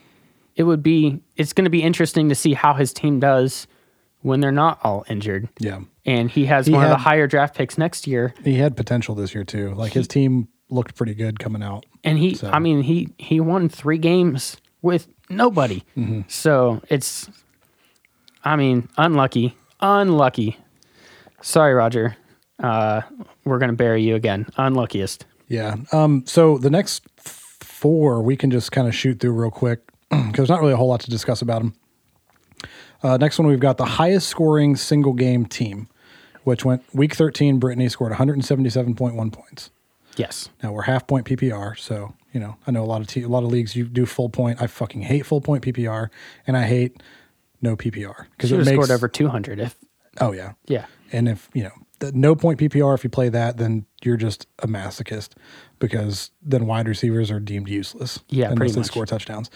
it 0.56 0.64
would 0.64 0.82
be 0.82 1.22
it's 1.36 1.54
going 1.54 1.66
to 1.66 1.70
be 1.72 1.84
interesting 1.84 2.30
to 2.30 2.36
see 2.36 2.54
how 2.54 2.74
his 2.74 2.92
team 2.94 3.20
does 3.20 3.68
when 4.22 4.40
they're 4.40 4.52
not 4.52 4.80
all 4.84 5.06
injured. 5.10 5.48
yeah. 5.60 5.82
And 6.06 6.32
he 6.32 6.46
has 6.46 6.68
He 6.68 6.74
one 6.74 6.86
of 6.86 6.90
the 6.90 6.98
higher 6.98 7.28
draft 7.28 7.54
picks 7.56 7.78
next 7.78 8.08
year. 8.08 8.34
He 8.44 8.56
had 8.56 8.78
potential 8.78 9.14
this 9.14 9.36
year 9.36 9.44
too. 9.44 9.74
Like 9.76 9.92
his 9.92 10.08
team 10.08 10.48
looked 10.70 10.96
pretty 10.96 11.14
good 11.14 11.38
coming 11.38 11.62
out. 11.62 11.86
And 12.04 12.18
he, 12.18 12.34
So- 12.36 12.50
I 12.50 12.60
mean, 12.60 12.82
he 12.82 13.10
he 13.18 13.40
won 13.42 13.68
three 13.70 13.98
games 13.98 14.56
with 14.82 15.08
nobody. 15.30 15.84
Mm-hmm. 15.98 16.22
So 16.30 16.82
it's, 16.90 17.30
I 18.44 18.56
mean, 18.56 18.88
unlucky, 18.98 19.58
unlucky. 19.82 20.58
Sorry, 21.42 21.74
Roger. 21.74 22.16
Uh, 22.62 23.02
we're 23.46 23.60
gonna 23.60 23.74
bury 23.74 24.02
you 24.02 24.16
again. 24.16 24.48
Unluckiest. 24.58 25.26
Yeah. 25.48 25.76
Um. 25.92 26.24
So 26.26 26.58
the 26.58 26.70
next 26.70 27.04
four 27.20 28.22
we 28.22 28.36
can 28.36 28.50
just 28.52 28.72
kind 28.72 28.88
of 28.88 28.96
shoot 28.96 29.20
through 29.20 29.34
real 29.34 29.52
quick 29.52 29.82
because 30.10 30.34
there's 30.34 30.50
not 30.50 30.62
really 30.62 30.74
a 30.74 30.78
whole 30.78 30.88
lot 30.88 31.00
to 31.02 31.10
discuss 31.10 31.42
about 31.42 31.62
them. 31.62 31.74
Uh, 33.04 33.18
next 33.18 33.38
one 33.38 33.48
we've 33.48 33.60
got 33.60 33.78
the 33.78 33.86
highest 33.86 34.28
scoring 34.28 34.76
single 34.76 35.14
game 35.14 35.46
team, 35.46 35.88
which 36.44 36.66
went 36.66 36.84
week 36.94 37.14
13. 37.14 37.60
Brittany 37.60 37.88
scored 37.90 38.12
177.1 38.12 39.32
points. 39.32 39.70
Yes. 40.16 40.50
Now 40.64 40.72
we're 40.72 40.82
half 40.84 41.06
point 41.06 41.28
PPR, 41.28 41.78
so 41.78 42.14
you 42.34 42.40
know 42.40 42.58
I 42.66 42.72
know 42.72 42.84
a 42.84 42.86
lot 42.86 43.02
of 43.02 43.08
te- 43.08 43.22
a 43.22 43.28
lot 43.28 43.44
of 43.44 43.52
leagues 43.52 43.76
you 43.76 43.86
do 43.86 44.06
full 44.06 44.30
point. 44.30 44.62
I 44.62 44.68
fucking 44.68 45.04
hate 45.04 45.26
full 45.26 45.42
point 45.42 45.64
PPR, 45.64 46.10
and 46.48 46.58
I 46.58 46.64
hate 46.64 47.02
no 47.62 47.76
PPR 47.76 48.26
because 48.32 48.52
it 48.52 48.58
makes 48.58 48.72
scored 48.72 48.92
over 48.92 49.08
two 49.08 49.28
hundred. 49.28 49.60
If 49.60 49.76
oh 50.20 50.32
yeah 50.32 50.54
yeah, 50.66 50.88
and 51.12 51.30
if 51.30 51.50
you 51.54 51.64
know 51.64 51.74
the 52.00 52.12
no 52.12 52.36
point 52.36 52.60
PPR. 52.60 52.94
If 52.96 53.04
you 53.04 53.10
play 53.10 53.30
that, 53.30 53.58
then 53.58 53.86
you're 54.04 54.18
just 54.18 54.48
a 54.60 54.68
masochist 54.68 55.30
because 55.80 56.32
then 56.42 56.66
wide 56.66 56.88
receivers 56.88 57.32
are 57.32 57.40
deemed 57.40 57.70
useless. 57.70 58.20
Yeah, 58.30 58.52
unless 58.52 58.76
they 58.76 58.84
score 58.84 59.06
touchdowns. 59.06 59.50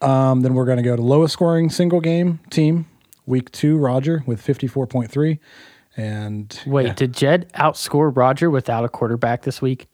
Um, 0.00 0.40
then 0.40 0.54
we're 0.54 0.64
going 0.64 0.78
to 0.78 0.82
go 0.82 0.96
to 0.96 1.02
lowest 1.02 1.32
scoring 1.32 1.70
single 1.70 2.00
game 2.00 2.40
team 2.50 2.86
week 3.26 3.50
two. 3.52 3.76
Roger 3.76 4.22
with 4.26 4.40
fifty 4.40 4.66
four 4.66 4.86
point 4.86 5.10
three, 5.10 5.38
and 5.96 6.60
Wait, 6.66 6.86
yeah. 6.86 6.94
did 6.94 7.12
Jed 7.14 7.50
outscore 7.54 8.14
Roger 8.14 8.50
without 8.50 8.84
a 8.84 8.88
quarterback 8.88 9.42
this 9.42 9.62
week? 9.62 9.88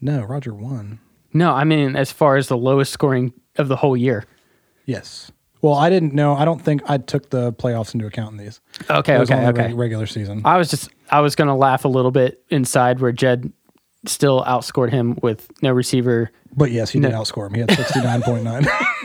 no, 0.00 0.22
Roger 0.22 0.54
won. 0.54 0.98
No, 1.32 1.52
I 1.52 1.64
mean 1.64 1.94
as 1.94 2.10
far 2.10 2.36
as 2.36 2.48
the 2.48 2.56
lowest 2.56 2.92
scoring 2.92 3.32
of 3.56 3.68
the 3.68 3.76
whole 3.76 3.96
year. 3.96 4.24
Yes. 4.86 5.30
Well, 5.62 5.74
I 5.74 5.90
didn't 5.90 6.14
know. 6.14 6.34
I 6.34 6.44
don't 6.44 6.60
think 6.60 6.82
I 6.88 6.98
took 6.98 7.30
the 7.30 7.52
playoffs 7.52 7.92
into 7.94 8.06
account 8.06 8.32
in 8.32 8.38
these. 8.38 8.60
Okay, 8.88 9.14
It 9.16 9.20
okay, 9.22 9.46
okay. 9.48 9.62
reg- 9.68 9.74
regular 9.76 10.06
season. 10.06 10.42
I 10.44 10.56
was 10.56 10.70
just 10.70 10.88
I 11.10 11.20
was 11.20 11.34
gonna 11.34 11.56
laugh 11.56 11.84
a 11.84 11.88
little 11.88 12.10
bit 12.10 12.42
inside 12.50 13.00
where 13.00 13.12
Jed 13.12 13.52
still 14.06 14.42
outscored 14.44 14.90
him 14.90 15.18
with 15.22 15.50
no 15.62 15.70
receiver. 15.72 16.30
But 16.56 16.70
yes, 16.72 16.90
he 16.90 16.98
did 17.00 17.12
outscore 17.12 17.46
him. 17.48 17.54
He 17.54 17.60
had 17.60 17.70
sixty 17.76 18.00
nine 18.00 18.22
point 18.22 18.44
nine. 18.44 18.66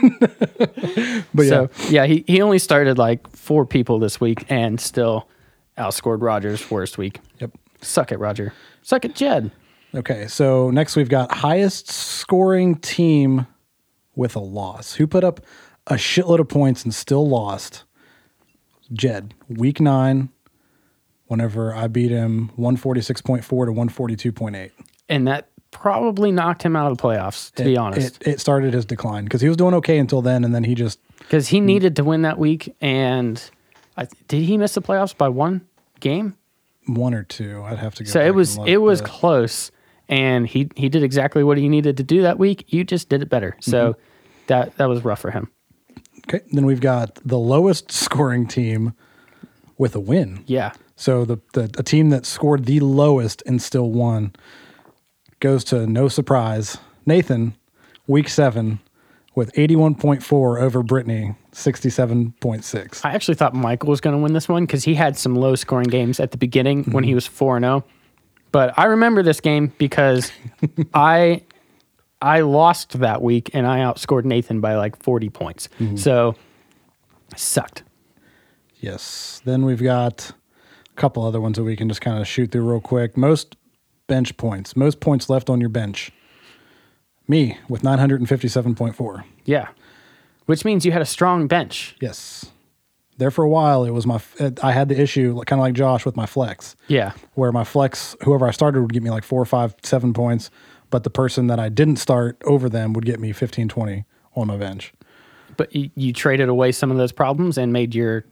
But 1.34 1.42
yeah, 1.42 1.48
So 1.48 1.70
yeah, 1.90 2.06
he, 2.06 2.24
he 2.26 2.40
only 2.40 2.58
started 2.58 2.96
like 2.98 3.28
four 3.30 3.66
people 3.66 3.98
this 3.98 4.20
week 4.20 4.46
and 4.48 4.80
still 4.80 5.28
outscored 5.76 6.22
Rogers' 6.22 6.70
worst 6.70 6.96
week. 6.98 7.20
yep. 7.38 7.50
Suck 7.82 8.10
it, 8.12 8.18
Roger. 8.18 8.52
Suck 8.82 9.04
it, 9.04 9.14
Jed. 9.14 9.50
Okay, 9.94 10.26
so 10.28 10.70
next 10.70 10.96
we've 10.96 11.08
got 11.10 11.30
highest 11.32 11.90
scoring 11.90 12.76
team 12.76 13.46
with 14.14 14.34
a 14.34 14.40
loss. 14.40 14.94
Who 14.94 15.06
put 15.06 15.24
up 15.24 15.40
a 15.86 15.94
shitload 15.94 16.38
of 16.40 16.48
points 16.48 16.84
and 16.84 16.94
still 16.94 17.26
lost? 17.28 17.84
Jed, 18.92 19.34
week 19.48 19.80
nine, 19.80 20.28
whenever 21.26 21.74
I 21.74 21.88
beat 21.88 22.10
him 22.10 22.50
146.4 22.58 23.42
to 23.42 24.32
142.8. 24.32 24.70
And 25.08 25.26
that 25.26 25.48
probably 25.72 26.30
knocked 26.30 26.62
him 26.62 26.76
out 26.76 26.90
of 26.90 26.96
the 26.96 27.02
playoffs, 27.02 27.52
to 27.54 27.64
be 27.64 27.76
honest. 27.76 28.20
It, 28.22 28.28
it 28.34 28.40
started 28.40 28.72
his 28.74 28.84
decline 28.84 29.24
because 29.24 29.40
he 29.40 29.48
was 29.48 29.56
doing 29.56 29.74
okay 29.74 29.98
until 29.98 30.22
then, 30.22 30.44
and 30.44 30.54
then 30.54 30.64
he 30.64 30.74
just, 30.74 30.98
Because 31.18 31.48
he 31.48 31.60
needed 31.60 31.96
to 31.96 32.04
win 32.04 32.22
that 32.22 32.38
week 32.38 32.74
and 32.80 33.42
I, 33.96 34.06
did 34.28 34.42
he 34.42 34.56
miss 34.58 34.74
the 34.74 34.82
playoffs 34.82 35.16
by 35.16 35.28
one 35.28 35.66
game? 36.00 36.36
one 36.88 37.14
or 37.14 37.24
two. 37.24 37.62
I'd 37.64 37.78
have 37.78 37.96
to 37.96 38.04
go. 38.04 38.10
So 38.10 38.20
it 38.20 38.32
was 38.32 38.58
it 38.64 38.76
was 38.76 39.00
but- 39.00 39.10
close, 39.10 39.72
and 40.08 40.46
he 40.46 40.70
he 40.76 40.88
did 40.88 41.02
exactly 41.02 41.42
what 41.42 41.58
he 41.58 41.68
needed 41.68 41.96
to 41.96 42.04
do 42.04 42.22
that 42.22 42.38
week. 42.38 42.64
You 42.72 42.84
just 42.84 43.08
did 43.08 43.22
it 43.22 43.28
better. 43.28 43.56
So 43.60 43.94
Mm-hmm. 43.94 44.00
that 44.46 44.76
that 44.76 44.88
was 44.88 45.04
rough 45.04 45.18
for 45.18 45.32
him. 45.32 45.50
Okay. 46.28 46.40
Then 46.52 46.66
we've 46.66 46.80
got 46.80 47.18
the 47.24 47.38
lowest 47.38 47.90
scoring 48.04 48.46
team 48.46 48.94
with 49.78 49.94
a 49.94 50.00
win. 50.00 50.42
Yeah, 50.46 50.72
So 50.96 51.24
the, 51.24 51.38
the 51.52 51.64
a 51.78 51.82
team 51.82 52.10
that 52.10 52.24
scored 52.26 52.64
the 52.64 52.80
lowest 52.80 53.42
and 53.46 53.60
still 53.60 53.90
won 53.90 54.34
goes 55.40 55.64
to 55.64 55.86
no 55.86 56.08
surprise. 56.08 56.78
Nathan, 57.04 57.54
week 58.06 58.28
seven, 58.28 58.80
with 59.34 59.50
eighty 59.58 59.76
one 59.76 59.94
point 59.94 60.22
four 60.22 60.58
over 60.58 60.82
Brittany, 60.82 61.34
sixty 61.52 61.90
seven 61.90 62.32
point 62.40 62.64
six. 62.64 63.04
I 63.04 63.10
actually 63.12 63.34
thought 63.34 63.54
Michael 63.54 63.90
was 63.90 64.00
going 64.00 64.16
to 64.16 64.22
win 64.22 64.32
this 64.32 64.48
one 64.48 64.64
because 64.64 64.84
he 64.84 64.94
had 64.94 65.16
some 65.18 65.34
low 65.34 65.54
scoring 65.56 65.88
games 65.88 66.18
at 66.20 66.30
the 66.30 66.38
beginning 66.38 66.84
when 66.84 67.02
Mm-hmm. 67.04 67.08
he 67.08 67.14
was 67.14 67.26
four 67.26 67.56
and 67.56 67.64
zero. 67.64 67.84
But 68.52 68.78
I 68.78 68.84
remember 68.86 69.22
this 69.22 69.40
game 69.40 69.72
because 69.76 70.32
I 70.94 71.42
I 72.26 72.40
lost 72.40 72.98
that 72.98 73.22
week 73.22 73.50
and 73.54 73.66
I 73.66 73.78
outscored 73.78 74.24
Nathan 74.24 74.60
by 74.60 74.74
like 74.76 75.02
forty 75.02 75.30
points. 75.30 75.68
Mm-hmm. 75.78 75.96
So 75.96 76.34
sucked. 77.36 77.84
Yes. 78.80 79.40
Then 79.44 79.64
we've 79.64 79.82
got 79.82 80.32
a 80.90 81.00
couple 81.00 81.24
other 81.24 81.40
ones 81.40 81.56
that 81.56 81.64
we 81.64 81.76
can 81.76 81.88
just 81.88 82.00
kind 82.00 82.20
of 82.20 82.26
shoot 82.26 82.50
through 82.50 82.68
real 82.68 82.80
quick. 82.80 83.16
Most 83.16 83.56
bench 84.06 84.36
points, 84.36 84.76
most 84.76 85.00
points 85.00 85.30
left 85.30 85.48
on 85.48 85.60
your 85.60 85.70
bench. 85.70 86.10
Me 87.28 87.58
with 87.68 87.82
nine 87.82 87.98
hundred 87.98 88.20
and 88.20 88.28
fifty 88.28 88.48
seven 88.48 88.74
point 88.74 88.94
four. 88.94 89.24
Yeah, 89.44 89.68
which 90.46 90.64
means 90.64 90.84
you 90.84 90.92
had 90.92 91.02
a 91.02 91.06
strong 91.06 91.46
bench. 91.46 91.96
Yes. 92.00 92.46
There 93.18 93.30
for 93.30 93.42
a 93.42 93.48
while, 93.48 93.84
it 93.84 93.92
was 93.92 94.06
my. 94.06 94.20
I 94.62 94.72
had 94.72 94.90
the 94.90 95.00
issue, 95.00 95.34
kind 95.46 95.58
of 95.58 95.64
like 95.64 95.74
Josh, 95.74 96.04
with 96.04 96.16
my 96.16 96.26
flex. 96.26 96.76
Yeah, 96.86 97.12
where 97.34 97.50
my 97.50 97.64
flex, 97.64 98.14
whoever 98.22 98.46
I 98.46 98.50
started 98.50 98.82
would 98.82 98.92
get 98.92 99.02
me 99.02 99.10
like 99.10 99.24
four, 99.24 99.42
five, 99.46 99.74
seven 99.82 100.12
points, 100.12 100.50
but 100.96 101.02
the 101.04 101.10
person 101.10 101.46
that 101.48 101.60
I 101.60 101.68
didn't 101.68 101.96
start 101.96 102.38
over 102.46 102.70
them 102.70 102.94
would 102.94 103.04
get 103.04 103.20
me 103.20 103.30
15, 103.32 103.68
20 103.68 104.06
on 104.34 104.46
my 104.46 104.56
bench. 104.56 104.94
but 105.58 105.74
you, 105.76 105.90
you 105.94 106.10
traded 106.14 106.48
away 106.48 106.72
some 106.72 106.90
of 106.90 106.96
those 106.96 107.12
problems 107.12 107.58
and 107.58 107.70
made 107.70 107.94
your 107.94 108.24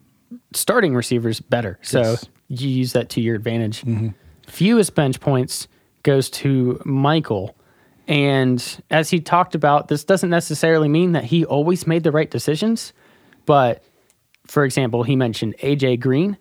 starting 0.55 0.95
receivers 0.95 1.41
better. 1.41 1.79
So 1.83 2.01
Yes. 2.01 2.25
you 2.49 2.69
use 2.71 2.93
that 2.95 3.11
to 3.11 3.21
your 3.21 3.35
advantage. 3.37 3.83
Mm-hmm. 3.83 4.09
Fewest 4.49 4.95
bench 4.95 5.21
points 5.21 5.69
goes 6.05 6.31
to 6.31 6.81
Michael. 6.87 7.55
And 8.09 8.83
as 8.91 9.11
he 9.11 9.21
talked 9.21 9.55
about, 9.55 9.89
this 9.89 10.03
doesn't 10.03 10.31
necessarily 10.31 10.89
mean 10.89 11.13
that 11.13 11.25
he 11.25 11.45
always 11.45 11.87
made 11.87 12.03
the 12.03 12.13
right 12.13 12.31
decisions. 12.31 12.95
But 13.45 13.83
for 14.47 14.65
example, 14.65 15.03
he 15.03 15.17
mentioned 15.17 15.55
AJ 15.59 16.01
Green, 16.01 16.39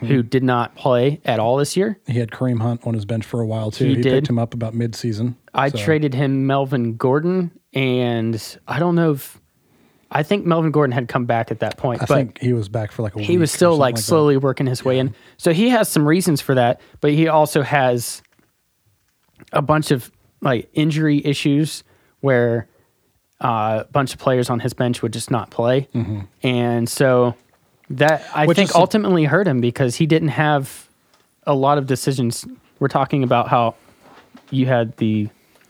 who 0.00 0.22
did 0.22 0.42
not 0.42 0.74
play 0.74 1.20
at 1.24 1.38
all 1.38 1.56
this 1.56 1.76
year. 1.76 1.98
He 2.06 2.18
had 2.18 2.30
Kareem 2.30 2.60
Hunt 2.60 2.86
on 2.86 2.94
his 2.94 3.04
bench 3.04 3.24
for 3.24 3.40
a 3.40 3.46
while 3.46 3.70
too. 3.70 3.86
He 3.86 3.96
He, 3.96 4.02
picked 4.02 4.28
him 4.28 4.38
up 4.38 4.54
about 4.54 4.74
mid-season. 4.74 5.36
I 5.52 5.68
So, 5.68 5.78
traded 5.78 6.14
him 6.14 6.46
Melvin 6.46 6.96
Gordon, 6.96 7.50
and 7.74 8.40
I 8.66 8.78
don't 8.78 8.94
know 8.94 9.12
if 9.12 9.40
I 10.10 10.22
think 10.22 10.46
Melvin 10.46 10.70
Gordon 10.70 10.92
had 10.92 11.08
come 11.08 11.26
back 11.26 11.50
at 11.50 11.58
that 11.60 11.76
point. 11.76 12.00
I 12.02 12.06
think 12.06 12.38
he 12.40 12.52
was 12.52 12.68
back 12.68 12.92
for 12.92 13.02
like 13.02 13.14
a 13.14 13.18
week. 13.18 13.26
he 13.26 13.36
was 13.36 13.50
still 13.50 13.76
like 13.76 13.96
that. 13.96 14.02
slowly 14.02 14.36
working 14.36 14.66
his 14.66 14.84
way 14.84 14.98
in. 14.98 15.14
So 15.36 15.52
he 15.52 15.68
has 15.70 15.88
some 15.88 16.06
reasons 16.06 16.40
for 16.40 16.54
that, 16.54 16.80
but 17.00 17.10
he 17.12 17.26
also 17.28 17.62
has 17.62 18.22
a 19.52 19.60
bunch 19.62 19.90
of 19.90 20.10
like 20.40 20.68
injury 20.72 21.20
issues 21.24 21.82
where 22.20 22.68
uh, 23.42 23.82
a 23.86 23.92
bunch 23.92 24.14
of 24.14 24.20
players 24.20 24.48
on 24.48 24.60
his 24.60 24.72
bench 24.72 25.02
would 25.02 25.12
just 25.12 25.30
not 25.30 25.50
play, 25.50 25.88
and 26.42 26.88
so 26.88 27.34
that 27.90 28.24
I 28.34 28.46
Which 28.46 28.56
think 28.56 28.68
is 28.68 28.72
some- 28.72 28.80
ultimately 28.80 29.24
hurt 29.24 29.46
him 29.46 29.60
because 29.60 29.96
he 29.96 30.06
didn't 30.06 30.28
have 30.28 30.88
a 31.46 31.54
lot 31.54 31.78
of 31.78 31.86
decisions. 31.86 32.46
We're 32.78 32.88
talking 32.88 33.22
about 33.22 33.48
how 33.48 33.74
you 34.50 34.66
had 34.66 34.96
the 34.96 35.28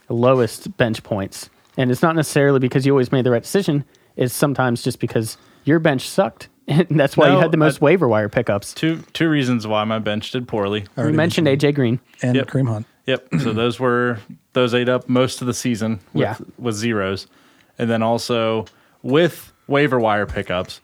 lowest 0.09 0.75
bench 0.77 1.03
points, 1.03 1.49
and 1.77 1.91
it's 1.91 2.01
not 2.01 2.15
necessarily 2.15 2.59
because 2.59 2.85
you 2.85 2.91
always 2.93 3.11
made 3.11 3.25
the 3.25 3.31
right 3.31 3.43
decision. 3.43 3.83
It's 4.15 4.33
sometimes 4.33 4.81
just 4.81 4.99
because 4.99 5.37
your 5.65 5.79
bench 5.79 6.07
sucked, 6.07 6.47
and 6.67 6.87
that's 6.89 7.17
why 7.17 7.29
you 7.31 7.37
had 7.39 7.51
the 7.51 7.57
most 7.57 7.81
I- 7.81 7.85
waiver 7.85 8.07
wire 8.07 8.29
pickups. 8.29 8.73
Two 8.73 9.03
two 9.13 9.29
reasons 9.29 9.67
why 9.67 9.83
my 9.83 9.99
bench 9.99 10.31
did 10.31 10.47
poorly. 10.47 10.85
We 10.97 11.11
mentioned 11.11 11.47
AJ 11.47 11.75
Green. 11.75 11.99
and 12.21 12.35
Yep. 12.35 12.47
Kareem 12.47 12.67
Hunt. 12.69 12.87
Yep. 13.05 13.27
So 13.41 13.53
those 13.53 13.79
were 13.79 14.19
those 14.53 14.73
ate 14.73 14.89
up 14.89 15.09
most 15.09 15.41
of 15.41 15.47
the 15.47 15.53
season 15.53 15.99
with, 16.13 16.21
Yeah. 16.21 16.35
with 16.57 16.75
zeros, 16.75 17.27
and 17.77 17.89
then 17.89 18.01
also 18.01 18.65
with 19.03 19.51
waiver 19.67 19.99
wire 19.99 20.25
pickups 20.25 20.79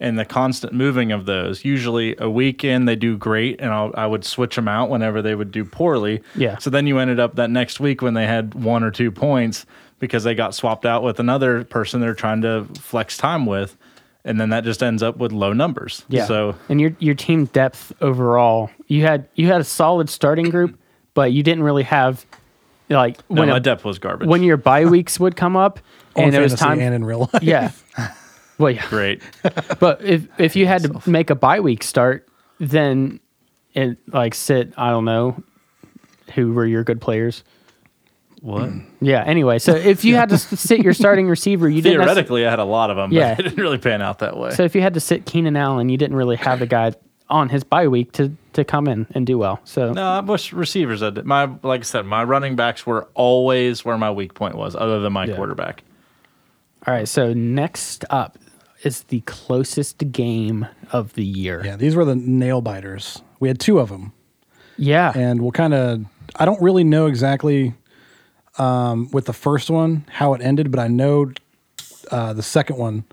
and 0.00 0.18
the 0.18 0.24
constant 0.24 0.72
moving 0.72 1.12
of 1.12 1.26
those. 1.26 1.64
Usually 1.64 2.16
a 2.18 2.28
weekend 2.28 2.88
they 2.88 2.96
do 2.96 3.16
great, 3.16 3.60
and 3.60 3.70
I'll, 3.72 3.92
I 3.96 4.06
would 4.06 4.24
switch 4.24 4.56
them 4.56 4.68
out 4.68 4.90
whenever 4.90 5.22
they 5.22 5.34
would 5.34 5.50
do 5.52 5.64
poorly. 5.64 6.22
Yeah. 6.34 6.58
So 6.58 6.70
then 6.70 6.86
you 6.86 6.98
ended 6.98 7.20
up 7.20 7.36
that 7.36 7.50
next 7.50 7.80
week 7.80 8.02
when 8.02 8.14
they 8.14 8.26
had 8.26 8.54
one 8.54 8.82
or 8.82 8.90
two 8.90 9.10
points 9.10 9.66
because 10.00 10.24
they 10.24 10.34
got 10.34 10.54
swapped 10.54 10.84
out 10.84 11.02
with 11.02 11.20
another 11.20 11.64
person 11.64 12.00
they're 12.00 12.14
trying 12.14 12.42
to 12.42 12.64
flex 12.80 13.16
time 13.16 13.46
with. 13.46 13.76
And 14.26 14.40
then 14.40 14.48
that 14.50 14.64
just 14.64 14.82
ends 14.82 15.02
up 15.02 15.18
with 15.18 15.32
low 15.32 15.52
numbers. 15.52 16.02
Yeah. 16.08 16.24
So 16.24 16.56
and 16.70 16.80
your 16.80 16.96
your 16.98 17.14
team 17.14 17.44
depth 17.46 17.92
overall, 18.00 18.70
you 18.86 19.02
had 19.02 19.28
you 19.34 19.48
had 19.48 19.60
a 19.60 19.64
solid 19.64 20.08
starting 20.08 20.48
group, 20.48 20.78
but 21.12 21.32
you 21.32 21.42
didn't 21.42 21.62
really 21.62 21.82
have 21.82 22.24
like 22.88 23.18
no, 23.28 23.40
when 23.42 23.50
my 23.50 23.58
a- 23.58 23.60
depth 23.60 23.84
was 23.84 23.98
garbage. 23.98 24.26
when 24.26 24.42
your 24.42 24.56
bye 24.56 24.86
weeks 24.86 25.20
would 25.20 25.36
come 25.36 25.56
up 25.56 25.78
and 26.16 26.34
it 26.34 26.40
was 26.40 26.54
time. 26.54 26.80
and 26.80 26.94
in 26.94 27.04
real 27.04 27.28
life. 27.32 27.42
yeah. 27.42 27.70
Well, 28.58 28.70
yeah. 28.70 28.86
great. 28.88 29.22
But 29.80 30.02
if 30.02 30.28
if 30.38 30.56
you 30.56 30.66
had 30.66 30.82
to 30.82 31.10
make 31.10 31.30
a 31.30 31.34
bye 31.34 31.60
week 31.60 31.82
start, 31.82 32.28
then 32.60 33.20
it 33.74 33.98
like 34.12 34.34
sit 34.34 34.72
I 34.76 34.90
don't 34.90 35.04
know 35.04 35.42
who 36.34 36.52
were 36.52 36.66
your 36.66 36.84
good 36.84 37.00
players. 37.00 37.42
what? 38.40 38.70
Yeah. 39.00 39.22
Anyway, 39.22 39.58
so 39.58 39.74
if 39.74 40.02
you 40.04 40.14
had 40.16 40.30
to 40.30 40.38
sit 40.38 40.80
your 40.80 40.94
starting 40.94 41.28
receiver, 41.28 41.68
you 41.68 41.82
didn't. 41.82 41.98
Theoretically, 42.00 42.46
I 42.46 42.50
had 42.50 42.58
a 42.58 42.64
lot 42.64 42.88
of 42.90 42.96
them, 42.96 43.10
but 43.10 43.16
Yeah. 43.16 43.32
it 43.32 43.42
didn't 43.42 43.58
really 43.58 43.76
pan 43.76 44.00
out 44.00 44.20
that 44.20 44.34
way. 44.38 44.50
So 44.52 44.62
if 44.64 44.74
you 44.74 44.80
had 44.80 44.94
to 44.94 45.00
sit 45.00 45.26
Keenan 45.26 45.56
Allen, 45.56 45.90
you 45.90 45.98
didn't 45.98 46.16
really 46.16 46.36
have 46.36 46.58
the 46.60 46.66
guy 46.66 46.92
on 47.28 47.48
his 47.50 47.64
bye 47.64 47.88
week 47.88 48.12
to 48.12 48.32
to 48.54 48.64
come 48.64 48.86
in 48.86 49.06
and 49.14 49.26
do 49.26 49.36
well. 49.36 49.60
So 49.64 49.92
no, 49.92 50.02
I 50.06 50.20
wish 50.20 50.52
receivers. 50.54 51.02
I 51.02 51.10
did. 51.10 51.26
My 51.26 51.50
like 51.62 51.80
I 51.80 51.84
said, 51.84 52.06
my 52.06 52.22
running 52.24 52.56
backs 52.56 52.86
were 52.86 53.08
always 53.14 53.84
where 53.84 53.98
my 53.98 54.10
weak 54.10 54.32
point 54.34 54.54
was, 54.54 54.74
other 54.76 55.00
than 55.00 55.12
my 55.12 55.26
Yeah. 55.26 55.36
quarterback. 55.36 55.82
all 56.86 56.94
right. 56.94 57.08
So 57.08 57.34
next 57.34 58.04
up 58.08 58.38
is 58.84 59.04
the 59.04 59.20
closest 59.22 60.12
game 60.12 60.66
of 60.92 61.14
the 61.14 61.24
year. 61.24 61.62
Yeah, 61.64 61.76
these 61.76 61.96
were 61.96 62.04
the 62.04 62.16
nail 62.16 62.60
biters. 62.60 63.22
We 63.40 63.48
had 63.48 63.58
two 63.58 63.78
of 63.78 63.88
them. 63.88 64.12
Yeah. 64.76 65.12
and 65.14 65.40
we'll 65.40 65.52
kind 65.52 65.72
of 65.72 66.04
i 66.34 66.44
don't 66.44 66.60
really 66.60 66.82
know 66.82 67.06
exactly 67.06 67.74
um, 68.58 69.08
with 69.12 69.26
the 69.26 69.32
first 69.32 69.70
one 69.70 70.04
how 70.10 70.34
it 70.34 70.42
ended 70.42 70.72
but 70.72 70.80
i 70.80 70.88
know 70.88 71.30
uh, 72.10 72.32
the 72.32 72.42
second 72.42 72.76
one 72.76 73.04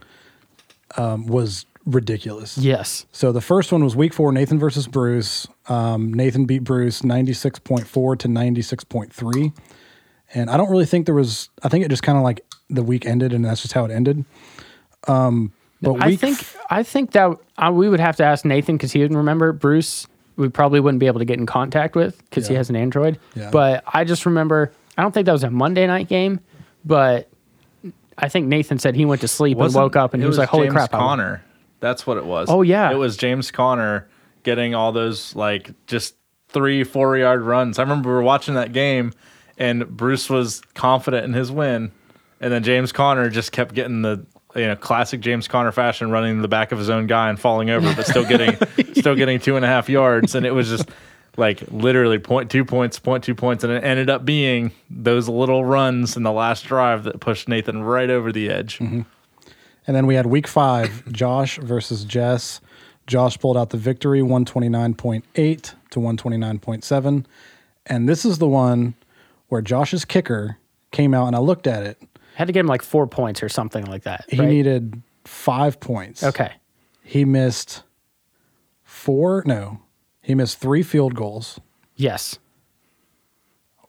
um, 0.97 1.27
was 1.27 1.65
ridiculous. 1.85 2.57
Yes. 2.57 3.05
So 3.11 3.31
the 3.31 3.41
first 3.41 3.71
one 3.71 3.83
was 3.83 3.95
week 3.95 4.13
four, 4.13 4.31
Nathan 4.31 4.59
versus 4.59 4.87
Bruce. 4.87 5.47
Um, 5.67 6.13
Nathan 6.13 6.45
beat 6.45 6.63
Bruce 6.63 7.01
96.4 7.01 8.19
to 8.19 8.27
96.3. 8.27 9.57
And 10.33 10.49
I 10.49 10.57
don't 10.57 10.69
really 10.69 10.85
think 10.85 11.05
there 11.05 11.15
was, 11.15 11.49
I 11.63 11.69
think 11.69 11.83
it 11.85 11.89
just 11.89 12.03
kind 12.03 12.17
of 12.17 12.23
like 12.23 12.45
the 12.69 12.83
week 12.83 13.05
ended 13.05 13.33
and 13.33 13.43
that's 13.43 13.61
just 13.61 13.73
how 13.73 13.85
it 13.85 13.91
ended. 13.91 14.23
Um, 15.07 15.53
but 15.81 16.01
I 16.03 16.15
think 16.15 16.45
I 16.69 16.83
think 16.83 17.11
that 17.11 17.37
uh, 17.57 17.71
we 17.73 17.89
would 17.89 17.99
have 17.99 18.15
to 18.17 18.23
ask 18.23 18.45
Nathan 18.45 18.77
because 18.77 18.91
he 18.91 18.99
didn't 18.99 19.17
remember 19.17 19.51
Bruce. 19.51 20.07
We 20.37 20.49
probably 20.49 20.79
wouldn't 20.79 20.99
be 20.99 21.07
able 21.07 21.19
to 21.19 21.25
get 21.25 21.37
in 21.39 21.45
contact 21.45 21.95
with 21.95 22.17
because 22.29 22.47
he 22.47 22.55
has 22.55 22.69
an 22.69 22.75
Android. 22.75 23.19
Yeah. 23.35 23.49
But 23.51 23.83
I 23.91 24.03
just 24.03 24.25
remember. 24.25 24.71
I 24.97 25.01
don't 25.01 25.11
think 25.13 25.25
that 25.25 25.31
was 25.31 25.43
a 25.43 25.49
Monday 25.49 25.87
night 25.87 26.07
game, 26.07 26.39
but 26.85 27.29
I 28.17 28.29
think 28.29 28.47
Nathan 28.47 28.77
said 28.79 28.95
he 28.95 29.05
went 29.05 29.21
to 29.21 29.27
sleep 29.27 29.55
and 29.55 29.61
Wasn't- 29.61 29.81
woke 29.81 29.95
up 29.95 30.13
and 30.13 30.21
he 30.21 30.27
was, 30.27 30.37
like, 30.37 30.49
"Holy 30.49 30.65
James 30.67 30.73
crap!" 30.73 30.93
I 30.93 30.97
won." 30.97 31.07
Conner. 31.19 31.43
That's 31.79 32.05
what 32.05 32.17
it 32.17 32.25
was. 32.25 32.47
Oh, 32.49 32.61
yeah. 32.61 32.91
it 32.91 32.95
was 32.95 33.17
James 33.17 33.49
Conner 33.49 34.07
getting 34.43 34.75
all 34.75 34.91
those 34.91 35.35
like 35.35 35.71
just 35.87 36.15
three, 36.49 36.83
four 36.83 37.17
yard 37.17 37.41
runs. 37.41 37.79
I 37.79 37.81
remember 37.83 38.09
we 38.09 38.15
were 38.15 38.21
watching 38.21 38.53
that 38.53 38.71
game, 38.73 39.13
and 39.57 39.87
Bruce 39.87 40.29
was 40.29 40.61
confident 40.75 41.25
in 41.25 41.33
his 41.33 41.51
win, 41.51 41.91
and 42.39 42.53
then 42.53 42.63
James 42.63 42.91
Conner 42.91 43.29
just 43.29 43.51
kept 43.51 43.73
getting 43.73 44.01
the 44.03 44.25
you 44.55 44.67
know 44.67 44.75
classic 44.75 45.21
James 45.21 45.47
Conner 45.47 45.71
fashion, 45.71 46.11
running 46.11 46.31
in 46.31 46.41
the 46.41 46.47
back 46.47 46.71
of 46.71 46.79
his 46.79 46.89
own 46.89 47.07
guy 47.07 47.29
and 47.29 47.39
falling 47.39 47.69
over, 47.69 47.93
but 47.95 48.05
still 48.05 48.25
getting 48.25 48.57
still 48.93 49.15
getting 49.15 49.39
two 49.39 49.55
and 49.55 49.65
a 49.65 49.67
half 49.67 49.89
yards, 49.89 50.35
and 50.35 50.45
it 50.45 50.51
was 50.51 50.69
just. 50.69 50.89
Like 51.37 51.63
literally 51.71 52.19
point 52.19 52.51
two 52.51 52.65
points, 52.65 52.99
point 52.99 53.23
two 53.23 53.33
points, 53.33 53.63
and 53.63 53.71
it 53.71 53.85
ended 53.85 54.09
up 54.09 54.25
being 54.25 54.73
those 54.89 55.29
little 55.29 55.63
runs 55.63 56.17
in 56.17 56.23
the 56.23 56.31
last 56.33 56.65
drive 56.65 57.05
that 57.05 57.21
pushed 57.21 57.47
Nathan 57.47 57.83
right 57.83 58.09
over 58.09 58.33
the 58.33 58.49
edge. 58.49 58.79
Mm-hmm. 58.79 59.03
And 59.87 59.95
then 59.95 60.07
we 60.07 60.15
had 60.15 60.25
week 60.25 60.45
five, 60.45 61.09
Josh 61.11 61.57
versus 61.57 62.03
Jess. 62.03 62.59
Josh 63.07 63.37
pulled 63.39 63.57
out 63.57 63.69
the 63.69 63.77
victory, 63.77 64.21
129.8 64.21 65.73
to 65.91 65.99
129.7. 65.99 67.25
And 67.85 68.09
this 68.09 68.25
is 68.25 68.37
the 68.37 68.47
one 68.47 68.93
where 69.47 69.61
Josh's 69.61 70.05
kicker 70.05 70.57
came 70.91 71.13
out 71.13 71.27
and 71.27 71.35
I 71.35 71.39
looked 71.39 71.67
at 71.67 71.83
it. 71.83 72.01
Had 72.35 72.47
to 72.47 72.53
get 72.53 72.61
him 72.61 72.67
like 72.67 72.81
four 72.81 73.07
points 73.07 73.43
or 73.43 73.49
something 73.49 73.85
like 73.85 74.03
that. 74.03 74.25
He 74.29 74.37
right? 74.39 74.47
needed 74.49 75.01
five 75.25 75.79
points. 75.79 76.23
Okay. 76.23 76.51
He 77.03 77.25
missed 77.25 77.83
four, 78.83 79.43
no, 79.45 79.81
he 80.21 80.35
missed 80.35 80.59
three 80.59 80.83
field 80.83 81.15
goals 81.15 81.59
Yes. 81.95 82.39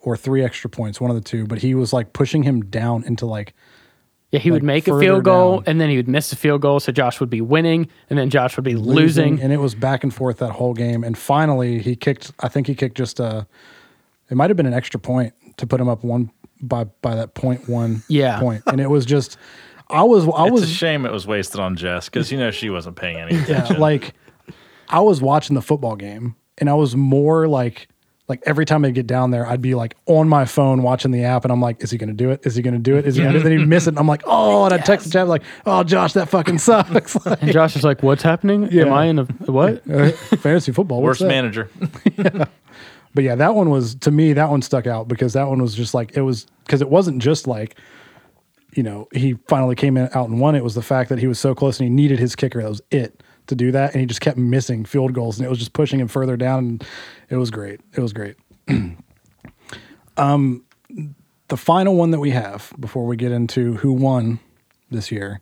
or 0.00 0.16
three 0.16 0.42
extra 0.42 0.68
points, 0.68 1.00
one 1.00 1.10
of 1.10 1.14
the 1.16 1.22
two, 1.22 1.46
but 1.46 1.58
he 1.58 1.74
was 1.74 1.92
like 1.92 2.12
pushing 2.12 2.42
him 2.42 2.62
down 2.64 3.04
into 3.04 3.26
like, 3.26 3.54
Yeah, 4.32 4.40
he 4.40 4.50
would 4.50 4.62
Like, 4.62 4.66
make 4.66 4.88
a 4.88 4.92
further 4.92 5.00
field 5.02 5.24
goal 5.24 5.56
down. 5.58 5.64
and 5.66 5.80
then 5.80 5.90
he 5.90 5.96
would 5.96 6.08
miss 6.08 6.32
a 6.32 6.36
field 6.36 6.60
goal, 6.62 6.80
so 6.80 6.90
Josh 6.90 7.20
would 7.20 7.30
be 7.30 7.40
winning, 7.40 7.88
and 8.10 8.18
then 8.18 8.28
Josh 8.30 8.56
would 8.56 8.64
be 8.64 8.74
losing. 8.74 9.40
and 9.40 9.52
it 9.52 9.58
was 9.58 9.74
back 9.74 10.02
and 10.02 10.12
forth 10.12 10.38
that 10.38 10.52
whole 10.52 10.74
game. 10.74 11.04
And 11.04 11.16
finally, 11.16 11.78
he 11.80 11.94
kicked. 11.96 12.32
I 12.40 12.48
think 12.48 12.66
he 12.66 12.74
kicked 12.74 12.96
just 12.96 13.20
a. 13.20 13.46
It 14.30 14.34
might 14.36 14.48
have 14.50 14.56
been 14.56 14.66
an 14.66 14.72
extra 14.74 14.98
point 14.98 15.34
to 15.58 15.66
put 15.66 15.80
him 15.80 15.88
up 15.88 16.02
one 16.02 16.30
by 16.62 16.84
by 17.02 17.14
that 17.16 17.34
point 17.34 17.68
one 17.68 18.02
Yeah. 18.08 18.38
point, 18.40 18.62
and 18.66 18.80
it 18.80 18.88
was 18.90 19.04
just. 19.04 19.36
I 19.90 20.04
was 20.04 20.26
I 20.26 20.44
It's 20.44 20.52
was 20.52 20.62
a 20.62 20.66
shame 20.66 21.04
it 21.04 21.12
was 21.12 21.26
wasted 21.26 21.60
on 21.60 21.76
Jess 21.76 22.08
because 22.08 22.32
you 22.32 22.38
know 22.38 22.50
she 22.50 22.70
wasn't 22.70 22.96
paying 22.96 23.18
any 23.18 23.34
yeah, 23.34 23.42
attention. 23.42 23.78
like 23.78 24.14
I 24.88 25.00
was 25.00 25.20
watching 25.20 25.54
the 25.54 25.60
football 25.60 25.96
game, 25.96 26.34
and 26.56 26.70
I 26.70 26.74
was 26.74 26.96
more 26.96 27.46
like 27.46 27.88
like 28.28 28.42
every 28.46 28.64
time 28.64 28.84
I 28.86 28.90
get 28.90 29.06
down 29.06 29.32
there, 29.32 29.46
I'd 29.46 29.60
be 29.60 29.74
like 29.74 29.94
on 30.06 30.28
my 30.28 30.46
phone 30.46 30.82
watching 30.82 31.10
the 31.10 31.24
app, 31.24 31.44
and 31.44 31.52
I'm 31.52 31.60
like, 31.60 31.82
is 31.82 31.90
he 31.90 31.98
going 31.98 32.08
to 32.08 32.14
do 32.14 32.30
it? 32.30 32.40
Is 32.46 32.54
he 32.54 32.62
going 32.62 32.72
to 32.72 32.80
do 32.80 32.96
it? 32.96 33.06
Is 33.06 33.16
he 33.16 33.22
going 33.22 33.34
to? 33.34 33.40
Then 33.40 33.58
he'd 33.58 33.66
miss 33.68 33.86
it, 33.86 33.90
and 33.90 33.98
I'm 33.98 34.06
like, 34.06 34.22
oh, 34.24 34.64
and 34.64 34.72
I 34.72 34.78
text 34.78 35.12
Chad 35.12 35.28
like, 35.28 35.42
oh, 35.66 35.82
Josh, 35.84 36.14
that 36.14 36.30
fucking 36.30 36.56
sucks. 36.58 37.14
like, 37.26 37.42
And 37.42 37.52
Josh 37.52 37.76
is 37.76 37.84
like, 37.84 38.02
"What's 38.02 38.22
happening? 38.22 38.68
Yeah. 38.70 38.84
Am 38.84 38.92
I 38.94 39.06
in 39.06 39.18
a 39.18 39.24
what?" 39.24 39.82
uh, 39.90 40.12
fantasy 40.38 40.72
football, 40.72 41.02
what's 41.02 41.20
Worst 41.20 41.20
that? 41.20 41.28
manager. 41.28 41.68
But 43.14 43.24
yeah, 43.24 43.34
that 43.34 43.54
one 43.54 43.70
was 43.70 43.94
to 43.96 44.10
me 44.10 44.32
that 44.32 44.50
one 44.50 44.62
stuck 44.62 44.86
out 44.86 45.08
because 45.08 45.34
that 45.34 45.48
one 45.48 45.60
was 45.60 45.74
just 45.74 45.94
like 45.94 46.16
it 46.16 46.22
was 46.22 46.46
because 46.64 46.80
it 46.80 46.88
wasn't 46.88 47.20
just 47.22 47.46
like 47.46 47.76
you 48.72 48.82
know 48.82 49.08
he 49.12 49.34
finally 49.48 49.74
came 49.74 49.96
in 49.96 50.08
out 50.14 50.28
and 50.28 50.40
won. 50.40 50.54
It 50.54 50.64
was 50.64 50.74
the 50.74 50.82
fact 50.82 51.08
that 51.10 51.18
he 51.18 51.26
was 51.26 51.38
so 51.38 51.54
close 51.54 51.78
and 51.78 51.88
he 51.88 51.94
needed 51.94 52.18
his 52.18 52.34
kicker. 52.34 52.62
That 52.62 52.68
was 52.68 52.82
it 52.90 53.22
to 53.48 53.54
do 53.54 53.72
that, 53.72 53.92
and 53.92 54.00
he 54.00 54.06
just 54.06 54.20
kept 54.20 54.38
missing 54.38 54.84
field 54.84 55.12
goals, 55.12 55.38
and 55.38 55.46
it 55.46 55.50
was 55.50 55.58
just 55.58 55.72
pushing 55.72 56.00
him 56.00 56.08
further 56.08 56.36
down. 56.36 56.58
And 56.58 56.86
it 57.28 57.36
was 57.36 57.50
great. 57.50 57.80
It 57.94 58.00
was 58.00 58.12
great. 58.12 58.36
um, 60.16 60.64
the 61.48 61.56
final 61.56 61.96
one 61.96 62.12
that 62.12 62.20
we 62.20 62.30
have 62.30 62.72
before 62.80 63.04
we 63.06 63.16
get 63.16 63.32
into 63.32 63.74
who 63.74 63.92
won 63.92 64.38
this 64.90 65.12
year 65.12 65.40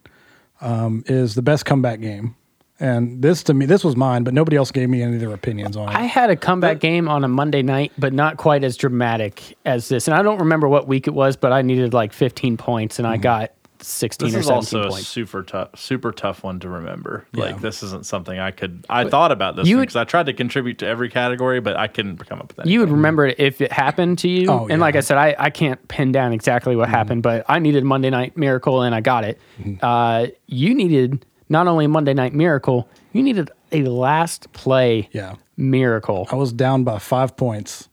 um, 0.60 1.04
is 1.06 1.34
the 1.34 1.42
best 1.42 1.64
comeback 1.64 2.00
game. 2.00 2.34
And 2.80 3.20
this 3.20 3.42
to 3.44 3.54
me, 3.54 3.66
this 3.66 3.84
was 3.84 3.94
mine, 3.94 4.24
but 4.24 4.32
nobody 4.32 4.56
else 4.56 4.70
gave 4.70 4.88
me 4.88 5.02
any 5.02 5.14
of 5.14 5.20
their 5.20 5.32
opinions 5.32 5.76
on 5.76 5.90
it. 5.90 5.94
I 5.94 6.02
had 6.02 6.30
a 6.30 6.36
comeback 6.36 6.80
game 6.80 7.08
on 7.08 7.24
a 7.24 7.28
Monday 7.28 7.62
night, 7.62 7.92
but 7.98 8.14
not 8.14 8.38
quite 8.38 8.64
as 8.64 8.76
dramatic 8.76 9.56
as 9.66 9.88
this. 9.88 10.08
And 10.08 10.16
I 10.16 10.22
don't 10.22 10.38
remember 10.38 10.66
what 10.66 10.88
week 10.88 11.06
it 11.06 11.14
was, 11.14 11.36
but 11.36 11.52
I 11.52 11.60
needed 11.60 11.92
like 11.92 12.14
15 12.14 12.56
points, 12.56 12.98
and 12.98 13.06
I 13.06 13.14
mm-hmm. 13.14 13.22
got 13.22 13.52
16 13.82 14.28
This 14.28 14.34
or 14.34 14.40
is 14.40 14.46
17 14.46 14.56
also 14.56 14.82
a 14.82 14.90
points. 14.90 15.08
super 15.08 15.42
tough, 15.42 15.78
super 15.78 16.12
tough 16.12 16.42
one 16.42 16.60
to 16.60 16.68
remember. 16.68 17.26
Yeah. 17.32 17.44
Like 17.44 17.60
this 17.60 17.82
isn't 17.82 18.06
something 18.06 18.38
I 18.38 18.50
could. 18.50 18.84
I 18.88 19.08
thought 19.08 19.32
about 19.32 19.56
this 19.56 19.66
you 19.66 19.76
one 19.76 19.80
would- 19.80 19.88
because 19.88 19.96
I 19.96 20.04
tried 20.04 20.26
to 20.26 20.32
contribute 20.32 20.78
to 20.78 20.86
every 20.86 21.08
category, 21.08 21.60
but 21.60 21.76
I 21.76 21.88
couldn't 21.88 22.16
come 22.26 22.40
up 22.40 22.48
with 22.48 22.60
anything. 22.60 22.72
You 22.72 22.80
would 22.80 22.90
remember 22.90 23.26
it 23.26 23.38
if 23.38 23.60
it 23.60 23.72
happened 23.72 24.18
to 24.18 24.28
you. 24.28 24.50
Oh, 24.50 24.68
and 24.68 24.80
like. 24.80 24.96
I 24.96 25.00
said, 25.00 25.18
I, 25.18 25.34
I 25.38 25.50
can't 25.50 25.86
pin 25.88 26.12
down 26.12 26.32
exactly 26.32 26.76
what 26.76 26.86
mm-hmm. 26.86 26.94
happened, 26.94 27.22
but 27.22 27.44
I 27.48 27.58
needed 27.58 27.84
Monday 27.84 28.10
Night 28.10 28.36
Miracle 28.36 28.82
and 28.82 28.94
I 28.94 29.00
got 29.00 29.24
it. 29.24 29.40
Mm-hmm. 29.60 29.84
Uh, 29.84 30.26
you 30.46 30.74
needed 30.74 31.24
not 31.50 31.66
only 31.66 31.86
Monday 31.86 32.14
Night 32.14 32.32
Miracle, 32.32 32.88
you 33.12 33.22
needed 33.22 33.50
a 33.72 33.82
last 33.82 34.50
play 34.52 35.08
yeah. 35.12 35.34
miracle. 35.58 36.26
I 36.32 36.36
was 36.36 36.52
down 36.52 36.84
by 36.84 36.98
five 36.98 37.36
points 37.36 37.88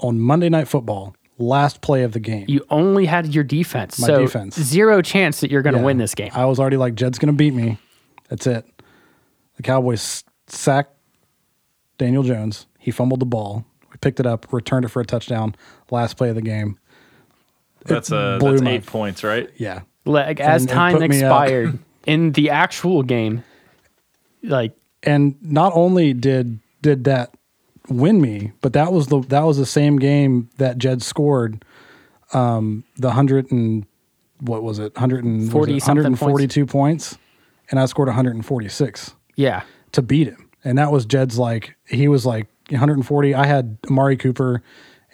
on 0.00 0.20
Monday 0.20 0.48
Night 0.48 0.68
Football, 0.68 1.14
last 1.38 1.80
play 1.80 2.02
of 2.02 2.12
the 2.12 2.20
game. 2.20 2.44
You 2.48 2.64
only 2.70 3.06
had 3.06 3.34
your 3.34 3.44
defense. 3.44 3.98
My 3.98 4.06
so 4.08 4.18
defense. 4.20 4.58
zero 4.60 5.02
chance 5.02 5.40
that 5.40 5.50
you're 5.50 5.62
going 5.62 5.74
to 5.74 5.80
Yeah. 5.80 5.86
win 5.86 5.98
this 5.98 6.14
game. 6.14 6.30
I 6.34 6.44
was 6.46 6.58
already 6.60 6.76
like, 6.76 6.94
Jed's 6.94 7.18
going 7.18 7.28
to 7.32 7.36
beat 7.36 7.54
me. 7.54 7.78
That's 8.28 8.46
it. 8.46 8.64
The 9.56 9.62
Cowboys 9.62 10.24
sacked 10.46 10.92
Daniel 11.98 12.22
Jones. 12.22 12.66
He 12.78 12.90
fumbled 12.90 13.20
the 13.20 13.26
ball. 13.26 13.64
We 13.90 13.96
picked 14.00 14.20
it 14.20 14.26
up, 14.26 14.52
returned 14.52 14.84
it 14.84 14.88
for 14.88 15.00
a 15.00 15.04
touchdown. 15.04 15.54
Last 15.90 16.16
play 16.16 16.28
of 16.28 16.34
the 16.34 16.42
game. 16.42 16.78
that's 17.84 18.10
a 18.10 18.16
uh, 18.16 18.38
blew 18.38 18.50
that's 18.52 18.62
my- 18.62 18.70
eight 18.72 18.86
points, 18.86 19.24
right? 19.24 19.48
Yeah. 19.56 19.80
Like 20.04 20.40
as 20.40 20.62
And- 20.62 20.70
and 20.70 20.76
time 20.76 20.92
put 20.98 21.08
me 21.10 21.22
up. 21.22 21.42
expired 21.44 21.78
in 22.06 22.32
the 22.32 22.50
actual 22.50 23.02
game, 23.02 23.44
like 24.42 24.72
And 25.02 25.36
not 25.42 25.72
only 25.74 26.12
did 26.12 26.58
did 26.82 27.04
that 27.04 27.34
win 27.88 28.20
me, 28.20 28.52
but 28.60 28.72
that 28.74 28.92
was 28.92 29.06
the 29.08 29.20
that 29.28 29.42
was 29.42 29.56
the 29.56 29.66
same 29.66 29.98
game 29.98 30.50
that 30.58 30.78
Jed 30.78 31.02
scored 31.02 31.64
um 32.32 32.84
the 32.96 33.08
100 33.08 33.50
and 33.50 33.86
what 34.40 34.62
was 34.62 34.78
it? 34.78 34.96
hundred 34.96 35.24
and 35.24 35.50
forty, 35.50 35.76
it 35.76 35.82
something 35.82 36.04
142 36.04 36.66
points. 36.66 37.18
and 37.70 37.80
I 37.80 37.86
scored 37.86 38.08
146. 38.08 39.14
yeah, 39.36 39.62
to 39.92 40.02
beat 40.02 40.28
him. 40.28 40.48
And 40.64 40.78
that 40.78 40.92
was 40.92 41.06
Jed's 41.06 41.38
like 41.38 41.76
he 41.86 42.08
was 42.08 42.24
like 42.26 42.46
140. 42.70 43.34
I 43.34 43.46
had 43.46 43.78
Amari 43.90 44.16
Cooper 44.16 44.62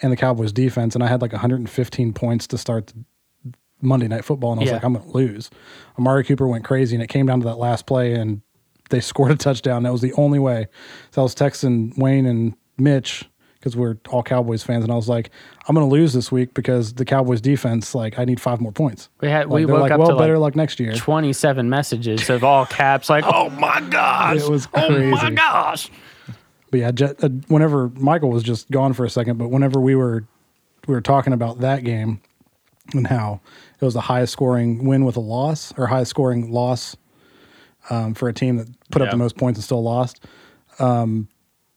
and 0.02 0.10
the 0.12 0.16
Cowboys 0.16 0.52
defense, 0.52 0.94
and 0.94 1.04
I 1.04 1.06
had 1.06 1.22
like 1.22 1.32
115 1.32 2.12
points 2.12 2.46
to 2.48 2.58
start 2.58 2.88
the 2.88 3.04
Monday 3.84 4.08
night 4.08 4.24
football, 4.24 4.52
and 4.52 4.60
I 4.60 4.62
was 4.62 4.68
Yeah. 4.68 4.74
like, 4.76 4.84
I'm 4.84 4.94
gonna 4.94 5.10
lose. 5.10 5.50
Amari 5.98 6.24
Cooper 6.24 6.46
went 6.48 6.64
crazy, 6.64 6.96
and 6.96 7.02
it 7.02 7.08
came 7.08 7.26
down 7.26 7.40
to 7.40 7.46
that 7.46 7.58
last 7.58 7.86
play, 7.86 8.14
and 8.14 8.40
they 8.90 9.00
scored 9.12 9.30
a 9.30 9.36
touchdown. 9.36 9.82
That 9.84 9.92
was 9.92 10.00
the 10.00 10.12
only 10.14 10.38
way. 10.38 10.66
So 11.10 11.22
I 11.22 11.24
was 11.24 11.34
texting 11.34 11.96
Wayne 11.98 12.26
and 12.26 12.54
Mitch 12.78 13.24
because 13.58 13.76
we're 13.78 13.96
all 14.10 14.22
Cowboys 14.22 14.62
fans, 14.62 14.84
and 14.84 14.92
I 14.92 14.96
was 14.96 15.08
like, 15.08 15.30
I'm 15.66 15.74
gonna 15.74 15.88
lose 15.88 16.12
this 16.12 16.30
week 16.30 16.52
because 16.52 16.92
the 16.94 17.04
Cowboys 17.06 17.40
defense, 17.40 17.94
like, 17.94 18.18
I 18.18 18.24
need 18.26 18.38
five 18.40 18.60
more 18.60 18.72
points. 18.72 19.08
we 19.22 19.28
had 19.30 19.48
Like, 19.48 19.54
we 19.54 19.64
woke 19.66 19.80
like, 19.82 19.92
up 19.92 20.00
well, 20.00 20.08
to 20.10 20.16
better 20.16 20.38
like 20.38 20.52
luck 20.52 20.56
next 20.56 20.78
year. 20.80 20.92
27 20.94 21.70
messages 21.70 22.28
of 22.28 22.44
all 22.44 22.66
caps, 22.66 23.08
like 23.08 23.24
oh 23.26 23.48
my 23.50 23.80
gosh, 23.80 24.42
It 24.42 24.48
was 24.50 24.66
crazy. 24.66 24.94
oh 25.06 25.10
my 25.12 25.30
gosh. 25.30 25.90
But 26.70 26.80
yeah, 26.80 26.90
uh, 27.22 27.28
whenever 27.48 27.88
Michael 27.94 28.30
was 28.30 28.42
just 28.42 28.70
gone 28.70 28.92
for 28.94 29.04
a 29.06 29.10
second, 29.10 29.38
but 29.38 29.48
whenever 29.48 29.80
we 29.80 29.94
were 29.94 30.24
we 30.86 30.92
were 30.94 31.00
talking 31.00 31.32
about 31.32 31.60
that 31.60 31.84
game 31.84 32.20
and 32.92 33.06
how 33.06 33.40
it 33.80 33.84
was 33.84 33.94
the 33.94 34.00
highest 34.02 34.32
scoring 34.32 34.84
win 34.84 35.04
with 35.04 35.16
a 35.16 35.20
loss 35.20 35.72
or 35.76 35.86
highest 35.86 36.10
scoring 36.10 36.50
loss 36.52 36.96
um, 37.90 38.14
for 38.14 38.28
a 38.28 38.32
team 38.32 38.56
that 38.56 38.68
put 38.90 39.02
up 39.02 39.10
the 39.10 39.16
most 39.16 39.36
points 39.36 39.58
and 39.58 39.64
still 39.64 39.82
lost. 39.82 40.24
Um, 40.78 41.28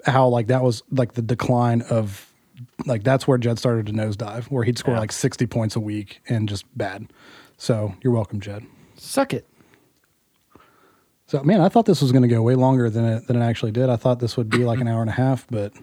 how 0.05 0.27
like 0.27 0.47
that 0.47 0.63
was 0.63 0.83
like 0.91 1.13
the 1.13 1.21
decline 1.21 1.81
of 1.89 2.31
like 2.85 3.03
that's 3.03 3.27
where 3.27 3.37
Jed 3.37 3.57
started 3.59 3.85
to 3.87 3.93
nosedive, 3.93 4.45
where 4.45 4.63
he'd 4.63 4.77
score 4.77 4.93
Yeah. 4.95 4.99
like 5.01 5.11
sixty 5.11 5.45
points 5.47 5.75
a 5.75 5.79
week 5.79 6.21
and 6.29 6.47
just 6.49 6.65
bad. 6.77 7.11
So 7.57 7.93
you're 8.01 8.13
welcome, 8.13 8.39
Jed. 8.39 8.65
Suck 8.95 9.33
it. 9.33 9.47
So 11.25 11.43
man, 11.43 11.59
I 11.61 11.69
thought 11.69 11.85
this 11.85 12.01
was 12.01 12.11
going 12.11 12.21
to 12.21 12.27
go 12.27 12.41
way 12.41 12.55
longer 12.55 12.89
than 12.89 13.05
it 13.05 13.27
than 13.27 13.35
it 13.41 13.43
actually 13.45 13.71
did. 13.71 13.89
I 13.89 13.95
thought 13.97 14.19
this 14.19 14.37
would 14.37 14.49
be 14.49 14.59
like 14.59 14.79
an 14.79 14.87
hour 14.87 15.01
and 15.01 15.09
a 15.09 15.13
half, 15.13 15.45
but 15.49 15.73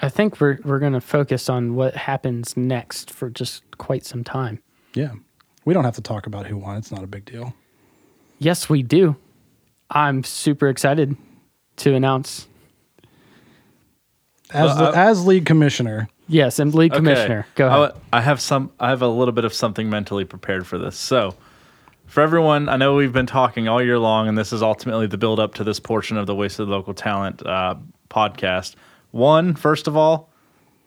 I 0.00 0.08
think 0.08 0.40
we're 0.40 0.58
we're 0.64 0.78
gonna 0.78 1.00
focus 1.00 1.48
on 1.48 1.74
what 1.74 1.96
happens 1.96 2.56
next 2.56 3.10
for 3.10 3.30
just 3.30 3.62
quite 3.78 4.04
some 4.04 4.22
time. 4.24 4.60
Yeah. 4.94 5.12
We 5.64 5.74
don't 5.74 5.84
have 5.84 5.96
to 5.96 6.02
talk 6.02 6.26
about 6.26 6.46
who 6.46 6.56
won. 6.56 6.76
It's 6.76 6.90
not 6.92 7.02
a 7.02 7.06
big 7.06 7.24
deal. 7.24 7.54
Yes, 8.38 8.68
we 8.70 8.82
do. 8.82 9.16
I'm 9.90 10.22
super 10.24 10.68
excited 10.68 11.16
to 11.76 11.94
announce. 11.94 12.46
As 14.50 14.74
Well, 14.76 14.92
the, 14.92 14.98
I- 14.98 15.10
as 15.10 15.26
league 15.26 15.44
commissioner, 15.46 16.08
Yes, 16.30 16.58
and 16.58 16.74
league 16.74 16.92
commissioner. 16.92 17.46
Go 17.54 17.68
I, 17.68 17.84
ahead. 17.88 18.00
I 18.12 18.20
have 18.20 18.40
some. 18.40 18.70
I 18.78 18.90
have 18.90 19.00
a 19.02 19.08
little 19.08 19.32
bit 19.32 19.44
of 19.44 19.54
something 19.54 19.88
mentally 19.88 20.24
prepared 20.26 20.66
for 20.66 20.76
this. 20.78 20.96
So, 20.96 21.34
for 22.06 22.22
everyone, 22.22 22.68
I 22.68 22.76
know 22.76 22.94
we've 22.94 23.12
been 23.14 23.26
talking 23.26 23.66
all 23.66 23.82
year 23.82 23.98
long, 23.98 24.28
and 24.28 24.36
this 24.36 24.52
is 24.52 24.62
ultimately 24.62 25.06
the 25.06 25.16
build 25.18 25.40
up 25.40 25.54
to 25.54 25.64
this 25.64 25.80
portion 25.80 26.18
of 26.18 26.26
the 26.26 26.34
Wasted 26.34 26.68
Local 26.68 26.92
Talent 26.92 27.44
uh, 27.46 27.76
podcast. 28.10 28.74
One, 29.10 29.54
first 29.54 29.86
of 29.88 29.96
all, 29.96 30.28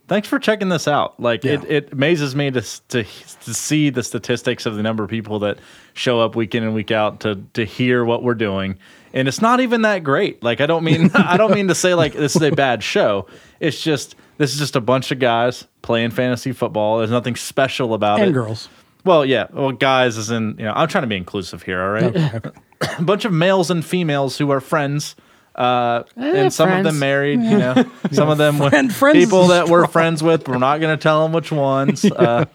thanks 0.08 0.28
for 0.28 0.40
checking 0.40 0.70
this 0.70 0.88
out. 0.88 1.20
Like 1.20 1.44
it, 1.46 1.62
Yeah. 1.64 1.70
it 1.78 1.94
amazes 1.94 2.36
me 2.36 2.52
to, 2.52 2.62
to 2.90 3.04
to 3.04 3.54
see 3.54 3.90
the 3.90 4.04
statistics 4.04 4.66
of 4.66 4.76
the 4.76 4.84
number 4.84 5.04
of 5.04 5.10
people 5.10 5.40
that 5.40 5.58
show 5.94 6.20
up 6.22 6.36
week 6.36 6.54
in 6.56 6.64
and 6.64 6.74
week 6.74 6.92
out 6.92 7.22
to 7.22 7.44
to 7.54 7.66
hear 7.66 8.04
what 8.06 8.24
we're 8.24 8.34
doing. 8.36 8.78
And 9.14 9.28
it's 9.28 9.42
not 9.42 9.60
even 9.60 9.82
that 9.82 10.04
great. 10.04 10.44
Like 10.44 10.62
I 10.62 10.66
don't 10.68 10.84
mean 10.84 11.12
I 11.16 11.38
don't 11.38 11.54
mean 11.54 11.68
to 11.70 11.76
say 11.76 11.94
like 11.96 12.14
this 12.14 12.36
is 12.36 12.42
a 12.42 12.52
bad 12.52 12.84
show. 12.84 13.28
It's 13.60 13.82
just 13.82 14.16
this 14.38 14.54
is 14.54 14.60
just 14.60 14.76
a 14.76 14.82
bunch 14.82 15.12
of 15.12 15.20
guys 15.20 15.68
playing 15.82 16.12
fantasy 16.12 16.52
football. 16.52 17.00
There's 17.00 17.12
nothing 17.12 17.36
special 17.36 17.94
about 17.94 18.20
and 18.20 18.30
it. 18.30 18.34
girls. 18.34 18.70
Well, 19.04 19.26
yeah. 19.26 19.48
Well, 19.52 19.72
guys 19.72 20.16
is 20.16 20.30
in, 20.30 20.56
you 20.60 20.66
know, 20.66 20.74
I'm 20.76 20.88
trying 20.88 21.02
to 21.04 21.08
be 21.08 21.16
inclusive 21.18 21.64
here, 21.64 21.82
all 21.82 21.90
right? 21.90 22.16
a 22.16 22.54
bunch 23.02 23.26
of 23.26 23.34
males 23.34 23.72
and 23.72 23.84
females 23.84 24.38
who 24.38 24.52
are 24.52 24.62
friends. 24.62 25.16
Uh, 25.56 26.04
and 26.16 26.52
some 26.54 26.72
of 26.72 26.84
them 26.84 26.98
married, 27.00 27.42
you 27.42 27.58
know, 27.58 27.86
some 28.12 28.30
of 28.30 28.38
them 28.38 28.58
with 28.60 28.70
Friend- 28.70 28.94
friends 28.94 29.18
people 29.18 29.44
is 29.44 29.48
that 29.50 29.68
we're 29.70 29.86
friends 29.88 30.24
with. 30.24 30.48
We're 30.48 30.58
not 30.58 30.80
going 30.80 30.98
to 30.98 31.02
tell 31.02 31.24
them 31.24 31.34
which 31.34 31.52
ones. 31.52 32.06
Uh, 32.16 32.46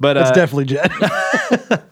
but 0.00 0.14
That's 0.14 0.30
uh, 0.30 0.34
definitely 0.34 0.64
Jed. 0.64 0.90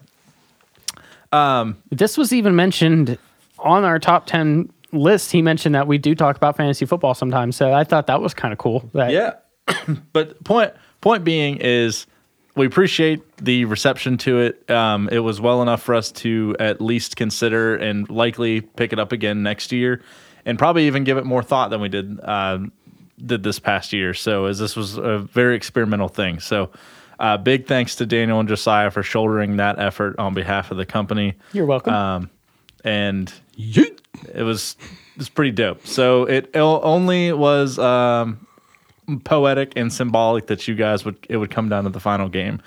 Um, 1.32 1.78
This 1.90 2.18
was 2.18 2.32
even 2.32 2.54
mentioned 2.56 3.16
on 3.58 3.84
our 3.84 3.98
top 3.98 4.26
10 4.26 4.70
list. 4.92 5.32
He 5.32 5.40
mentioned 5.42 5.74
that 5.74 5.86
we 5.86 5.98
do 5.98 6.14
talk 6.14 6.36
about 6.36 6.56
fantasy 6.56 6.84
football 6.84 7.14
sometimes. 7.14 7.56
So 7.56 7.72
I 7.72 7.84
thought 7.84 8.06
that 8.08 8.20
was 8.20 8.34
kind 8.34 8.52
of 8.52 8.58
cool. 8.58 8.90
That, 8.92 9.10
Yeah. 9.10 9.34
but 10.12 10.42
point 10.44 10.72
point 11.00 11.24
being 11.24 11.56
is 11.58 12.06
we 12.56 12.66
appreciate 12.66 13.22
the 13.38 13.64
reception 13.64 14.18
to 14.18 14.40
it. 14.40 14.68
Um, 14.70 15.08
it 15.10 15.20
was 15.20 15.40
well 15.40 15.62
enough 15.62 15.82
for 15.82 15.94
us 15.94 16.10
to 16.12 16.54
at 16.60 16.80
least 16.80 17.16
consider 17.16 17.76
and 17.76 18.08
likely 18.10 18.60
pick 18.60 18.92
it 18.92 18.98
up 18.98 19.12
again 19.12 19.42
next 19.42 19.72
year, 19.72 20.02
and 20.44 20.58
probably 20.58 20.86
even 20.86 21.04
give 21.04 21.18
it 21.18 21.24
more 21.24 21.42
thought 21.42 21.70
than 21.70 21.80
we 21.80 21.88
did 21.88 22.20
um, 22.24 22.72
did 23.24 23.42
this 23.42 23.58
past 23.58 23.92
year. 23.92 24.14
So 24.14 24.46
as 24.46 24.58
this 24.58 24.76
was 24.76 24.96
a 24.96 25.18
very 25.18 25.56
experimental 25.56 26.08
thing. 26.08 26.40
So. 26.40 26.70
Uh, 27.20 27.36
big 27.36 27.68
thanks 27.68 27.94
to 27.94 28.04
Daniel 28.04 28.40
and 28.40 28.48
Josiah 28.48 28.90
for 28.90 29.04
shouldering 29.04 29.58
that 29.58 29.78
effort 29.78 30.18
on 30.18 30.34
behalf 30.34 30.72
of 30.72 30.76
the 30.76 30.86
company. 30.86 31.34
You're 31.52 31.66
welcome. 31.66 31.94
Um, 31.94 32.30
and 32.84 33.32
Yeet. 33.56 34.00
it 34.34 34.42
was 34.42 34.76
it 35.14 35.18
was 35.18 35.28
pretty 35.28 35.52
dope. 35.52 35.86
So 35.86 36.24
it 36.24 36.50
o- 36.56 36.80
only 36.80 37.32
was 37.32 37.78
um, 37.78 38.46
poetic 39.24 39.72
and 39.76 39.92
symbolic 39.92 40.46
that 40.46 40.66
you 40.66 40.74
guys 40.74 41.04
would 41.04 41.16
it 41.28 41.36
would 41.36 41.50
come 41.50 41.68
down 41.68 41.84
to 41.84 41.90
the 41.90 42.00
final 42.00 42.28
game. 42.28 42.60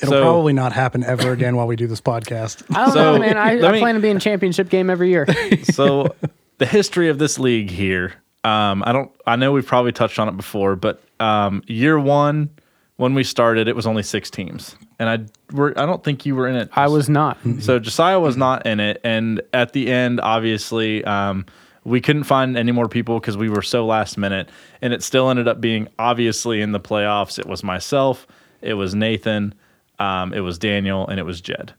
It'll 0.00 0.14
so, 0.14 0.22
probably 0.22 0.52
not 0.52 0.72
happen 0.72 1.04
ever 1.04 1.30
again 1.30 1.54
while 1.54 1.68
we 1.68 1.76
do 1.76 1.86
this 1.86 2.00
podcast. 2.00 2.64
I 2.74 2.86
don't 2.86 2.92
so, 2.92 3.12
know, 3.12 3.18
man. 3.20 3.38
I, 3.38 3.52
I 3.60 3.72
me- 3.72 3.78
plan 3.78 3.94
to 3.94 4.00
be 4.00 4.08
in 4.08 4.18
championship 4.18 4.68
game 4.68 4.90
every 4.90 5.10
year. 5.10 5.26
so 5.62 6.14
the 6.62 6.66
history 6.66 7.08
of 7.08 7.18
this 7.18 7.40
league 7.40 7.68
here. 7.68 8.14
Um, 8.44 8.84
I 8.86 8.92
don't. 8.92 9.10
I 9.26 9.34
know 9.34 9.50
we've 9.50 9.66
probably 9.66 9.90
touched 9.90 10.20
on 10.20 10.28
it 10.28 10.36
before, 10.36 10.76
but 10.76 11.02
um, 11.18 11.64
year 11.66 11.98
one 11.98 12.50
when 12.98 13.14
we 13.14 13.24
started, 13.24 13.66
it 13.66 13.74
was 13.74 13.84
only 13.84 14.04
six 14.04 14.30
teams, 14.30 14.76
and 15.00 15.08
I 15.08 15.52
were 15.52 15.76
I 15.76 15.86
don't 15.86 16.04
think 16.04 16.24
you 16.24 16.36
were 16.36 16.46
in 16.46 16.54
it. 16.54 16.70
I 16.72 16.86
was 16.86 17.08
not. 17.08 17.36
So 17.58 17.80
Josiah 17.80 18.20
was 18.20 18.36
not 18.36 18.64
in 18.64 18.78
it, 18.78 19.00
and 19.02 19.42
at 19.52 19.72
the 19.72 19.90
end, 19.90 20.20
obviously, 20.20 21.04
um, 21.04 21.46
we 21.82 22.00
couldn't 22.00 22.24
find 22.24 22.56
any 22.56 22.70
more 22.70 22.88
people 22.88 23.18
because 23.18 23.36
we 23.36 23.48
were 23.48 23.62
so 23.62 23.84
last 23.84 24.16
minute, 24.16 24.48
and 24.80 24.92
it 24.92 25.02
still 25.02 25.30
ended 25.30 25.48
up 25.48 25.60
being 25.60 25.88
obviously 25.98 26.60
in 26.60 26.70
the 26.70 26.80
playoffs. 26.80 27.40
It 27.40 27.46
was 27.46 27.64
myself, 27.64 28.24
it 28.60 28.74
was 28.74 28.94
Nathan, 28.94 29.52
um, 29.98 30.32
it 30.32 30.40
was 30.40 30.60
Daniel, 30.60 31.08
and 31.08 31.18
it 31.18 31.24
was 31.24 31.40
Jed. 31.40 31.74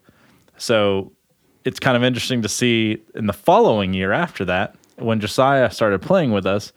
So 0.58 1.14
it's 1.66 1.80
kind 1.80 1.96
of 1.98 2.04
interesting 2.04 2.42
to 2.42 2.50
see 2.50 3.02
in 3.16 3.28
the 3.28 3.34
following 3.34 3.94
year 3.94 4.12
after 4.12 4.46
that, 4.46 4.76
when 4.98 5.20
Josiah 5.20 5.72
started 5.72 6.02
playing 6.02 6.32
with 6.32 6.46
us 6.46 6.72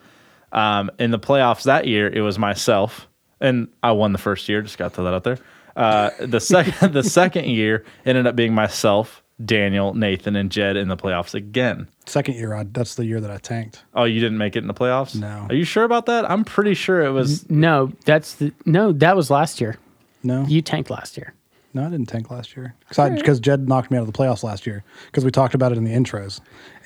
um, 0.53 0.91
in 0.99 1.11
the 1.11 1.18
playoffs 1.18 1.64
that 1.64 1.87
year, 1.87 2.09
it 2.09 2.20
was 2.22 2.39
myself, 2.39 3.09
and 3.41 3.68
I 3.82 3.93
won 3.93 4.12
the 4.12 4.18
first 4.18 4.49
year. 4.49 4.62
Just 4.62 4.78
got 4.78 4.91
to 4.91 4.95
throw 4.97 5.05
that 5.05 5.14
out 5.14 5.24
there. 5.24 5.39
Uh, 5.74 6.11
the 6.20 6.41
second, 6.55 6.93
the 6.93 7.03
second 7.03 7.47
year 7.47 7.84
ended 8.07 8.26
up 8.26 8.34
being 8.37 8.55
myself, 8.55 9.22
Daniel, 9.45 9.93
Nathan, 9.93 10.34
and 10.37 10.51
Jed 10.51 10.76
in 10.76 10.89
the 10.89 10.97
playoffs 10.97 11.34
again. 11.34 11.89
Second 12.07 12.37
year, 12.37 12.55
I, 12.55 12.64
that's 12.64 12.95
the 12.95 13.05
year 13.05 13.20
that 13.20 13.30
I 13.30 13.37
tanked. 13.37 13.82
Oh, 13.95 14.05
you 14.05 14.18
didn't 14.20 14.39
make 14.39 14.57
it 14.57 14.61
in 14.61 14.66
the 14.68 14.74
playoffs? 14.74 15.14
No. 15.14 15.47
Are 15.51 15.55
you 15.55 15.64
sure 15.64 15.84
about 15.84 16.07
that? 16.07 16.30
I'm 16.30 16.45
pretty 16.45 16.72
sure 16.74 17.03
it 17.03 17.11
was. 17.11 17.49
No, 17.51 17.93
that's 18.07 18.34
the 18.37 18.53
no. 18.64 18.93
That 18.93 19.14
was 19.16 19.30
last 19.30 19.61
year. 19.61 19.76
No, 20.22 20.45
You 20.47 20.61
tanked 20.62 20.91
last 20.91 21.16
year. 21.16 21.34
No, 21.77 21.87
I 21.87 21.91
didn't 21.91 22.07
tank 22.07 22.31
last 22.31 22.57
year 22.57 22.74
because 22.89 23.39
Jed 23.41 23.68
knocked 23.68 23.91
me 23.91 23.97
out 23.97 24.01
of 24.01 24.07
the 24.07 24.12
playoffs 24.12 24.43
last 24.43 24.66
year 24.66 24.83
because 25.07 25.24
we 25.24 25.31
talked 25.31 25.55
about 25.55 25.72
it 25.72 25.79
in 25.79 25.85
the 25.85 25.93
intros, 25.93 26.41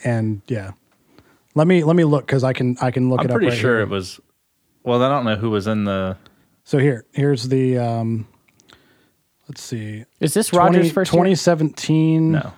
and 0.05 0.43
yeah. 0.47 0.73
Let 1.57 1.67
me 1.67 1.83
let 1.83 1.97
me 1.97 2.05
look 2.05 2.27
because 2.27 2.45
I 2.45 2.53
can 2.53 2.77
I 2.81 2.91
can 2.93 3.09
look 3.11 3.21
I'm 3.21 3.27
it 3.27 3.31
up. 3.31 3.35
pretty 3.37 3.51
right 3.51 3.59
sure 3.59 3.77
here. 3.77 3.81
it 3.83 3.89
was. 3.89 4.21
Well, 4.85 5.03
I 5.03 5.09
don't 5.09 5.25
know 5.25 5.35
who 5.37 5.51
was 5.51 5.67
in 5.67 5.85
the. 5.85 6.17
So 6.65 6.79
here 6.79 7.05
here's 7.13 7.49
the 7.49 7.79
um, 7.79 8.29
let's 9.49 9.61
see. 9.63 10.05
Is 10.21 10.33
this 10.35 10.49
20 10.49 10.77
Rogers' 10.79 10.93
first 10.93 11.11
2017 11.11 12.33
No. 12.33 12.53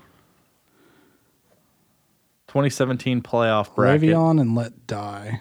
2017 2.49 3.23
playoff 3.23 3.75
bracket. 3.75 4.11
Le'Veon 4.11 4.41
and 4.41 4.55
Let 4.55 4.87
Die. 4.87 5.41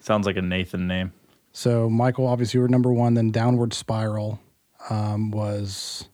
Sounds 0.00 0.26
like 0.26 0.36
a 0.38 0.42
Nathan 0.42 0.86
name. 0.86 1.12
So 1.52 1.90
Michael, 1.90 2.26
obviously, 2.26 2.58
you 2.58 2.62
were 2.62 2.68
number 2.68 2.92
one. 2.92 3.12
Then 3.14 3.30
Downward 3.30 3.74
Spiral 3.74 4.40
um, 4.90 5.30
was 5.30 6.08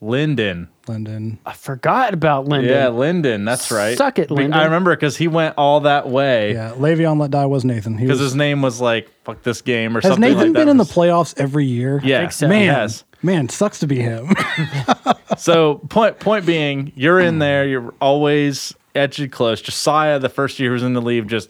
Lyndon. 0.00 0.68
Lyndon. 0.88 1.38
I 1.44 1.52
forgot 1.52 2.14
about 2.14 2.46
Lyndon. 2.46 2.70
Yeah, 2.70 2.88
Lyndon. 2.88 3.44
That's 3.44 3.70
right. 3.70 3.96
Suck 3.96 4.18
it, 4.18 4.30
Lyndon. 4.30 4.54
I 4.54 4.64
remember 4.64 4.94
because 4.94 5.16
he 5.16 5.28
went 5.28 5.54
all 5.58 5.80
that 5.80 6.08
way 6.08 6.54
Yeah, 6.54 6.72
Le'Veon 6.72 7.20
Let 7.20 7.30
Die 7.30 7.46
was 7.46 7.64
Nathan. 7.64 7.96
Because 7.96 8.18
his 8.18 8.34
name 8.34 8.62
was 8.62 8.80
like 8.80 9.08
"fuck 9.24 9.42
this 9.42 9.62
game" 9.62 9.96
or 9.96 10.00
has 10.00 10.10
something. 10.10 10.20
Nathan 10.20 10.36
like 10.36 10.38
that. 10.38 10.46
Has 10.46 10.52
Nathan 10.52 10.66
been 10.66 10.68
in 10.68 10.76
the 10.78 10.84
playoffs 10.84 11.38
every 11.38 11.66
year? 11.66 12.00
Yeah, 12.02 12.28
so. 12.28 12.48
man, 12.48 12.60
he 12.60 12.66
has. 12.66 13.04
man, 13.22 13.48
sucks 13.48 13.80
to 13.80 13.86
be 13.86 13.98
him. 13.98 14.28
So 15.40 15.76
point 15.88 16.18
point 16.18 16.44
being, 16.44 16.92
you're 16.96 17.18
in 17.18 17.38
there. 17.38 17.66
You're 17.66 17.94
always 18.00 18.74
edgy 18.94 19.26
close. 19.26 19.62
Josiah, 19.62 20.18
the 20.18 20.28
first 20.28 20.60
year 20.60 20.70
he 20.70 20.74
was 20.74 20.82
in 20.82 20.92
the 20.92 21.00
league, 21.00 21.28
just 21.28 21.48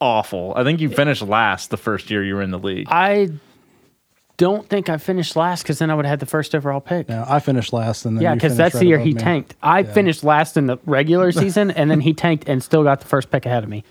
awful. 0.00 0.52
I 0.54 0.64
think 0.64 0.80
you 0.80 0.90
finished 0.90 1.22
last 1.22 1.70
the 1.70 1.78
first 1.78 2.10
year 2.10 2.22
you 2.22 2.34
were 2.34 2.42
in 2.42 2.50
the 2.50 2.58
league. 2.58 2.88
I 2.90 3.30
don't 4.36 4.68
think 4.68 4.88
I 4.88 4.98
finished 4.98 5.34
last 5.36 5.62
because 5.62 5.78
then 5.78 5.90
I 5.90 5.94
would 5.94 6.04
have 6.04 6.10
had 6.10 6.20
the 6.20 6.26
first 6.26 6.54
overall 6.54 6.80
pick. 6.80 7.08
no, 7.08 7.24
I 7.26 7.40
finished 7.40 7.72
last, 7.72 8.04
and 8.04 8.16
then 8.16 8.22
Yeah, 8.22 8.34
because 8.34 8.56
that's 8.56 8.74
right 8.74 8.80
the 8.80 8.86
year 8.86 8.98
he 8.98 9.12
me. 9.14 9.20
tanked. 9.20 9.54
I 9.62 9.82
finished 9.82 10.22
last 10.24 10.56
in 10.56 10.66
the 10.66 10.78
regular 10.86 11.32
season, 11.42 11.70
and 11.70 11.90
then 11.90 12.00
he 12.00 12.12
tanked 12.14 12.48
and 12.48 12.62
still 12.62 12.82
got 12.84 13.00
the 13.00 13.06
first 13.06 13.30
pick 13.30 13.46
ahead 13.46 13.62
of 13.64 13.68
me. 13.70 13.84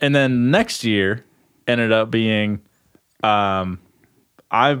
and 0.00 0.14
then 0.14 0.50
next 0.50 0.84
year 0.84 1.24
ended 1.66 1.92
up 1.92 2.10
being, 2.10 2.60
um, 3.22 3.78
I, 4.50 4.78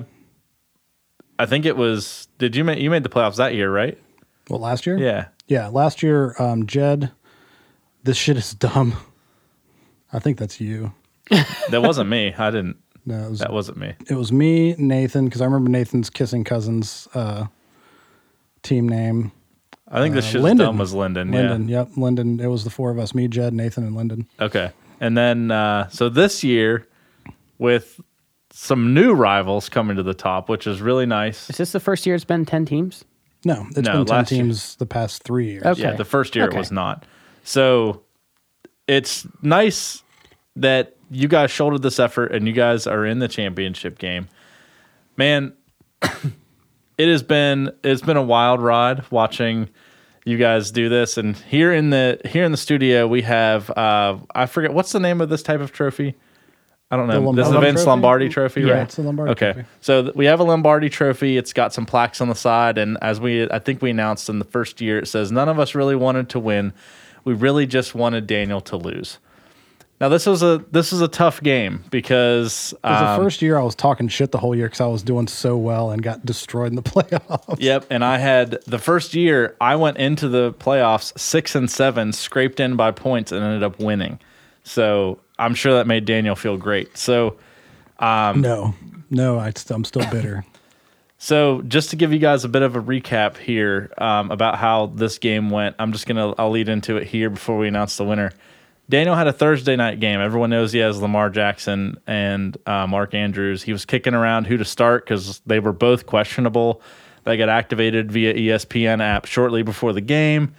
I 1.38 1.46
think 1.46 1.64
it 1.66 1.76
was. 1.76 2.28
Did 2.38 2.54
you 2.56 2.64
make 2.64 2.78
you 2.80 2.90
made 2.90 3.02
the 3.02 3.08
playoffs 3.08 3.36
that 3.36 3.54
year, 3.54 3.70
right? 3.72 3.98
Well, 4.50 4.60
last 4.60 4.86
year? 4.86 4.98
Yeah. 4.98 5.26
yeah, 5.48 5.68
last 5.68 6.02
year, 6.02 6.34
um, 6.38 6.66
Jed. 6.66 7.10
This 8.02 8.16
shit 8.18 8.36
is 8.36 8.52
dumb. 8.54 8.94
I 10.12 10.18
think 10.18 10.38
that's 10.38 10.60
you. 10.60 10.92
That 11.70 11.82
wasn't 11.82 12.10
me. 12.10 12.34
I 12.36 12.50
didn't. 12.50 12.76
No, 13.06 13.26
it 13.26 13.30
was, 13.30 13.38
That 13.40 13.52
wasn't 13.52 13.78
me. 13.78 13.94
it 14.08 14.14
was 14.14 14.32
me, 14.32 14.74
Nathan, 14.78 15.26
because 15.26 15.40
I 15.40 15.44
remember 15.44 15.70
Nathan's 15.70 16.08
kissing 16.10 16.42
cousins 16.44 17.06
uh, 17.14 17.46
team 18.62 18.88
name. 18.88 19.30
I 19.88 20.00
think 20.00 20.14
this 20.14 20.24
Uh, 20.26 20.28
shit's 20.30 20.42
Lyndon. 20.44 20.66
dumb 20.66 20.78
was 20.78 20.94
Lyndon. 20.94 21.30
Lyndon. 21.30 21.68
Yeah. 21.68 21.80
Yep, 21.80 21.88
Lyndon. 21.98 22.40
It 22.40 22.46
was 22.46 22.64
the 22.64 22.70
four 22.70 22.90
of 22.90 22.98
us: 22.98 23.14
me, 23.14 23.28
Jed, 23.28 23.52
Nathan, 23.52 23.84
and 23.84 23.94
Lyndon. 23.94 24.26
Okay. 24.40 24.70
And 25.00 25.16
then 25.18 25.50
uh, 25.50 25.88
so 25.88 26.08
this 26.08 26.42
year, 26.42 26.88
with 27.58 28.00
some 28.50 28.94
new 28.94 29.12
rivals 29.12 29.68
coming 29.68 29.96
to 29.96 30.02
the 30.02 30.14
top, 30.14 30.48
which 30.48 30.66
is 30.66 30.80
really 30.80 31.04
nice. 31.06 31.50
Is 31.50 31.56
this 31.58 31.72
the 31.72 31.80
first 31.80 32.06
year 32.06 32.14
it's 32.14 32.24
been 32.24 32.46
10 32.46 32.64
teams? 32.64 33.04
No, 33.44 33.66
it's 33.70 33.86
No, 33.86 33.98
been 33.98 34.06
ten 34.06 34.16
last 34.16 34.30
year. 34.32 34.42
teams 34.44 34.76
the 34.76 34.86
past 34.86 35.22
three 35.24 35.50
years. 35.50 35.64
Okay. 35.64 35.82
Yeah, 35.82 35.92
the 35.96 36.04
first 36.04 36.34
year 36.36 36.46
Okay. 36.46 36.56
it 36.56 36.58
was 36.60 36.70
not. 36.72 37.04
So 37.42 38.02
it's 38.86 39.26
nice 39.42 40.02
that 40.56 40.93
you 41.14 41.28
guys 41.28 41.50
shouldered 41.50 41.82
this 41.82 41.98
effort 41.98 42.32
and 42.32 42.46
you 42.46 42.52
guys 42.52 42.86
are 42.86 43.04
in 43.06 43.18
the 43.20 43.28
championship 43.28 43.98
game. 43.98 44.28
Man, 45.16 45.52
it 46.98 47.08
has 47.08 47.22
been 47.22 47.70
it's 47.82 48.02
been 48.02 48.16
a 48.16 48.22
wild 48.22 48.60
ride 48.60 49.10
watching 49.10 49.68
you 50.24 50.38
guys 50.38 50.70
do 50.70 50.88
this 50.88 51.18
and 51.18 51.36
here 51.36 51.72
in 51.72 51.90
the 51.90 52.20
here 52.24 52.44
in 52.44 52.50
the 52.50 52.56
studio 52.58 53.06
we 53.06 53.22
have 53.22 53.70
uh 53.70 54.16
I 54.34 54.46
forget 54.46 54.72
what's 54.72 54.92
the 54.92 55.00
name 55.00 55.20
of 55.20 55.28
this 55.28 55.42
type 55.42 55.60
of 55.60 55.72
trophy? 55.72 56.14
I 56.90 56.96
don't 56.96 57.08
know. 57.08 57.32
This 57.32 57.46
is 57.46 57.52
the 57.52 57.54
Lombardi 57.54 57.66
Vince 57.66 57.80
trophy? 57.80 57.90
Lombardi 57.90 58.28
trophy, 58.28 58.60
Yeah, 58.62 58.72
right? 58.74 58.82
it's 58.82 58.98
a 58.98 59.02
Lombardi 59.02 59.32
Okay. 59.32 59.52
trophy. 59.54 59.68
So 59.80 60.02
th- 60.02 60.14
we 60.14 60.26
have 60.26 60.38
a 60.40 60.44
Lombardi 60.44 60.88
trophy. 60.88 61.36
It's 61.36 61.52
got 61.52 61.72
some 61.72 61.86
plaques 61.86 62.20
on 62.20 62.28
the 62.28 62.34
side, 62.34 62.78
and 62.78 62.98
as 63.02 63.18
we, 63.20 63.50
I 63.50 63.58
think 63.58 63.82
we 63.82 63.90
announced 63.90 64.28
in 64.28 64.38
the 64.38 64.44
first 64.44 64.80
year, 64.80 64.98
it 64.98 65.08
says 65.08 65.32
none 65.32 65.48
of 65.48 65.58
us 65.58 65.74
really 65.74 65.96
wanted 65.96 66.28
to 66.28 66.38
win. 66.38 66.72
We 67.24 67.32
really 67.32 67.66
just 67.66 67.94
wanted 67.94 68.26
Daniel 68.26 68.60
to 68.60 68.76
lose. 68.76 69.18
Now 70.00 70.08
this 70.08 70.26
was 70.26 70.42
a 70.42 70.64
this 70.72 70.90
was 70.90 71.00
a 71.00 71.08
tough 71.08 71.40
game 71.42 71.84
because 71.90 72.74
um, 72.82 73.18
the 73.18 73.24
first 73.24 73.40
year 73.42 73.56
I 73.56 73.62
was 73.62 73.74
talking 73.74 74.08
shit 74.08 74.32
the 74.32 74.38
whole 74.38 74.54
year 74.54 74.66
because 74.66 74.80
I 74.80 74.86
was 74.86 75.02
doing 75.02 75.28
so 75.28 75.56
well 75.56 75.90
and 75.90 76.02
got 76.02 76.26
destroyed 76.26 76.68
in 76.68 76.76
the 76.76 76.82
playoffs. 76.82 77.56
Yep, 77.60 77.86
and 77.90 78.04
I 78.04 78.18
had 78.18 78.58
the 78.66 78.78
first 78.78 79.14
year 79.14 79.56
I 79.60 79.76
went 79.76 79.98
into 79.98 80.28
the 80.28 80.52
playoffs 80.54 81.18
six 81.18 81.54
and 81.54 81.70
seven, 81.70 82.12
scraped 82.12 82.58
in 82.60 82.76
by 82.76 82.90
points, 82.90 83.30
and 83.30 83.42
ended 83.42 83.62
up 83.62 83.78
winning. 83.78 84.18
So 84.64 85.20
I'm 85.38 85.54
sure 85.54 85.74
that 85.74 85.86
made 85.86 86.04
Daniel 86.06 86.34
feel 86.34 86.56
great. 86.56 86.96
So 86.98 87.36
No, 88.40 88.74
no, 89.10 89.38
I, 89.38 89.52
I'm 89.70 89.84
still 89.84 90.08
bitter. 90.10 90.44
So 91.16 91.62
just 91.62 91.88
to 91.88 91.96
give 91.96 92.12
you 92.12 92.18
guys 92.18 92.44
a 92.44 92.50
bit 92.50 92.60
of 92.60 92.76
a 92.76 92.82
recap 92.82 93.38
here 93.38 93.90
um, 93.96 94.30
about 94.30 94.58
how 94.58 94.86
this 94.86 95.16
game 95.16 95.48
went, 95.48 95.74
I'm 95.78 95.92
just 95.92 96.06
gonna 96.06 96.34
I'll 96.36 96.50
lead 96.50 96.68
into 96.68 96.98
it 96.98 97.06
here 97.06 97.30
before 97.30 97.56
we 97.56 97.66
announce 97.66 97.96
the 97.96 98.04
winner. 98.04 98.32
Daniel 98.88 99.14
had 99.14 99.26
a 99.26 99.32
Thursday 99.32 99.76
night 99.76 99.98
game. 100.00 100.20
Everyone 100.20 100.50
knows 100.50 100.72
he 100.72 100.78
has 100.80 101.00
Lamar 101.00 101.30
Jackson 101.30 101.96
and 102.06 102.56
uh, 102.66 102.86
Mark 102.86 103.14
Andrews. 103.14 103.62
He 103.62 103.72
was 103.72 103.84
kicking 103.84 104.12
around 104.14 104.46
who 104.46 104.56
to 104.58 104.64
start 104.64 105.04
because 105.04 105.40
they 105.46 105.58
were 105.58 105.72
both 105.72 106.04
questionable. 106.06 106.82
They 107.24 107.36
got 107.38 107.48
activated 107.48 108.12
via 108.12 108.34
ESPN 108.34 109.00
app 109.02 109.24
shortly 109.24 109.62
before 109.62 109.94
the 109.94 110.02
game, 110.02 110.54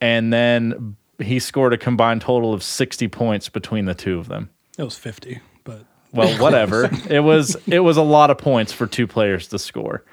and 0.00 0.30
then 0.32 0.96
he 1.18 1.38
scored 1.38 1.72
a 1.72 1.78
combined 1.78 2.20
total 2.20 2.52
of 2.52 2.62
60 2.62 3.08
points 3.08 3.48
between 3.48 3.86
the 3.86 3.94
two 3.94 4.18
of 4.18 4.28
them. 4.28 4.50
It 4.76 4.82
was 4.82 4.98
50, 4.98 5.40
but 5.64 5.84
Well, 6.12 6.36
whatever. 6.42 6.90
it 7.08 7.20
was 7.20 7.56
it 7.66 7.80
was 7.80 7.96
a 7.96 8.02
lot 8.02 8.28
of 8.30 8.36
points 8.36 8.72
for 8.72 8.86
two 8.86 9.06
players 9.06 9.48
to 9.48 9.58
score. 9.58 10.04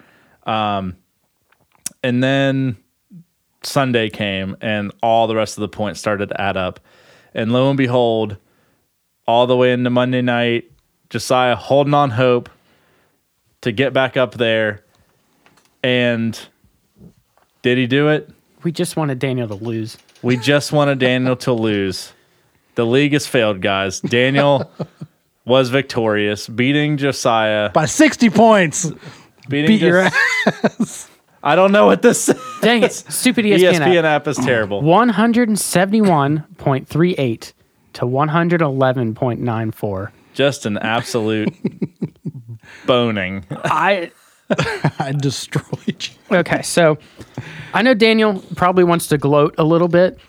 Um, 0.45 0.95
and 2.01 2.23
then 2.23 2.77
Sunday 3.63 4.09
came, 4.09 4.55
and 4.61 4.93
all 5.03 5.27
the 5.27 5.35
rest 5.35 5.57
of 5.57 5.61
the 5.61 5.67
points 5.67 5.99
started 5.99 6.29
to 6.29 6.39
add 6.39 6.55
up. 6.55 6.79
And 7.33 7.51
lo 7.51 7.69
and 7.69 7.77
behold, 7.77 8.37
all 9.27 9.47
the 9.47 9.55
way 9.55 9.71
into 9.71 9.89
Monday 9.89 10.21
night, 10.21 10.71
Josiah 11.09 11.55
holding 11.55 11.93
on 11.93 12.11
hope 12.11 12.49
to 13.61 13.71
get 13.71 13.93
back 13.93 14.17
up 14.17 14.33
there. 14.35 14.83
And 15.83 16.39
did 17.61 17.77
he 17.77 17.87
do 17.87 18.09
it? 18.09 18.29
We 18.63 18.71
just 18.71 18.95
wanted 18.97 19.19
Daniel 19.19 19.47
to 19.47 19.55
lose. 19.55 19.97
We 20.21 20.37
just 20.37 20.71
wanted 20.71 20.99
Daniel 20.99 21.35
to 21.37 21.53
lose. 21.53 22.11
The 22.75 22.85
league 22.85 23.13
has 23.13 23.25
failed, 23.25 23.61
guys. 23.61 23.99
Daniel 24.01 24.71
was 25.45 25.69
victorious, 25.69 26.47
beating 26.47 26.97
Josiah. 26.97 27.69
by 27.69 27.85
60 27.85 28.29
points, 28.29 28.91
Beating 29.47 29.67
beat 29.67 29.81
your 29.81 29.99
ass. 29.99 31.08
I 31.43 31.55
don't 31.55 31.71
know 31.71 31.85
what 31.85 32.01
this 32.01 32.27
is. 32.29 32.35
Dang 32.61 32.81
it. 32.83 32.91
Stupid 32.93 33.45
ESPN, 33.49 33.73
ESPN 33.79 33.97
app. 33.99 34.05
app 34.23 34.27
is 34.27 34.37
terrible. 34.37 34.81
171.38 34.81 37.53
to 37.93 38.01
111.94. 38.05 40.11
Just 40.33 40.65
an 40.65 40.77
absolute 40.77 41.53
boning. 42.85 43.45
I 43.51 44.11
I 44.99 45.13
destroyed 45.17 46.07
you. 46.31 46.37
okay, 46.37 46.61
so 46.61 46.97
I 47.73 47.81
know 47.83 47.93
Daniel 47.93 48.43
probably 48.55 48.83
wants 48.83 49.07
to 49.07 49.17
gloat 49.17 49.55
a 49.57 49.63
little 49.63 49.87
bit, 49.87 50.19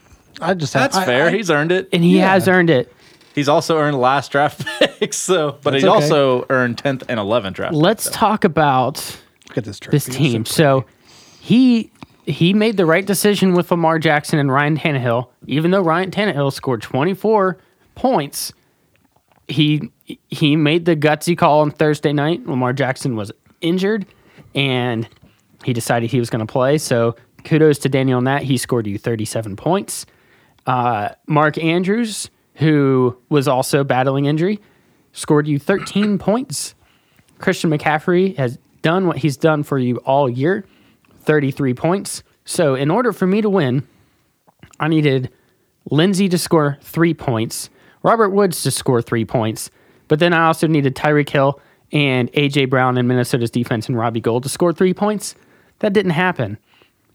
I 0.40 0.54
just 0.54 0.72
That's 0.72 0.96
I- 0.96 1.04
fair. 1.04 1.26
I- 1.28 1.32
He's 1.32 1.50
earned 1.50 1.72
it. 1.72 1.88
and 1.92 2.02
he 2.04 2.18
Yeah. 2.18 2.30
has 2.32 2.46
earned 2.48 2.70
it. 2.70 2.92
He's 3.34 3.48
also 3.48 3.78
earned 3.78 3.98
last 3.98 4.32
draft 4.32 4.66
picks. 4.98 5.16
So, 5.16 5.58
but 5.62 5.70
That's 5.72 5.82
he 5.84 5.88
okay. 5.88 6.02
also 6.02 6.46
earned 6.50 6.78
tenth 6.78 7.04
and 7.08 7.18
eleventh 7.20 7.56
draft. 7.56 7.74
Let's 7.74 8.10
talk 8.10 8.44
about 8.44 8.96
look 9.48 9.58
at 9.58 9.64
this 9.64 9.78
trophy. 9.78 9.96
this 9.96 10.08
It's 10.08 10.16
team. 10.16 10.44
so 10.44 10.80
So 10.80 10.84
he 11.40 11.90
he 12.26 12.54
made 12.54 12.76
the 12.76 12.86
right 12.86 13.04
decision 13.04 13.54
with 13.54 13.70
Lamar 13.70 13.98
Jackson 13.98 14.38
and 14.38 14.52
Ryan 14.52 14.76
Tannehill. 14.76 15.28
Even 15.46 15.70
though 15.70 15.80
Ryan 15.80 16.10
Tannehill 16.10 16.52
scored 16.52 16.82
24 16.82 17.58
points, 17.94 18.52
he 19.48 19.90
he 20.28 20.54
made 20.54 20.84
the 20.84 20.94
gutsy 20.94 21.36
call 21.36 21.60
on 21.60 21.70
Thursday 21.70 22.12
night. 22.12 22.46
Lamar 22.46 22.72
Jackson 22.72 23.16
was 23.16 23.32
injured, 23.60 24.06
and 24.54 25.08
he 25.64 25.72
decided 25.72 26.10
he 26.10 26.18
was 26.18 26.30
going 26.30 26.46
to 26.46 26.50
play. 26.50 26.78
So 26.78 27.16
kudos 27.44 27.78
to 27.80 27.88
Daniel 27.88 28.18
on 28.18 28.24
that. 28.24 28.42
He 28.42 28.56
scored 28.58 28.86
you 28.86 28.98
37 28.98 29.56
points. 29.56 30.06
Uh, 30.66 31.10
Mark 31.26 31.58
Andrews, 31.58 32.30
who 32.54 33.18
was 33.30 33.48
also 33.48 33.82
battling 33.82 34.26
injury, 34.26 34.60
scored 35.12 35.48
you 35.48 35.58
13 35.58 36.18
points. 36.18 36.74
Christian 37.38 37.70
McCaffrey 37.70 38.36
has 38.36 38.58
done 38.82 39.06
what 39.06 39.16
he's 39.16 39.38
done 39.38 39.62
for 39.62 39.78
you 39.78 39.96
all 39.98 40.28
year 40.28 40.64
33 41.30 41.74
points. 41.74 42.24
So, 42.44 42.74
in 42.74 42.90
order 42.90 43.12
for 43.12 43.24
me 43.24 43.40
to 43.40 43.48
win, 43.48 43.86
I 44.80 44.88
needed 44.88 45.30
Lindsay 45.88 46.28
to 46.28 46.36
score 46.36 46.76
three 46.82 47.14
points, 47.14 47.70
Robert 48.02 48.30
Woods 48.30 48.64
to 48.64 48.72
score 48.72 49.00
three 49.00 49.24
points, 49.24 49.70
but 50.08 50.18
then 50.18 50.32
I 50.32 50.46
also 50.46 50.66
needed 50.66 50.96
Tyreek 50.96 51.28
Hill 51.28 51.60
and 51.92 52.30
A.J. 52.34 52.64
Brown 52.64 52.98
and 52.98 53.06
Minnesota's 53.06 53.52
defense 53.52 53.86
and 53.88 53.96
Robbie 53.96 54.20
Gould 54.20 54.42
to 54.42 54.48
score 54.48 54.72
three 54.72 54.92
points. 54.92 55.36
That 55.78 55.92
didn't 55.92 56.10
happen. 56.12 56.58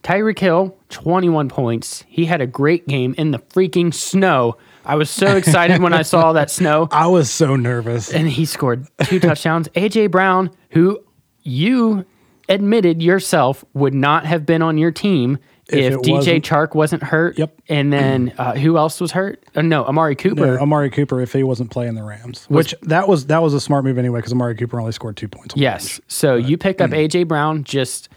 Tyreek 0.01 0.39
Hill, 0.39 0.77
21 0.91 1.49
points. 1.49 2.05
He 2.07 2.23
had 2.23 2.39
a 2.39 2.47
great 2.47 2.87
game 2.87 3.15
in 3.17 3.31
the 3.31 3.39
freaking 3.39 3.93
snow. 3.93 4.55
I 4.85 4.95
was 4.95 5.09
so 5.09 5.35
excited 5.35 5.81
when 5.81 5.91
I 5.91 6.03
saw 6.03 6.31
that 6.39 6.49
snow 6.49 6.87
I 6.89 7.07
was 7.07 7.29
so 7.29 7.57
nervous. 7.57 8.13
and 8.13 8.29
he 8.29 8.45
scored 8.45 8.87
two 9.03 9.19
touchdowns. 9.19 9.67
AJ 9.75 10.09
Brown, 10.09 10.51
who 10.69 11.03
you 11.41 12.05
admitted 12.49 13.01
yourself 13.01 13.63
would 13.73 13.93
not 13.93 14.25
have 14.25 14.45
been 14.45 14.61
on 14.61 14.77
your 14.77 14.91
team 14.91 15.37
If 15.67 15.93
if, 15.93 15.99
DJ 16.01 16.11
wasn't- 16.13 16.45
Chark 16.45 16.75
wasn't 16.75 17.03
hurt. 17.03 17.37
Yep. 17.39 17.59
And 17.69 17.91
then 17.91 18.33
uh, 18.37 18.53
who 18.55 18.77
else 18.77 19.01
was 19.01 19.11
hurt? 19.11 19.43
Uh, 19.55 19.61
no, 19.63 19.83
Amari 19.85 20.15
Cooper. 20.15 20.45
No, 20.45 20.57
Amari 20.59 20.89
Cooper 20.91 21.21
if 21.21 21.33
he 21.33 21.43
wasn't 21.43 21.71
playing 21.71 21.95
the 21.95 22.03
Rams, 22.03 22.45
which 22.49 22.75
that 22.83 23.07
was 23.07 23.27
that 23.27 23.41
was 23.41 23.53
a 23.53 23.59
smart 23.59 23.83
move 23.83 23.97
anyway 23.97 24.19
because 24.19 24.31
Amari 24.33 24.55
Cooper 24.55 24.79
only 24.79 24.91
scored 24.91 25.17
two 25.17 25.27
points. 25.27 25.55
yes. 25.57 25.99
So 26.07 26.35
you 26.35 26.57
picked 26.57 26.81
up 26.81 26.91
AJ 26.91 27.27
Brown 27.27 27.63
just 27.63 28.09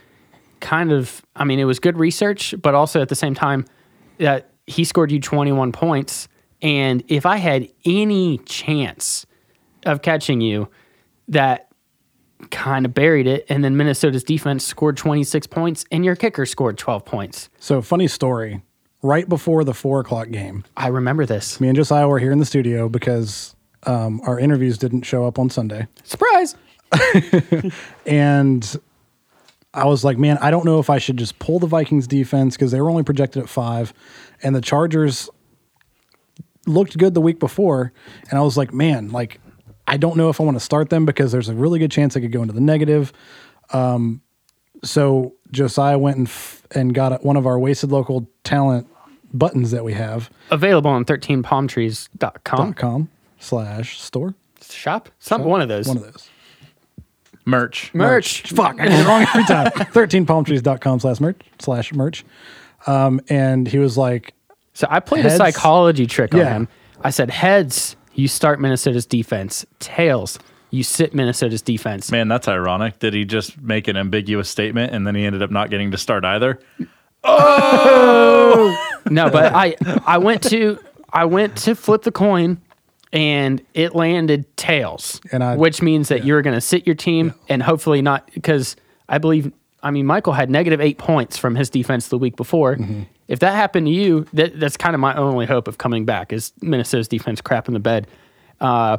kind 0.60 0.92
of 0.92 1.22
I 1.36 1.44
mean 1.44 1.58
it 1.58 1.64
was 1.64 1.78
good 1.78 1.96
research, 1.98 2.54
but 2.60 2.74
also 2.74 3.00
at 3.00 3.08
the 3.08 3.14
same 3.14 3.34
time 3.34 3.64
that 4.18 4.50
he 4.66 4.84
scored 4.84 5.10
you 5.10 5.20
21 5.20 5.72
points 5.72 6.28
and 6.60 7.02
if 7.08 7.24
I 7.24 7.36
had 7.36 7.68
any 7.86 8.38
chance 8.38 9.24
of 9.86 10.02
catching 10.02 10.40
you 10.40 10.68
that 11.28 11.67
kind 12.50 12.86
of 12.86 12.94
buried 12.94 13.26
it 13.26 13.44
and 13.48 13.64
then 13.64 13.76
Minnesota's 13.76 14.22
defense 14.22 14.64
scored 14.64 14.96
26 14.96 15.46
points 15.48 15.84
and 15.90 16.04
your 16.04 16.14
kicker 16.16 16.46
scored 16.46 16.78
12 16.78 17.04
points. 17.04 17.48
So 17.58 17.82
funny 17.82 18.08
story. 18.08 18.62
Right 19.02 19.28
before 19.28 19.62
the 19.64 19.74
four 19.74 20.00
o'clock 20.00 20.30
game, 20.30 20.64
I 20.76 20.88
remember 20.88 21.24
this. 21.24 21.60
me 21.60 21.68
and 21.68 21.76
Josiah 21.76 22.08
were 22.08 22.18
here 22.18 22.32
in 22.32 22.38
the 22.38 22.44
studio 22.46 22.88
because 22.88 23.54
um, 23.84 24.20
our 24.24 24.38
interviews 24.40 24.76
didn't 24.76 25.02
show 25.02 25.24
up 25.24 25.38
on 25.38 25.50
Sunday, 25.50 25.86
Surprise. 26.02 26.56
and 28.06 28.76
I 29.74 29.84
was 29.84 30.02
like, 30.04 30.18
man, 30.18 30.38
I 30.38 30.50
don't 30.50 30.64
know 30.64 30.80
if 30.80 30.90
I 30.90 30.98
should 30.98 31.16
just 31.16 31.38
pull 31.38 31.58
the 31.58 31.66
Vikings 31.66 32.06
defense 32.06 32.56
because 32.56 32.72
they 32.72 32.80
were 32.80 32.90
only 32.90 33.04
projected 33.04 33.42
at 33.42 33.48
five, 33.48 33.92
and 34.42 34.54
the 34.54 34.60
Chargers 34.60 35.28
looked 36.66 36.98
good 36.98 37.14
the 37.14 37.20
week 37.20 37.38
before, 37.38 37.92
and 38.30 38.38
I 38.38 38.42
was 38.42 38.56
like, 38.56 38.72
man, 38.72 39.10
like 39.10 39.40
I 39.88 39.96
don't 39.96 40.16
know 40.16 40.28
if 40.28 40.40
I 40.40 40.44
want 40.44 40.56
to 40.56 40.60
start 40.64 40.90
them 40.90 41.04
because 41.06 41.32
there's 41.32 41.48
a 41.48 41.54
really 41.54 41.78
good 41.78 41.90
chance 41.90 42.16
I 42.16 42.20
could 42.20 42.30
go 42.32 42.42
into 42.42 42.54
the 42.54 42.60
negative. 42.60 43.12
Um, 43.72 44.20
so 44.84 45.34
Josiah 45.50 45.98
went 45.98 46.18
and 46.18 46.26
f- 46.26 46.62
and 46.72 46.94
got 46.94 47.12
a, 47.12 47.16
one 47.16 47.36
of 47.36 47.46
our 47.46 47.58
wasted 47.58 47.90
local 47.90 48.28
talent 48.44 48.86
buttons 49.32 49.70
that 49.72 49.84
we 49.84 49.92
have 49.94 50.30
Available 50.50 50.90
on 50.90 51.04
13palmtrees.com. 51.04 52.74
com 52.74 53.08
slash 53.38 54.00
store 54.00 54.34
Shop? 54.62 55.08
Some 55.18 55.44
one 55.44 55.60
of 55.60 55.68
those. 55.68 55.86
one 55.88 55.96
of 55.96 56.02
those 56.04 56.28
Merch. 57.44 57.92
Merch. 57.94 58.42
fuck 58.52 58.78
i 58.80 58.86
get 58.88 59.00
it 59.00 59.06
wrong 59.06 59.22
every 59.22 59.44
time 59.44 59.66
13palmtrees.com 59.92 61.00
slash 61.00 61.20
merch 61.20 61.40
slash 61.58 61.92
merch 61.94 62.24
um, 62.86 63.20
and 63.28 63.66
he 63.68 63.78
was 63.78 63.96
like 63.96 64.34
So 64.74 64.86
I 64.90 65.00
played 65.00 65.22
Heads- 65.24 65.34
a 65.34 65.38
psychology 65.38 66.06
trick 66.06 66.32
on 66.34 66.40
Yeah. 66.40 66.52
him. 66.54 66.68
I 67.02 67.10
said, 67.10 67.30
heads, 67.30 67.96
you 68.18 68.26
start 68.28 68.60
Minnesota's 68.60 69.06
defense. 69.06 69.64
Tails, 69.78 70.38
you 70.70 70.82
sit 70.82 71.14
Minnesota's 71.14 71.62
defense. 71.62 72.10
Man, 72.10 72.26
that's 72.28 72.48
ironic. 72.48 72.98
Did 72.98 73.14
he 73.14 73.24
just 73.24 73.60
make 73.62 73.86
an 73.88 73.96
ambiguous 73.96 74.48
statement 74.50 74.92
and 74.92 75.06
then 75.06 75.14
he 75.14 75.24
ended 75.24 75.42
up 75.42 75.50
not 75.50 75.70
getting 75.70 75.92
to 75.92 75.96
start 75.98 76.24
either? 76.24 76.58
Oh 77.24 78.76
no, 79.10 79.30
but 79.30 79.52
I 79.54 79.76
I 80.06 80.18
went 80.18 80.42
to 80.50 80.78
I 81.12 81.24
went 81.24 81.56
to 81.58 81.74
flip 81.74 82.02
the 82.02 82.12
coin 82.12 82.60
and 83.12 83.62
it 83.74 83.94
landed 83.94 84.56
tails. 84.56 85.20
And 85.32 85.42
I- 85.44 85.56
which 85.56 85.80
means 85.82 86.08
that 86.08 86.24
you're 86.24 86.42
gonna 86.42 86.60
sit 86.60 86.86
your 86.86 86.96
team 86.96 87.34
and 87.48 87.62
hopefully 87.62 88.02
not 88.02 88.28
because 88.34 88.76
I 89.08 89.18
believe 89.18 89.52
I 89.82 89.90
mean 89.90 90.06
Michael 90.06 90.32
had 90.32 90.50
negative 90.50 90.80
eight 90.80 90.98
points 90.98 91.38
from 91.38 91.54
his 91.54 91.70
defense 91.70 92.08
the 92.08 92.18
week 92.18 92.36
before. 92.36 92.76
Mm-hmm. 92.76 93.02
If 93.28 93.40
that 93.40 93.54
happened 93.54 93.86
to 93.86 93.92
you, 93.92 94.26
that, 94.32 94.58
that's 94.58 94.76
kind 94.76 94.94
of 94.94 95.00
my 95.00 95.14
only 95.14 95.46
hope 95.46 95.68
of 95.68 95.78
coming 95.78 96.04
back 96.04 96.32
is 96.32 96.52
Minnesota's 96.60 97.08
defense 97.08 97.40
crap 97.40 97.68
in 97.68 97.74
the 97.74 97.80
bed. 97.80 98.06
Uh, 98.60 98.98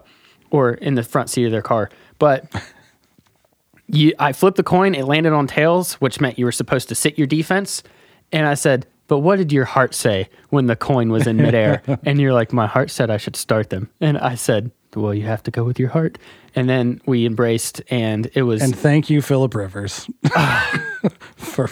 or 0.52 0.72
in 0.72 0.96
the 0.96 1.04
front 1.04 1.30
seat 1.30 1.46
of 1.46 1.52
their 1.52 1.62
car. 1.62 1.90
But 2.18 2.46
you, 3.88 4.14
I 4.20 4.34
flipped 4.34 4.58
the 4.58 4.64
coin. 4.64 4.96
It 4.96 5.06
landed 5.06 5.34
on 5.34 5.48
tails, 5.48 5.94
which 5.96 6.20
meant 6.20 6.40
you 6.40 6.46
were 6.46 6.52
supposed 6.52 6.90
to 6.90 6.96
sit 6.96 7.18
your 7.18 7.28
defense. 7.28 7.84
And 8.32 8.48
I 8.48 8.54
said, 8.54 8.86
but 9.08 9.20
what 9.20 9.38
did 9.38 9.52
your 9.52 9.66
heart 9.66 9.96
say 9.96 10.30
when 10.50 10.68
the 10.68 10.76
coin 10.76 11.10
was 11.10 11.26
in 11.26 11.38
midair? 11.38 11.82
and 12.06 12.20
you're 12.20 12.34
like, 12.34 12.54
my 12.54 12.68
heart 12.68 12.92
said 12.92 13.10
I 13.10 13.18
should 13.18 13.36
start 13.36 13.70
them. 13.70 13.90
And 14.00 14.18
I 14.18 14.36
said, 14.36 14.72
well, 14.96 15.14
you 15.14 15.24
have 15.24 15.44
to 15.44 15.52
go 15.52 15.64
with 15.64 15.80
your 15.80 15.90
heart. 15.90 16.18
And 16.56 16.70
then 16.70 17.02
we 17.06 17.26
embraced, 17.26 17.82
and 17.90 18.30
it 18.34 18.42
was 18.42 18.62
And 18.62 18.76
thank 18.76 19.10
you, 19.10 19.22
Philip 19.22 19.54
Rivers, 19.54 20.10
for 21.36 21.68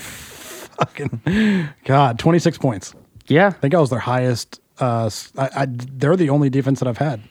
fucking 0.80 1.70
God, 1.86 2.20
twenty 2.20 2.40
six 2.40 2.58
points. 2.58 2.94
yeah, 3.28 3.48
I 3.48 3.52
think 3.52 3.74
I 3.74 3.80
was 3.80 3.90
their 3.90 4.00
highest. 4.00 4.60
Uh, 4.80 5.10
I, 5.38 5.50
I- 5.56 5.68
they're 5.70 6.16
the 6.16 6.30
only 6.30 6.50
defense 6.50 6.80
that 6.80 6.88
I've 6.88 6.98
had, 7.00 7.22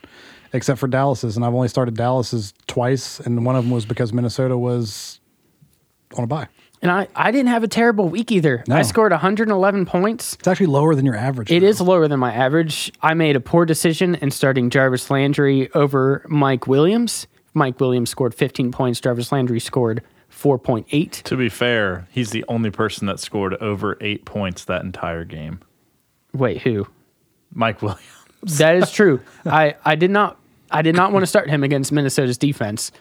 except 0.53 0.81
for 0.81 0.89
Dallas's, 0.89 1.37
and 1.37 1.45
I've 1.45 1.55
only 1.55 1.69
started 1.69 1.95
Dallas's 1.95 2.53
twice, 2.67 3.21
and 3.21 3.45
one 3.47 3.57
of 3.57 3.65
them 3.65 3.71
was 3.71 3.87
because 3.87 4.13
Minnesota 4.13 4.59
was 4.59 5.21
on 6.17 6.25
a 6.25 6.27
bye. 6.27 6.49
and 6.83 6.91
I 6.91 7.09
I 7.15 7.31
didn't 7.31 7.49
have 7.49 7.63
a 7.65 7.69
terrible 7.69 8.09
week 8.09 8.31
either. 8.33 8.65
I 8.69 8.77
No. 8.79 8.83
scored 8.83 9.13
111 9.13 9.87
points. 9.87 10.35
It's 10.35 10.49
actually 10.49 10.67
lower 10.67 10.95
than 10.95 11.05
your 11.07 11.17
average. 11.17 11.51
It 11.51 11.61
though. 11.61 11.67
is 11.67 11.81
lower 11.81 12.09
than 12.09 12.19
my 12.21 12.33
average. 12.35 12.93
I 13.03 13.15
made 13.15 13.37
a 13.37 13.41
poor 13.41 13.65
decision 13.65 14.15
in 14.17 14.31
starting 14.31 14.71
Jarvis 14.71 15.11
Landry 15.11 15.71
over 15.75 16.25
Mike 16.29 16.67
Williams. 16.67 17.27
Mike 17.55 17.81
Williams 17.81 18.11
scored 18.11 18.35
15 18.35 18.71
points. 18.73 19.01
Jarvis 19.01 19.33
Landry 19.33 19.61
scored 19.61 20.03
4.8. 20.37 21.23
To 21.23 21.37
be 21.37 21.49
fair, 21.49 22.07
he's 22.11 22.31
the 22.31 22.45
only 22.49 22.71
person 22.71 23.07
that 23.07 23.19
scored 23.19 23.55
over 23.55 23.97
eight 24.01 24.25
points 24.25 24.65
that 24.67 24.83
entire 24.83 25.25
game. 25.25 25.61
Wait, 26.33 26.63
who? 26.63 26.87
Mike 27.53 27.81
Williams. 27.81 28.03
That 28.59 28.77
is 28.77 28.91
true. 28.93 29.21
I, 29.47 29.77
I 29.85 29.95
did 29.95 30.11
not 30.11 30.39
I 30.71 30.83
did 30.83 30.95
not 30.95 31.13
want 31.13 31.23
to 31.23 31.27
start 31.27 31.49
him 31.49 31.63
against 31.63 31.93
Minnesota's 31.93 32.39
defense, 32.39 32.93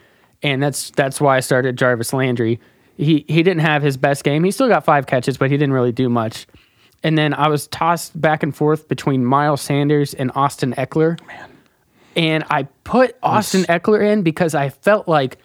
and 0.44 0.62
that's 0.62 0.92
that's 0.92 1.20
why 1.20 1.38
I 1.38 1.40
started 1.40 1.78
Jarvis 1.78 2.14
Landry. 2.14 2.60
He 2.98 3.26
he 3.28 3.44
didn't 3.44 3.60
have 3.60 3.82
his 3.82 3.98
best 3.98 4.24
game. 4.24 4.44
He 4.44 4.52
still 4.52 4.68
got 4.68 4.86
five 4.86 5.08
catches, 5.08 5.38
but 5.38 5.52
he 5.52 5.58
didn't 5.58 5.74
really 5.74 5.92
do 5.92 6.10
much. 6.10 6.48
And 7.04 7.18
then 7.18 7.34
I 7.34 7.50
was 7.50 7.68
tossed 7.68 8.20
back 8.20 8.44
and 8.44 8.56
forth 8.56 8.88
between 8.88 9.26
Miles 9.26 9.62
Sanders 9.62 10.14
and 10.14 10.32
Austin 10.36 10.74
Ekeler. 10.74 11.20
Man. 11.28 11.52
And 12.16 12.44
I 12.50 12.64
put 12.84 13.18
Austin 13.22 13.64
Ekeler 13.64 14.02
in 14.02 14.22
because 14.22 14.56
I 14.56 14.70
felt 14.70 15.08
like 15.08 15.38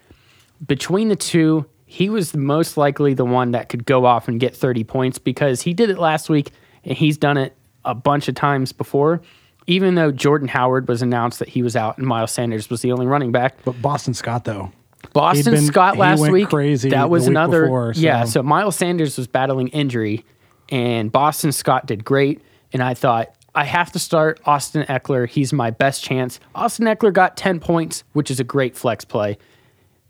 between 0.65 1.09
the 1.09 1.15
two, 1.15 1.65
he 1.93 2.07
was 2.09 2.33
most 2.33 2.77
likely 2.77 3.13
the 3.13 3.25
one 3.25 3.51
that 3.51 3.67
could 3.67 3.85
go 3.85 4.05
off 4.05 4.29
and 4.29 4.39
get 4.39 4.55
30 4.55 4.85
points 4.85 5.17
because 5.17 5.61
he 5.63 5.73
did 5.73 5.89
it 5.89 5.97
last 5.97 6.29
week 6.29 6.51
and 6.85 6.97
he's 6.97 7.17
done 7.17 7.35
it 7.35 7.53
a 7.83 7.93
bunch 7.93 8.29
of 8.29 8.35
times 8.35 8.71
before. 8.71 9.21
Even 9.67 9.95
though 9.95 10.09
Jordan 10.09 10.47
Howard 10.47 10.87
was 10.87 11.01
announced 11.01 11.39
that 11.39 11.49
he 11.49 11.61
was 11.61 11.75
out 11.75 11.97
and 11.97 12.07
Miles 12.07 12.31
Sanders 12.31 12.69
was 12.69 12.81
the 12.81 12.93
only 12.93 13.05
running 13.07 13.33
back, 13.33 13.57
But 13.65 13.81
Boston 13.81 14.13
Scott 14.13 14.45
though, 14.45 14.71
Boston 15.11 15.53
been- 15.53 15.65
Scott 15.65 15.97
last 15.97 16.21
week 16.21 16.47
crazy 16.47 16.91
That 16.91 17.09
was 17.09 17.23
week 17.23 17.31
another 17.31 17.63
before, 17.63 17.91
yeah. 17.97 18.23
so- 18.23 18.39
So 18.39 18.43
Miles 18.43 18.77
Sanders 18.77 19.17
was 19.17 19.27
battling 19.27 19.67
injury, 19.67 20.23
and 20.69 21.11
Boston 21.11 21.51
Scott 21.51 21.87
did 21.87 22.05
great. 22.05 22.41
And 22.71 22.81
I 22.81 22.93
thought 22.93 23.35
I 23.53 23.65
have 23.65 23.91
to 23.91 23.99
start 23.99 24.39
Austin 24.45 24.83
Ekeler. 24.83 25.27
He's 25.27 25.51
my 25.51 25.71
best 25.71 26.01
chance. 26.05 26.39
Austin 26.55 26.85
Ekeler 26.85 27.11
got 27.11 27.35
ten 27.35 27.59
points, 27.59 28.05
which 28.13 28.31
is 28.31 28.39
a 28.39 28.45
great 28.45 28.77
flex 28.77 29.03
play. 29.03 29.37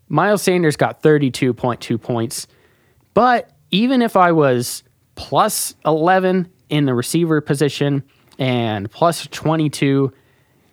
Miles 0.08 0.42
Sanders 0.42 0.76
got 0.76 1.02
thirty-two 1.02 1.54
point 1.54 1.80
two 1.80 1.98
points. 1.98 2.46
But 3.14 3.50
even 3.70 4.02
if 4.02 4.16
I 4.16 4.32
was 4.32 4.82
plus 5.14 5.74
11 5.84 6.50
in 6.68 6.86
the 6.86 6.94
receiver 6.94 7.40
position 7.40 8.02
and 8.38 8.90
plus 8.90 9.26
22, 9.26 10.12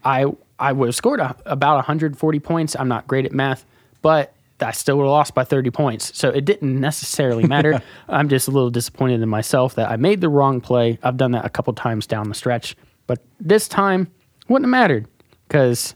I 0.04 0.26
I 0.60 0.74
would 0.74 0.88
have 0.88 0.96
scored 0.96 1.20
a, 1.20 1.36
about 1.46 1.76
140 1.76 2.40
points. 2.40 2.76
I'm 2.78 2.88
not 2.88 3.08
great 3.08 3.26
at 3.26 3.32
math, 3.32 3.66
but 4.02 4.34
I 4.60 4.72
still 4.72 4.98
would 4.98 5.04
have 5.04 5.12
lost 5.12 5.34
by 5.34 5.46
30 5.46 5.72
points. 5.72 6.18
So 6.18 6.30
it 6.30 6.44
didn't 6.44 6.80
necessarily 6.80 7.48
matter. 7.48 7.82
I'm 8.10 8.28
just 8.28 8.50
a 8.50 8.52
little 8.52 8.70
disappointed 8.70 9.22
in 9.22 9.30
myself 9.30 9.76
that 9.76 9.90
I 9.90 9.96
made 9.96 10.20
the 10.20 10.28
wrong 10.28 10.60
play. 10.60 11.00
I've 11.02 11.16
done 11.16 11.32
that 11.32 11.46
a 11.46 11.50
couple 11.50 11.74
times 11.74 12.06
down 12.06 12.28
the 12.28 12.36
stretch, 12.36 12.76
but 13.08 13.20
this 13.40 13.70
time 13.70 14.10
wouldn't 14.50 14.66
have 14.66 14.72
mattered 14.72 15.08
because 15.48 15.96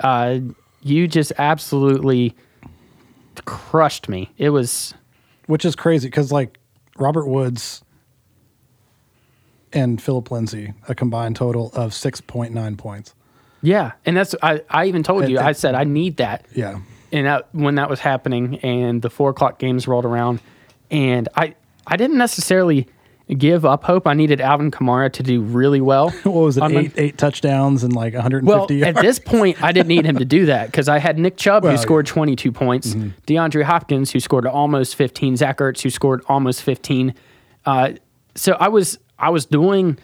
uh, 0.00 0.38
you 0.82 1.08
just 1.08 1.32
absolutely 1.38 2.36
crushed 3.44 4.08
me. 4.08 4.30
It 4.38 4.50
was 4.50 4.94
which 5.46 5.64
is 5.64 5.74
crazy 5.76 6.08
because 6.08 6.32
like 6.32 6.58
Robert 6.98 7.26
Woods 7.26 7.82
and 9.72 10.00
Phillip 10.00 10.30
Lindsay, 10.30 10.72
a 10.88 10.94
combined 10.94 11.36
total 11.36 11.70
of 11.74 11.92
six 11.94 12.20
point 12.20 12.52
nine 12.54 12.76
points. 12.76 13.14
Yeah, 13.62 13.92
and 14.04 14.16
that's 14.16 14.34
I. 14.42 14.62
I 14.68 14.86
even 14.86 15.02
told 15.02 15.28
you. 15.28 15.38
It- 15.38 15.42
I 15.44 15.52
said 15.52 15.74
I 15.74 15.84
need 15.84 16.18
that. 16.18 16.46
Yeah, 16.54 16.80
And 17.12 17.26
that, 17.26 17.48
when 17.52 17.76
that 17.76 17.88
was 17.88 17.98
happening, 18.00 18.56
and 18.58 19.00
the 19.00 19.10
four 19.10 19.30
o'clock 19.30 19.58
games 19.58 19.88
rolled 19.88 20.04
around, 20.04 20.40
and 20.90 21.28
I 21.34 21.54
I 21.86 21.96
didn't 21.96 22.18
necessarily 22.18 22.86
give 23.28 23.64
up 23.64 23.84
hope. 23.84 24.06
I 24.06 24.14
needed 24.14 24.40
Alvin 24.40 24.70
Kamara 24.70 25.10
to 25.12 25.22
do 25.22 25.40
really 25.40 25.80
well. 25.80 26.10
what 26.24 26.32
was 26.34 26.56
it? 26.56 26.62
on 26.62 26.74
my- 26.74 26.80
Eight 26.80 26.92
eight 26.96 27.18
touchdowns 27.18 27.82
and 27.82 27.92
like 27.94 28.12
150 28.14 28.46
well, 28.46 28.70
yards. 28.70 28.98
at 28.98 29.02
this 29.02 29.18
point, 29.18 29.62
I 29.62 29.72
didn't 29.72 29.88
need 29.88 30.04
him 30.04 30.18
to 30.18 30.24
do 30.24 30.46
that 30.46 30.66
because 30.66 30.88
I 30.88 30.98
had 30.98 31.18
Nick 31.18 31.36
Chubb 31.36 31.62
Well, 31.64 31.72
who 31.72 31.76
yeah. 31.78 31.82
scored 31.82 32.06
22 32.06 32.52
points, 32.52 32.94
DeAndre 32.94 33.62
Hopkins 33.62 34.10
who 34.10 34.20
scored 34.20 34.46
almost 34.46 34.96
15, 34.96 35.36
Zach 35.36 35.58
Ertz 35.58 35.80
who 35.82 35.90
scored 35.90 36.22
almost 36.28 36.62
15. 36.62 37.14
Uh, 37.64 37.92
so 38.34 38.52
I 38.52 38.68
was 38.68 38.98
I 39.18 39.30
was 39.30 39.46
doing 39.46 39.98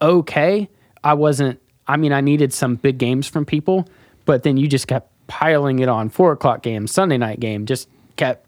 okay. 0.00 0.68
I 1.04 1.14
wasn't. 1.14 1.60
I 1.86 1.96
mean, 1.96 2.12
I 2.12 2.20
needed 2.20 2.52
some 2.52 2.74
big 2.74 2.98
games 2.98 3.28
from 3.28 3.44
people, 3.44 3.88
but 4.24 4.42
then 4.42 4.56
you 4.56 4.66
just 4.66 4.88
kept 4.88 5.10
piling 5.28 5.78
it 5.78 5.88
on. 5.88 6.08
Four 6.08 6.32
o'clock 6.32 6.62
game, 6.62 6.86
Sunday 6.88 7.16
night 7.16 7.38
game, 7.38 7.64
just 7.66 7.88
kept 8.16 8.44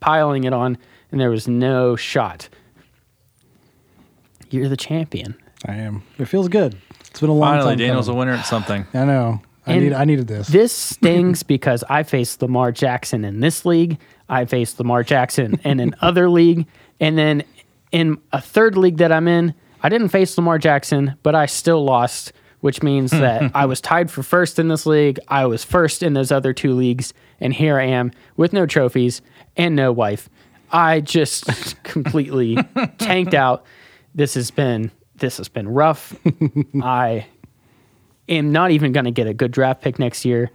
piling 0.00 0.44
it 0.44 0.52
on, 0.52 0.76
and 1.10 1.20
there 1.20 1.30
was 1.30 1.48
no 1.48 1.96
shot. 1.96 2.48
You're 4.52 4.68
the 4.68 4.76
champion. 4.76 5.34
I 5.66 5.74
am. 5.76 6.02
It 6.18 6.26
feels 6.26 6.48
good. 6.48 6.76
It's 7.10 7.20
been 7.20 7.30
a 7.30 7.32
long 7.34 7.52
time. 7.52 7.58
Finally, 7.60 7.72
time. 7.72 7.78
Daniel's 7.78 8.08
a 8.08 8.14
winner 8.14 8.32
at 8.32 8.44
something. 8.46 8.86
I 8.94 9.04
know. 9.04 9.40
I 9.66 9.74
And 9.74 9.84
need. 9.84 9.92
I 9.92 10.04
needed 10.04 10.26
this. 10.28 10.48
This 10.48 10.72
stings 10.76 11.42
because 11.42 11.84
I 11.88 12.02
faced 12.02 12.42
Lamar 12.42 12.72
Jackson 12.72 13.24
in 13.24 13.40
this 13.40 13.64
league. 13.64 13.98
I 14.28 14.44
faced 14.44 14.78
Lamar 14.78 15.02
Jackson 15.02 15.60
in 15.64 15.78
another 15.80 16.28
league. 16.38 16.66
And 17.00 17.16
then 17.16 17.44
in 17.92 18.18
a 18.32 18.40
third 18.40 18.76
league 18.76 18.96
that 18.98 19.12
I'm 19.12 19.28
in, 19.28 19.54
I 19.82 19.88
didn't 19.88 20.08
face 20.08 20.36
Lamar 20.36 20.58
Jackson, 20.58 21.14
but 21.22 21.34
I 21.34 21.46
still 21.46 21.84
lost, 21.84 22.32
which 22.60 22.82
means 22.82 23.10
that 23.12 23.50
I 23.54 23.66
was 23.66 23.80
tied 23.80 24.10
for 24.10 24.22
first 24.22 24.58
in 24.58 24.68
this 24.68 24.84
league. 24.86 25.18
I 25.28 25.46
was 25.46 25.64
first 25.64 26.02
in 26.02 26.14
those 26.14 26.32
other 26.32 26.52
two 26.52 26.74
leagues. 26.74 27.14
And 27.40 27.52
here 27.54 27.78
I 27.78 27.84
am 27.84 28.10
with 28.36 28.52
no 28.52 28.66
trophies 28.66 29.22
and 29.56 29.76
no 29.76 29.92
wife. 29.92 30.28
I 30.70 31.00
just 31.00 31.82
completely 31.84 32.56
tanked 32.98 33.34
out. 33.34 33.64
This 34.14 34.34
has 34.34 34.50
been 34.50 34.90
this 35.16 35.36
has 35.38 35.48
been 35.48 35.68
rough. 35.68 36.14
I 36.82 37.26
am 38.28 38.52
not 38.52 38.70
even 38.70 38.92
going 38.92 39.04
to 39.04 39.10
get 39.10 39.26
a 39.26 39.34
good 39.34 39.52
draft 39.52 39.82
pick 39.82 39.98
next 39.98 40.24
year. 40.24 40.50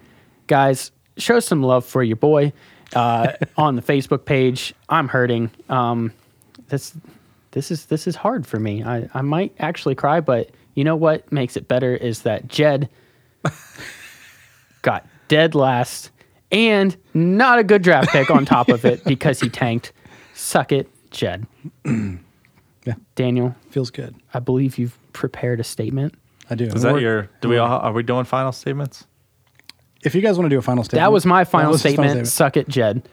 Guys, 0.47 0.91
show 1.17 1.39
some 1.39 1.63
love 1.63 1.85
for 1.85 2.03
your 2.03 2.15
boy 2.15 2.53
uh, 2.95 3.33
on 3.57 3.75
the 3.75 3.81
Facebook 3.81 4.25
page. 4.25 4.73
I'm 4.89 5.07
hurting. 5.07 5.51
Um, 5.69 6.11
this 6.69 6.95
this 7.51 7.71
is 7.71 7.85
this 7.85 8.07
is 8.07 8.15
hard 8.15 8.45
for 8.45 8.59
me. 8.59 8.83
I, 8.83 9.09
I 9.13 9.21
might 9.21 9.55
actually 9.59 9.95
cry, 9.95 10.19
but 10.19 10.49
you 10.75 10.83
know 10.83 10.95
what 10.95 11.31
makes 11.31 11.57
it 11.57 11.67
better 11.67 11.95
is 11.95 12.21
that 12.23 12.47
Jed 12.47 12.89
got 14.81 15.07
dead 15.27 15.55
last 15.55 16.11
and 16.51 16.95
not 17.13 17.59
a 17.59 17.63
good 17.63 17.81
draft 17.81 18.09
pick 18.09 18.29
on 18.29 18.45
top 18.45 18.69
of 18.69 18.85
it 18.85 19.03
because 19.05 19.39
he 19.39 19.49
tanked. 19.49 19.91
Suck 20.33 20.71
it, 20.71 20.89
Jed. 21.11 21.47
Yeah. 22.88 22.95
Daniel, 23.15 23.53
feels 23.69 23.91
good. 23.91 24.15
I 24.33 24.39
believe 24.39 24.77
you've 24.77 24.97
prepared 25.11 25.59
a 25.59 25.63
statement. 25.63 26.15
I 26.49 26.55
do. 26.55 26.65
Is 26.65 26.81
that 26.83 26.93
We're- 26.93 27.03
your? 27.03 27.29
Do 27.41 27.49
we 27.49 27.57
all? 27.57 27.79
Are 27.79 27.91
we 27.91 28.01
doing 28.01 28.23
final 28.25 28.51
statements? 28.53 29.05
If 30.03 30.15
you 30.15 30.21
guys 30.21 30.38
want 30.38 30.45
to 30.45 30.49
do 30.49 30.57
a 30.57 30.61
final 30.61 30.83
statement, 30.83 31.03
That 31.03 31.11
was 31.11 31.25
my 31.25 31.43
final 31.43 31.71
was 31.71 31.83
his 31.83 31.93
statement. 31.93 32.27
Suck 32.27 32.55
it, 32.55 32.69
Jed. 32.69 33.07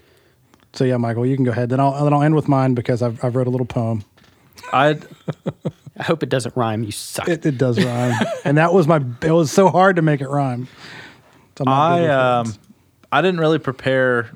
So 0.75 0.85
yeah, 0.85 0.97
Michael, 0.97 1.27
you 1.27 1.35
can 1.35 1.45
go 1.45 1.51
ahead. 1.51 1.71
Then 1.71 1.81
I'll 1.81 2.05
then 2.05 2.13
I'll 2.13 2.23
end 2.23 2.35
with 2.37 2.47
mine 2.47 2.75
because 2.75 3.03
I've 3.03 3.23
I've 3.25 3.35
wrote 3.35 3.47
a 3.47 3.51
little 3.51 3.67
poem. 3.67 4.05
I 4.73 4.99
I 5.99 6.03
hope 6.03 6.23
it 6.23 6.29
doesn't 6.29 6.57
rhyme. 6.57 6.85
You 6.85 6.93
suck. 6.93 7.29
It, 7.29 7.45
it 7.45 7.59
does 7.59 7.83
rhyme, 7.83 8.15
and 8.45 8.59
that 8.59 8.73
was 8.73 8.87
my. 8.87 9.01
It 9.23 9.31
was 9.31 9.51
so 9.51 9.69
hard 9.71 9.97
to 9.97 10.03
make 10.03 10.21
it 10.21 10.29
rhyme. 10.29 10.69
So 11.57 11.65
I'm 11.67 11.67
not 11.67 11.99
good 11.99 12.11
I 12.11 12.43
with 12.43 12.57
um. 12.57 12.63
I 13.11 13.23
didn't 13.23 13.41
really 13.41 13.59
prepare 13.59 14.31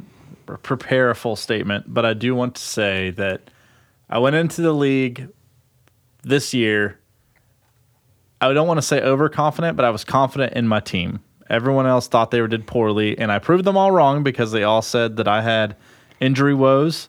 prepare 0.63 1.11
a 1.11 1.15
full 1.15 1.37
statement, 1.37 1.93
but 1.93 2.05
I 2.05 2.15
do 2.15 2.35
want 2.35 2.55
to 2.57 2.63
say 2.63 3.11
that 3.11 3.51
I 4.11 4.19
went 4.19 4.37
into 4.37 4.63
the 4.63 4.73
league 4.73 5.29
this 6.23 6.55
year. 6.55 6.99
I 8.41 8.53
don't 8.53 8.69
want 8.69 8.79
to 8.79 8.83
say 8.83 9.01
overconfident, 9.01 9.77
but 9.77 9.85
I 9.85 9.91
was 9.91 10.05
confident 10.05 10.55
in 10.55 10.69
my 10.69 10.81
team. 10.81 11.21
Everyone 11.51 11.87
else 11.87 12.09
thought 12.09 12.31
they 12.31 12.47
did 12.47 12.67
poorly, 12.67 13.19
and 13.19 13.33
I 13.33 13.39
proved 13.39 13.65
them 13.65 13.77
all 13.77 13.91
wrong 13.91 14.23
because 14.23 14.53
they 14.53 14.63
all 14.63 14.83
said 14.83 15.17
that 15.17 15.27
I 15.27 15.43
had 15.43 15.77
injury 16.21 16.55
woes 16.55 17.09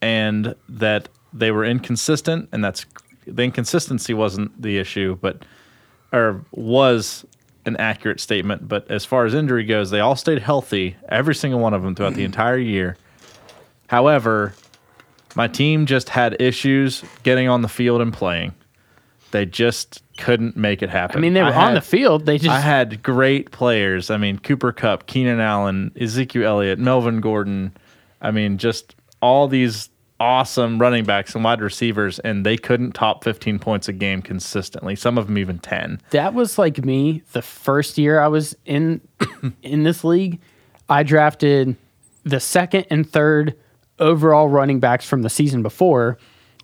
and 0.00 0.54
that 0.68 1.08
they 1.32 1.50
were 1.50 1.64
inconsistent, 1.64 2.48
and 2.52 2.64
that's 2.64 2.86
the 3.26 3.42
inconsistency 3.42 4.14
wasn't 4.14 4.60
the 4.60 4.78
issue, 4.78 5.18
but 5.20 5.44
or 6.12 6.44
was 6.52 7.24
an 7.66 7.76
accurate 7.78 8.20
statement. 8.20 8.68
But 8.68 8.90
as 8.90 9.04
far 9.04 9.24
as 9.24 9.34
injury 9.34 9.64
goes, 9.64 9.90
they 9.90 10.00
all 10.00 10.16
stayed 10.16 10.40
healthy, 10.40 10.96
every 11.08 11.34
single 11.34 11.60
one 11.60 11.74
of 11.74 11.82
them 11.82 11.94
throughout 11.94 12.14
the 12.14 12.24
entire 12.32 12.58
year. 12.58 12.96
However, 13.88 14.54
my 15.34 15.48
team 15.48 15.86
just 15.86 16.08
had 16.08 16.40
issues 16.40 17.02
getting 17.22 17.48
on 17.48 17.62
the 17.62 17.68
field 17.68 18.00
and 18.00 18.12
playing. 18.12 18.54
They 19.30 19.46
just 19.46 20.02
couldn't 20.16 20.56
make 20.56 20.80
it 20.82 20.90
happen. 20.90 21.16
I 21.16 21.20
mean, 21.20 21.34
they 21.34 21.42
were 21.42 21.48
on 21.48 21.52
had- 21.52 21.76
the 21.76 21.80
field. 21.80 22.24
They 22.24 22.38
just 22.38 22.50
I 22.50 22.60
had 22.60 23.02
great 23.02 23.50
players. 23.50 24.10
I 24.10 24.16
mean, 24.16 24.38
Cooper 24.38 24.70
Kupp, 24.72 25.06
Keenan 25.06 25.40
Allen, 25.40 25.90
Ezekiel 26.00 26.46
Elliott, 26.46 26.78
Melvin 26.78 27.20
Gordon. 27.20 27.72
I 28.22 28.30
mean, 28.30 28.58
just 28.58 28.94
all 29.20 29.48
these 29.48 29.90
awesome 30.20 30.78
running 30.78 31.04
backs 31.04 31.34
and 31.34 31.42
wide 31.42 31.60
receivers, 31.60 32.20
and 32.20 32.46
they 32.46 32.56
couldn't 32.56 32.92
top 32.92 33.24
15 33.24 33.58
points 33.58 33.88
a 33.88 33.92
game 33.92 34.22
consistently. 34.22 34.94
Some 34.94 35.18
of 35.18 35.26
them 35.26 35.36
even 35.36 35.58
10. 35.58 36.00
that 36.10 36.32
was 36.32 36.56
like 36.56 36.84
me 36.84 37.22
the 37.32 37.42
first 37.42 37.98
year 37.98 38.20
I 38.20 38.28
was 38.28 38.56
in 38.64 39.00
in 39.62 39.82
this 39.82 40.04
league. 40.04 40.40
I 40.88 41.02
drafted 41.02 41.76
the 42.22 42.38
second 42.38 42.86
and 42.88 43.10
third 43.10 43.56
overall 43.98 44.48
running 44.48 44.80
backs 44.80 45.06
from 45.06 45.22
the 45.22 45.30
season 45.30 45.62
before. 45.62 46.18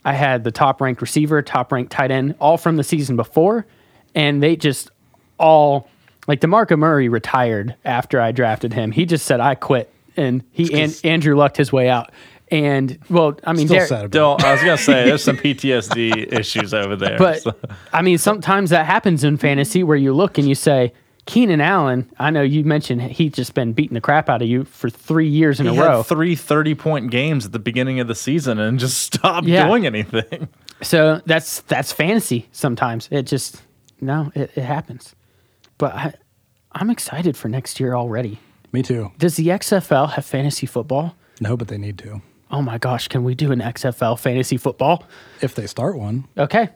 I 0.04 0.14
had 0.14 0.44
the 0.44 0.50
top 0.50 0.80
ranked 0.80 1.02
receiver, 1.02 1.42
top 1.42 1.72
ranked 1.72 1.92
tight 1.92 2.10
end, 2.10 2.34
all 2.40 2.56
from 2.56 2.76
the 2.76 2.84
season 2.84 3.16
before, 3.16 3.66
and 4.14 4.42
they 4.42 4.56
just 4.56 4.90
all 5.38 5.88
like 6.26 6.40
Demarco 6.40 6.78
Murray 6.78 7.08
retired 7.08 7.74
after 7.84 8.20
I 8.20 8.32
drafted 8.32 8.72
him. 8.72 8.92
He 8.92 9.04
just 9.04 9.26
said 9.26 9.40
I 9.40 9.54
quit, 9.54 9.92
and 10.16 10.42
he 10.52 10.72
and 10.82 10.98
Andrew 11.04 11.36
lucked 11.36 11.56
his 11.56 11.72
way 11.72 11.88
out. 11.88 12.12
And 12.50 12.98
well, 13.08 13.38
I 13.44 13.52
mean, 13.52 13.68
Still 13.68 13.78
Dar- 13.78 13.86
sad 13.86 14.04
about 14.06 14.40
Still, 14.40 14.48
I 14.48 14.52
was 14.52 14.60
gonna 14.60 14.78
say 14.78 15.04
there's 15.04 15.22
some 15.30 15.36
PTSD 15.36 16.32
issues 16.32 16.74
over 16.74 16.96
there. 16.96 17.18
But 17.18 17.42
so. 17.42 17.54
I 17.92 18.02
mean, 18.02 18.18
sometimes 18.18 18.70
that 18.70 18.86
happens 18.86 19.22
in 19.22 19.36
fantasy 19.36 19.84
where 19.84 19.96
you 19.96 20.12
look 20.12 20.36
and 20.38 20.48
you 20.48 20.54
say, 20.54 20.92
Keenan 21.30 21.60
Allen, 21.60 22.10
I 22.18 22.30
know 22.30 22.42
you 22.42 22.64
mentioned 22.64 23.02
he's 23.02 23.30
just 23.32 23.54
been 23.54 23.72
beating 23.72 23.94
the 23.94 24.00
crap 24.00 24.28
out 24.28 24.42
of 24.42 24.48
you 24.48 24.64
for 24.64 24.90
three 24.90 25.28
years 25.28 25.60
in 25.60 25.66
he 25.66 25.76
a 25.78 25.80
row. 25.80 25.96
had 25.98 26.06
three 26.06 26.34
30 26.34 26.74
point 26.74 27.10
games 27.12 27.46
at 27.46 27.52
the 27.52 27.60
beginning 27.60 28.00
of 28.00 28.08
the 28.08 28.16
season 28.16 28.58
and 28.58 28.80
just 28.80 28.98
stopped 29.14 29.46
Yeah. 29.46 29.68
doing 29.68 29.86
anything. 29.86 30.48
so 30.82 31.20
that's 31.26 31.60
that's 31.62 31.92
fantasy 31.92 32.48
sometimes. 32.50 33.06
It 33.12 33.22
just, 33.28 33.62
no, 34.00 34.32
it, 34.34 34.50
it 34.56 34.62
happens. 34.64 35.14
But 35.78 35.94
I, 35.94 36.14
I'm 36.72 36.90
excited 36.90 37.36
for 37.36 37.46
next 37.48 37.78
year 37.78 37.94
already. 37.94 38.40
Me 38.72 38.82
too. 38.82 39.12
Does 39.16 39.36
the 39.36 39.46
XFL 39.46 40.10
have 40.14 40.26
fantasy 40.26 40.66
football? 40.66 41.14
No, 41.40 41.56
but 41.56 41.68
they 41.68 41.78
need 41.78 41.96
to. 41.98 42.22
Oh 42.50 42.60
my 42.60 42.76
gosh, 42.78 43.06
can 43.06 43.22
we 43.22 43.36
do 43.36 43.52
an 43.52 43.60
XFL 43.60 44.18
fantasy 44.18 44.56
football? 44.56 45.04
If 45.40 45.54
they 45.54 45.68
start 45.68 45.96
one. 45.96 46.26
Okay. 46.36 46.70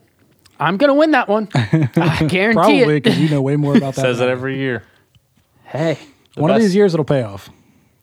I'm 0.61 0.77
going 0.77 0.89
to 0.89 0.95
win 0.95 1.11
that 1.13 1.29
one. 1.29 1.49
I 1.55 2.27
guarantee 2.29 2.55
Probably 2.55 2.79
it. 2.97 3.03
because 3.03 3.19
you 3.19 3.29
know 3.29 3.43
way 3.43 3.57
more 3.57 3.77
about 3.77 3.95
that. 3.97 4.01
Says 4.03 4.19
than 4.19 4.29
it 4.29 4.31
I 4.31 4.35
do. 4.35 4.39
every 4.39 4.59
year. 4.59 4.83
Hey, 5.65 5.99
One 6.37 6.51
of 6.51 6.55
best- 6.57 6.63
these 6.65 6.75
years 6.77 6.95
it'll 6.95 7.05
pay 7.05 7.23
off. 7.23 7.51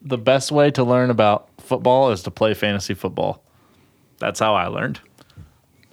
The 0.02 0.18
best 0.18 0.50
way 0.52 0.70
to 0.72 0.82
learn 0.84 1.10
about 1.10 1.48
football 1.58 2.10
is 2.10 2.22
to 2.24 2.30
play 2.30 2.54
fantasy 2.54 2.92
football. 2.94 3.42
That's 4.18 4.40
how 4.40 4.54
I 4.54 4.66
learned. 4.66 5.00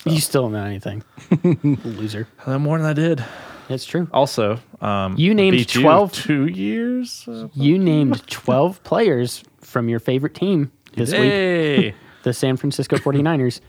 you 0.06 0.20
still 0.20 0.44
don't 0.44 0.54
know 0.54 0.64
anything. 0.64 1.04
Loser. 1.84 2.28
I 2.46 2.52
know 2.52 2.60
more 2.60 2.78
than 2.78 2.88
I 2.88 2.94
did. 2.94 3.24
It's 3.70 3.86
true. 3.86 4.08
Also, 4.12 4.60
um, 4.82 5.16
You 5.16 5.36
named 5.36 5.56
beat 5.58 5.76
you 5.76 5.82
12 5.82 6.12
two 6.12 6.48
years. 6.48 7.24
Uh, 7.28 7.50
You 7.54 7.78
named 7.78 8.26
12 8.28 8.84
players 8.84 9.44
from 9.62 9.90
your 9.90 10.00
favorite 10.00 10.34
team 10.34 10.72
this 10.96 11.12
week, 11.12 11.20
hey, 11.22 11.94
the 12.24 12.34
San 12.34 12.58
Francisco 12.58 12.98
49ers. 12.98 13.62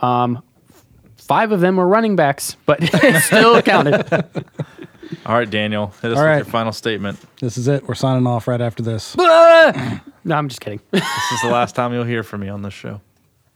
Um, 0.00 0.42
five 1.16 1.52
of 1.52 1.60
them 1.60 1.76
were 1.76 1.86
running 1.86 2.16
backs, 2.16 2.56
but 2.66 2.78
it 2.80 3.22
still 3.22 3.60
counted. 3.62 4.12
all 5.26 5.34
right, 5.36 5.48
Daniel, 5.48 5.88
hit 6.02 6.12
us 6.12 6.18
All 6.18 6.22
with 6.24 6.30
right. 6.30 6.36
your 6.38 6.44
final 6.46 6.72
statement. 6.72 7.18
This 7.40 7.56
is 7.56 7.68
it. 7.68 7.86
We're 7.88 7.94
signing 7.94 8.26
off 8.26 8.46
right 8.48 8.60
after 8.60 8.82
this. 8.82 9.16
no, 9.18 10.36
I'm 10.36 10.48
just 10.48 10.60
kidding. 10.60 10.80
This 10.92 11.02
is 11.32 11.42
the 11.42 11.50
last 11.50 11.74
time 11.74 11.92
you'll 11.92 12.04
hear 12.04 12.22
from 12.22 12.40
me 12.42 12.48
on 12.48 12.62
this 12.62 12.74
show. 12.74 13.00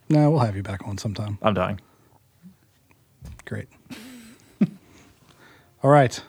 No, 0.08 0.30
we'll 0.30 0.40
have 0.40 0.56
you 0.56 0.62
back 0.62 0.86
on 0.86 0.96
sometime. 0.98 1.38
I'm 1.42 1.54
dying. 1.54 1.80
Great. 3.44 3.68
All 5.82 5.90
right. 5.90 6.20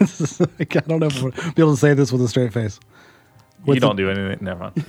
Is- 0.00 0.40
I 0.40 0.64
don't 0.64 1.00
know 1.00 1.06
if 1.06 1.22
I'll 1.22 1.52
be 1.52 1.62
able 1.62 1.74
to 1.74 1.76
say 1.80 1.94
this 1.94 2.10
with 2.12 2.22
a 2.22 2.28
straight 2.28 2.52
face. 2.52 2.78
you 3.66 3.80
don't 3.80 3.96
do 3.96 4.10
anything. 4.10 4.44
Never 4.44 4.60
mind. 4.60 4.84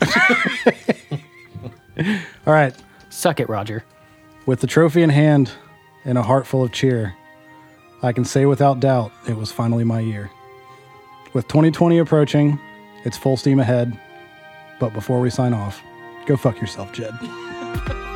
All 2.46 2.54
right. 2.54 2.76
Suck 3.10 3.40
it, 3.40 3.50
Roger. 3.50 3.84
With 4.48 4.62
the 4.62 4.68
trophy 4.68 5.04
in 5.04 5.10
hand 5.10 5.52
and 6.06 6.18
a 6.18 6.24
heart 6.24 6.48
full 6.48 6.64
of 6.64 6.72
cheer, 6.72 7.14
I 8.02 8.14
can 8.14 8.24
say 8.24 8.46
without 8.46 8.80
doubt 8.80 9.12
it 9.28 9.36
was 9.36 9.52
finally 9.52 9.84
my 9.84 10.00
year. 10.00 10.32
With 11.34 11.50
2020 11.50 11.98
approaching, 11.98 12.58
it's 13.04 13.18
full 13.18 13.36
steam 13.36 13.60
ahead. 13.60 14.00
But 14.80 14.94
before 14.94 15.20
we 15.20 15.30
sign 15.30 15.54
off, 15.54 15.82
go 16.28 16.38
fuck 16.38 16.62
yourself, 16.62 16.94
Jed. 16.94 17.12